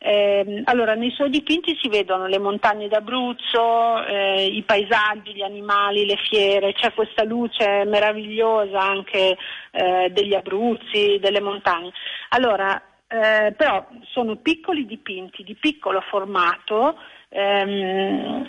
Eh, 0.00 0.62
allora, 0.64 0.94
nei 0.94 1.10
suoi 1.10 1.30
dipinti 1.30 1.76
si 1.80 1.88
vedono 1.88 2.26
le 2.26 2.38
montagne 2.38 2.88
d'Abruzzo, 2.88 4.04
eh, 4.04 4.46
i 4.46 4.62
paesaggi, 4.62 5.34
gli 5.34 5.42
animali, 5.42 6.06
le 6.06 6.16
fiere, 6.16 6.72
c'è 6.72 6.92
questa 6.92 7.24
luce 7.24 7.84
meravigliosa 7.84 8.80
anche 8.80 9.36
eh, 9.70 10.08
degli 10.10 10.34
Abruzzi, 10.34 11.18
delle 11.20 11.40
montagne. 11.40 11.92
Allora, 12.30 12.80
eh, 13.08 13.54
però 13.56 13.86
sono 14.04 14.36
piccoli 14.36 14.84
dipinti 14.84 15.42
di 15.42 15.54
piccolo 15.54 16.00
formato, 16.02 16.98
ehm, 17.30 18.48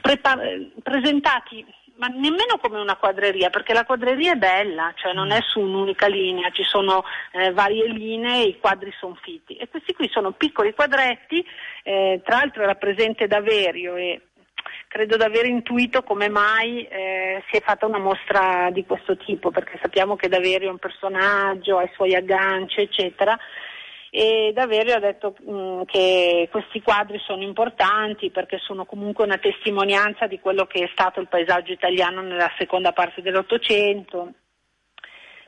prepar- 0.00 0.42
presentati 0.82 1.64
ma 2.00 2.06
nemmeno 2.06 2.56
come 2.62 2.80
una 2.80 2.96
quadreria, 2.96 3.50
perché 3.50 3.74
la 3.74 3.84
quadreria 3.84 4.32
è 4.32 4.36
bella, 4.36 4.90
cioè 4.96 5.12
non 5.12 5.30
è 5.30 5.40
su 5.42 5.60
un'unica 5.60 6.06
linea, 6.06 6.48
ci 6.50 6.62
sono 6.64 7.04
eh, 7.32 7.52
varie 7.52 7.88
linee 7.88 8.42
e 8.42 8.48
i 8.48 8.58
quadri 8.58 8.90
sono 8.98 9.18
fitti. 9.20 9.56
E 9.56 9.68
questi 9.68 9.92
qui 9.92 10.08
sono 10.08 10.32
piccoli 10.32 10.72
quadretti, 10.72 11.44
eh, 11.82 12.22
tra 12.24 12.38
l'altro 12.38 12.62
era 12.62 12.74
presente 12.76 13.26
Daverio 13.26 13.96
e 13.96 14.28
credo 14.88 15.18
di 15.18 15.22
aver 15.22 15.44
intuito 15.44 16.02
come 16.02 16.30
mai 16.30 16.86
eh, 16.86 17.44
si 17.50 17.58
è 17.58 17.60
fatta 17.60 17.84
una 17.84 17.98
mostra 17.98 18.70
di 18.72 18.86
questo 18.86 19.18
tipo, 19.18 19.50
perché 19.50 19.78
sappiamo 19.82 20.16
che 20.16 20.28
Daverio 20.28 20.68
è 20.68 20.72
un 20.72 20.78
personaggio, 20.78 21.76
ha 21.76 21.82
i 21.82 21.90
suoi 21.92 22.14
agganci, 22.14 22.80
eccetera 22.80 23.38
e 24.10 24.50
Daverio 24.52 24.96
ha 24.96 24.98
detto 24.98 25.36
mh, 25.38 25.52
mm, 25.52 25.82
che 25.86 26.48
questi 26.50 26.82
quadri 26.82 27.18
sono 27.20 27.42
importanti 27.42 28.30
perché 28.30 28.58
sono 28.58 28.84
comunque 28.84 29.24
una 29.24 29.38
testimonianza 29.38 30.26
di 30.26 30.40
quello 30.40 30.66
che 30.66 30.82
è 30.82 30.90
stato 30.92 31.20
il 31.20 31.28
paesaggio 31.28 31.72
italiano 31.72 32.20
nella 32.20 32.50
seconda 32.58 32.92
parte 32.92 33.22
dell'Ottocento. 33.22 34.32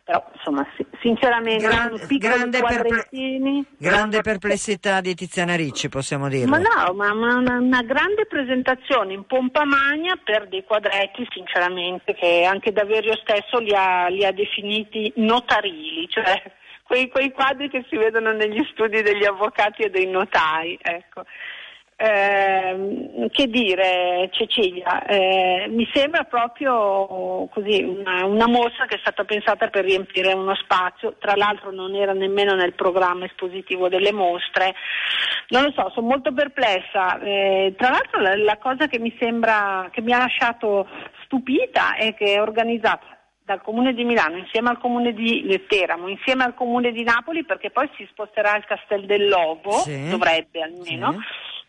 Però 0.04 0.24
insomma, 0.34 0.66
sinceramente, 1.00 1.64
Gran, 1.64 1.94
grande, 2.18 2.60
perple- 2.60 3.64
grande 3.78 4.20
perplessità 4.20 5.00
di 5.00 5.14
Tiziana 5.14 5.54
Ricci, 5.54 5.88
possiamo 5.88 6.28
dire. 6.28 6.46
Ma 6.46 6.58
no, 6.58 6.92
ma, 6.92 7.14
ma 7.14 7.36
una, 7.36 7.58
una, 7.58 7.82
grande 7.82 8.26
presentazione 8.26 9.12
in 9.12 9.24
pompa 9.26 9.64
magna 9.64 10.18
per 10.22 10.48
dei 10.48 10.64
quadretti, 10.64 11.24
sinceramente, 11.30 12.14
che 12.14 12.42
anche 12.42 12.72
Daverio 12.72 13.14
stesso 13.16 13.58
li 13.58 13.72
ha, 13.74 14.08
li 14.08 14.24
ha 14.24 14.32
definiti 14.32 15.12
notarili, 15.16 16.08
cioè 16.08 16.42
quei, 16.92 17.08
quei, 17.08 17.32
quadri 17.32 17.70
che 17.70 17.86
si 17.88 17.96
vedono 17.96 18.32
negli 18.32 18.62
studi 18.70 19.00
degli 19.00 19.24
avvocati 19.24 19.80
e 19.80 19.88
dei 19.88 20.06
notai. 20.06 20.78
Ecco. 20.82 21.24
Eh, 21.96 23.28
che 23.30 23.46
dire 23.46 24.28
Cecilia, 24.32 25.04
eh, 25.04 25.68
mi 25.70 25.88
sembra 25.94 26.24
proprio 26.24 27.48
così 27.52 27.82
una, 27.82 28.24
una, 28.24 28.48
mostra 28.48 28.86
che 28.86 28.96
è 28.96 28.98
stata 28.98 29.24
pensata 29.24 29.68
per 29.68 29.84
riempire 29.84 30.32
uno 30.32 30.54
spazio, 30.56 31.14
tra 31.18 31.36
l'altro 31.36 31.70
non 31.70 31.94
era 31.94 32.12
nemmeno 32.12 32.54
nel 32.54 32.74
programma 32.74 33.24
espositivo 33.26 33.88
delle 33.88 34.12
mostre, 34.12 34.74
non 35.48 35.62
lo 35.62 35.72
so, 35.76 35.90
sono 35.94 36.08
molto 36.08 36.32
perplessa, 36.32 37.20
eh, 37.20 37.72
tra 37.78 37.90
l'altro 37.90 38.20
la, 38.20 38.36
la, 38.36 38.58
cosa 38.58 38.88
che 38.88 38.98
mi 38.98 39.14
sembra, 39.20 39.88
che 39.92 40.00
mi 40.00 40.12
ha 40.12 40.18
lasciato 40.18 40.88
stupita 41.24 41.94
è 41.94 42.14
che 42.14 42.34
è 42.34 42.40
organizzata 42.40 43.21
dal 43.52 43.62
Comune 43.62 43.92
di 43.92 44.04
Milano 44.04 44.38
insieme 44.38 44.70
al 44.70 44.78
Comune 44.78 45.12
di 45.12 45.62
Teramo, 45.68 46.08
insieme 46.08 46.44
al 46.44 46.54
Comune 46.54 46.90
di 46.90 47.02
Napoli 47.02 47.44
perché 47.44 47.70
poi 47.70 47.88
si 47.96 48.06
sposterà 48.10 48.52
al 48.52 48.64
Castel 48.64 49.04
del 49.04 49.28
Lobo, 49.28 49.72
sì. 49.72 50.08
dovrebbe 50.08 50.62
almeno, 50.62 51.12
sì. 51.12 51.18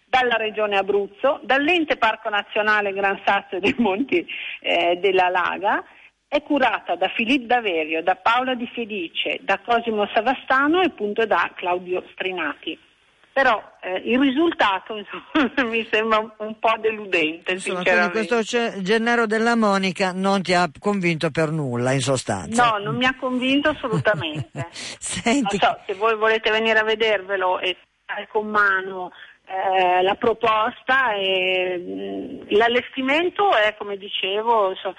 dalla 0.06 0.36
Regione 0.36 0.78
Abruzzo, 0.78 1.42
dall'Ente 1.44 1.98
Parco 1.98 2.30
Nazionale 2.30 2.94
Gran 2.94 3.22
Sasso 3.26 3.60
dei 3.60 3.76
Monti 3.78 4.26
eh, 4.62 4.98
della 5.02 5.28
Laga, 5.28 5.84
è 6.28 6.42
curata 6.42 6.96
da 6.96 7.10
Filippo 7.10 7.48
Daverio, 7.48 8.02
da 8.02 8.16
Paola 8.16 8.56
Di 8.56 8.68
Felice, 8.74 9.40
da 9.42 9.60
Cosimo 9.60 10.08
Savastano 10.14 10.82
e 10.82 10.86
appunto 10.86 11.26
da 11.26 11.52
Claudio 11.54 12.04
Strinati 12.14 12.80
però 13.34 13.62
eh, 13.82 13.96
il 14.06 14.20
risultato 14.20 14.96
insomma, 15.36 15.70
mi 15.70 15.86
sembra 15.92 16.20
un, 16.38 16.60
po' 16.60 16.76
deludente. 16.80 17.54
Insomma, 17.54 18.10
questo 18.12 18.42
Gennaro 18.42 19.26
della 19.26 19.56
Monica 19.56 20.12
non 20.14 20.44
ti 20.44 20.54
ha 20.54 20.70
convinto 20.80 21.32
per 21.32 21.50
nulla, 21.50 21.92
in 21.92 22.02
sostanza. 22.02 22.70
No, 22.70 22.78
non 22.78 22.96
mi 22.96 23.06
ha 23.06 23.16
convinto 23.16 23.70
assolutamente. 23.70 24.68
Senti... 24.72 25.58
So, 25.58 25.80
se 25.88 25.96
voi 25.96 26.16
volete 26.16 26.52
venire 26.52 26.78
a 26.80 26.84
vedervelo 26.84 27.60
e 27.60 27.76
fare 28.06 28.28
con 28.32 28.48
mano 28.48 29.12
eh, 29.46 30.04
la 30.04 30.16
proposta, 30.16 31.14
e, 31.16 31.78
mh, 31.78 32.56
l'allestimento 32.56 33.56
è, 33.56 33.76
come 33.78 33.98
dicevo, 33.98 34.76
so, 34.76 34.94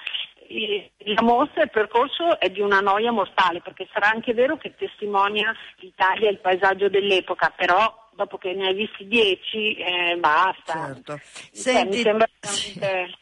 la 0.97 1.21
mostra, 1.21 1.63
il 1.63 1.71
percorso 1.71 2.39
è 2.39 2.49
di 2.49 2.61
una 2.61 2.79
noia 2.79 3.11
mortale, 3.11 3.61
perché 3.61 3.87
sarà 3.91 4.09
anche 4.09 4.33
vero 4.33 4.57
che 4.57 4.75
testimonia 4.75 5.53
l'Italia 5.77 6.27
e 6.27 6.33
il 6.33 6.39
paesaggio 6.39 6.89
dell'epoca, 6.89 7.51
però 7.55 8.03
dopo 8.15 8.37
che 8.37 8.53
ne 8.53 8.67
hai 8.67 8.73
visti 8.73 9.07
dieci, 9.07 9.75
eh, 9.75 10.15
basta. 10.17 10.87
Certo. 10.87 11.19
Senti, 11.51 11.71
cioè, 11.71 11.85
mi 11.85 12.01
sembra 12.01 12.29
veramente... 12.39 13.17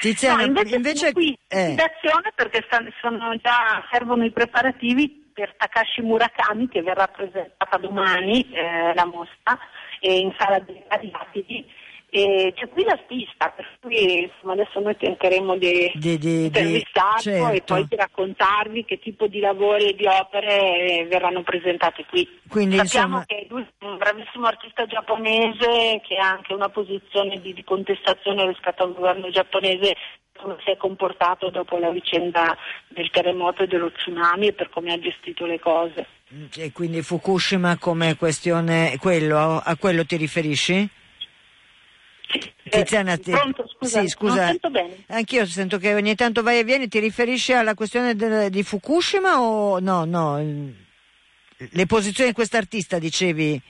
Tiziana, 0.00 0.42
no, 0.42 0.46
invece, 0.46 0.76
invece 0.76 1.12
qui 1.12 1.38
eh. 1.48 1.74
perché 2.34 2.64
stanno, 2.66 3.36
già, 3.36 3.86
servono 3.90 4.24
i 4.24 4.30
preparativi 4.30 5.30
per 5.32 5.54
Takashi 5.56 6.02
Murakami 6.02 6.68
che 6.68 6.82
verrà 6.82 7.06
presentata 7.08 7.76
domani 7.76 8.48
eh, 8.52 8.94
la 8.94 9.04
mostra 9.04 9.58
in 10.00 10.34
sala 10.38 10.58
dei 10.60 10.82
Rapidi 11.12 11.66
e 12.08 12.52
c'è 12.56 12.68
qui 12.68 12.84
l'artista, 12.84 13.50
per 13.50 13.66
cui 13.80 14.22
insomma, 14.22 14.52
adesso 14.52 14.80
noi 14.80 14.96
tenteremo 14.96 15.56
di, 15.56 15.90
di, 15.94 16.16
di 16.18 16.44
intervistarlo 16.44 17.20
certo. 17.20 17.52
e 17.52 17.62
poi 17.62 17.86
di 17.88 17.96
raccontarvi 17.96 18.84
che 18.84 18.98
tipo 18.98 19.26
di 19.26 19.40
lavori 19.40 19.90
e 19.90 19.94
di 19.94 20.06
opere 20.06 21.06
verranno 21.10 21.42
presentate 21.42 22.06
qui. 22.08 22.26
Quindi, 22.48 22.76
Sappiamo 22.76 23.18
insomma... 23.18 23.24
che 23.26 23.46
lui 23.50 23.66
è 23.78 23.84
un 23.84 23.98
bravissimo 23.98 24.46
artista 24.46 24.86
giapponese 24.86 26.00
che 26.06 26.16
ha 26.16 26.30
anche 26.30 26.54
una 26.54 26.68
posizione 26.68 27.40
di, 27.40 27.52
di 27.52 27.64
contestazione 27.64 28.46
rispetto 28.46 28.84
al 28.84 28.94
governo 28.94 29.28
giapponese 29.30 29.96
come 30.36 30.56
si 30.64 30.70
è 30.70 30.76
comportato 30.76 31.50
dopo 31.50 31.78
la 31.78 31.90
vicenda 31.90 32.56
del 32.88 33.10
terremoto 33.10 33.62
e 33.62 33.66
dello 33.66 33.90
tsunami 33.90 34.48
e 34.48 34.52
per 34.52 34.70
come 34.70 34.92
ha 34.92 34.98
gestito 34.98 35.44
le 35.44 35.58
cose. 35.58 36.06
E 36.56 36.72
quindi 36.72 37.02
Fukushima 37.02 37.78
come 37.78 38.16
questione, 38.16 38.96
quello, 38.98 39.60
a 39.62 39.76
quello 39.76 40.04
ti 40.04 40.16
riferisci? 40.16 40.88
Tiziana, 42.68 43.12
eh, 43.12 43.18
pronto, 43.18 43.66
scusa, 43.68 44.00
sì, 44.00 44.08
scusa. 44.08 44.54
Anch'io 45.08 45.46
sento 45.46 45.78
che 45.78 45.94
ogni 45.94 46.14
tanto 46.14 46.42
vai 46.42 46.58
e 46.58 46.64
vieni, 46.64 46.88
ti 46.88 46.98
riferisci 46.98 47.52
alla 47.52 47.74
questione 47.74 48.14
de, 48.14 48.50
di 48.50 48.62
Fukushima 48.62 49.40
o 49.40 49.78
no, 49.78 50.04
no? 50.04 50.36
Le 51.58 51.86
posizioni 51.86 52.30
di 52.30 52.34
quest'artista 52.34 52.98
dicevi? 52.98 53.60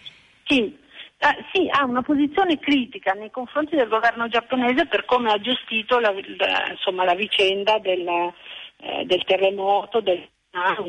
Sì. 0.44 0.84
Ah, 1.20 1.34
sì, 1.52 1.66
ha 1.70 1.84
una 1.84 2.02
posizione 2.02 2.58
critica 2.58 3.12
nei 3.12 3.30
confronti 3.30 3.74
del 3.74 3.88
governo 3.88 4.28
giapponese 4.28 4.86
per 4.86 5.06
come 5.06 5.32
ha 5.32 5.40
gestito 5.40 5.98
la, 5.98 6.12
la, 6.12 6.70
insomma, 6.70 7.04
la 7.04 7.14
vicenda 7.14 7.78
del, 7.78 8.06
eh, 8.06 9.04
del 9.06 9.24
terremoto, 9.24 10.00
del 10.00 10.28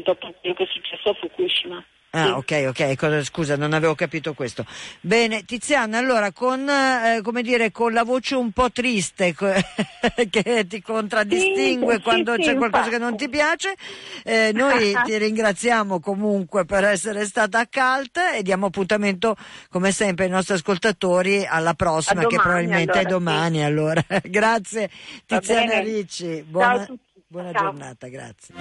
dopo 0.03 0.33
quello 0.39 0.55
che 0.55 0.63
è 0.63 0.67
successo 0.67 1.09
a 1.09 1.13
Fukushima. 1.13 1.83
Ah, 2.11 2.37
ok, 2.37 2.67
ok, 2.69 3.23
scusa, 3.23 3.57
non 3.57 3.73
avevo 3.73 3.93
capito 3.93 4.33
questo. 4.33 4.65
Bene, 5.01 5.43
Tiziana, 5.43 5.97
allora 5.97 6.31
con, 6.31 6.67
eh, 6.67 7.19
come 7.21 7.41
dire, 7.41 7.69
con 7.71 7.91
la 7.91 8.03
voce 8.03 8.35
un 8.35 8.51
po' 8.51 8.71
triste 8.71 9.35
che 10.29 10.65
ti 10.67 10.81
contraddistingue 10.81 11.95
sì, 11.95 12.01
quando 12.01 12.33
sì, 12.35 12.41
c'è 12.41 12.51
sì, 12.51 12.55
qualcosa 12.55 12.89
che 12.89 12.97
non 12.97 13.17
ti 13.17 13.27
piace, 13.27 13.75
eh, 14.23 14.51
noi 14.53 14.95
ti 15.03 15.17
ringraziamo 15.17 15.99
comunque 15.99 16.63
per 16.65 16.85
essere 16.85 17.25
stata 17.25 17.59
a 17.59 17.67
CALT 17.67 18.17
e 18.35 18.41
diamo 18.41 18.67
appuntamento, 18.67 19.35
come 19.69 19.91
sempre, 19.91 20.25
ai 20.25 20.31
nostri 20.31 20.53
ascoltatori 20.53 21.45
alla 21.45 21.73
prossima, 21.73 22.21
domani, 22.21 22.35
che 22.35 22.41
probabilmente 22.41 22.91
allora, 22.91 23.07
è 23.07 23.11
domani. 23.11 23.63
Allora. 23.63 24.03
grazie 24.23 24.89
Tiziana 25.25 25.79
Ricci, 25.79 26.43
buona, 26.47 26.87
buona 27.27 27.51
giornata, 27.51 28.07
grazie. 28.07 28.55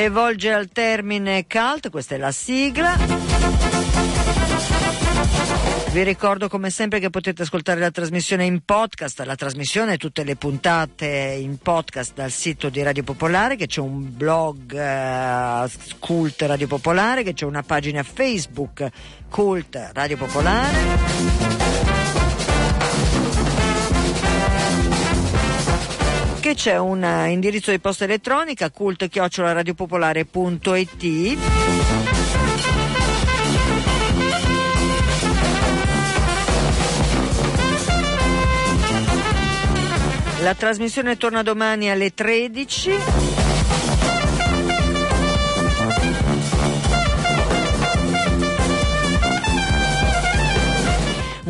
E 0.00 0.08
volge 0.08 0.50
al 0.50 0.68
termine 0.68 1.46
cult, 1.46 1.90
questa 1.90 2.14
è 2.14 2.18
la 2.18 2.32
sigla. 2.32 2.96
Vi 5.92 6.02
ricordo 6.02 6.48
come 6.48 6.70
sempre 6.70 7.00
che 7.00 7.10
potete 7.10 7.42
ascoltare 7.42 7.80
la 7.80 7.90
trasmissione 7.90 8.46
in 8.46 8.62
podcast, 8.64 9.20
la 9.26 9.34
trasmissione 9.34 9.92
e 9.92 9.96
tutte 9.98 10.24
le 10.24 10.36
puntate 10.36 11.36
in 11.38 11.58
podcast 11.58 12.14
dal 12.14 12.30
sito 12.30 12.70
di 12.70 12.82
Radio 12.82 13.02
Popolare, 13.02 13.56
che 13.56 13.66
c'è 13.66 13.80
un 13.80 14.16
blog 14.16 14.72
eh, 14.72 15.70
Cult 15.98 16.40
Radio 16.40 16.66
Popolare, 16.66 17.22
che 17.22 17.34
c'è 17.34 17.44
una 17.44 17.62
pagina 17.62 18.02
Facebook 18.02 18.88
Cult 19.28 19.90
Radio 19.92 20.16
Popolare. 20.16 21.69
Che 26.50 26.56
c'è 26.56 26.78
un 26.78 27.04
eh, 27.04 27.30
indirizzo 27.30 27.70
di 27.70 27.78
posta 27.78 28.02
elettronica 28.04 28.70
cult-radiopopolare.it 28.70 31.38
La 40.40 40.54
trasmissione 40.54 41.16
torna 41.16 41.44
domani 41.44 41.88
alle 41.90 42.12
13. 42.12 42.98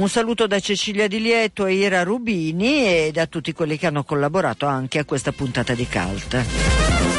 Un 0.00 0.08
saluto 0.08 0.46
da 0.46 0.58
Cecilia 0.60 1.06
Di 1.08 1.20
Lieto 1.20 1.66
e 1.66 1.74
Ira 1.74 2.02
Rubini 2.04 2.86
e 2.86 3.10
da 3.12 3.26
tutti 3.26 3.52
quelli 3.52 3.76
che 3.76 3.86
hanno 3.86 4.02
collaborato 4.02 4.64
anche 4.64 4.98
a 4.98 5.04
questa 5.04 5.30
puntata 5.30 5.74
di 5.74 5.86
Cult. 5.86 7.09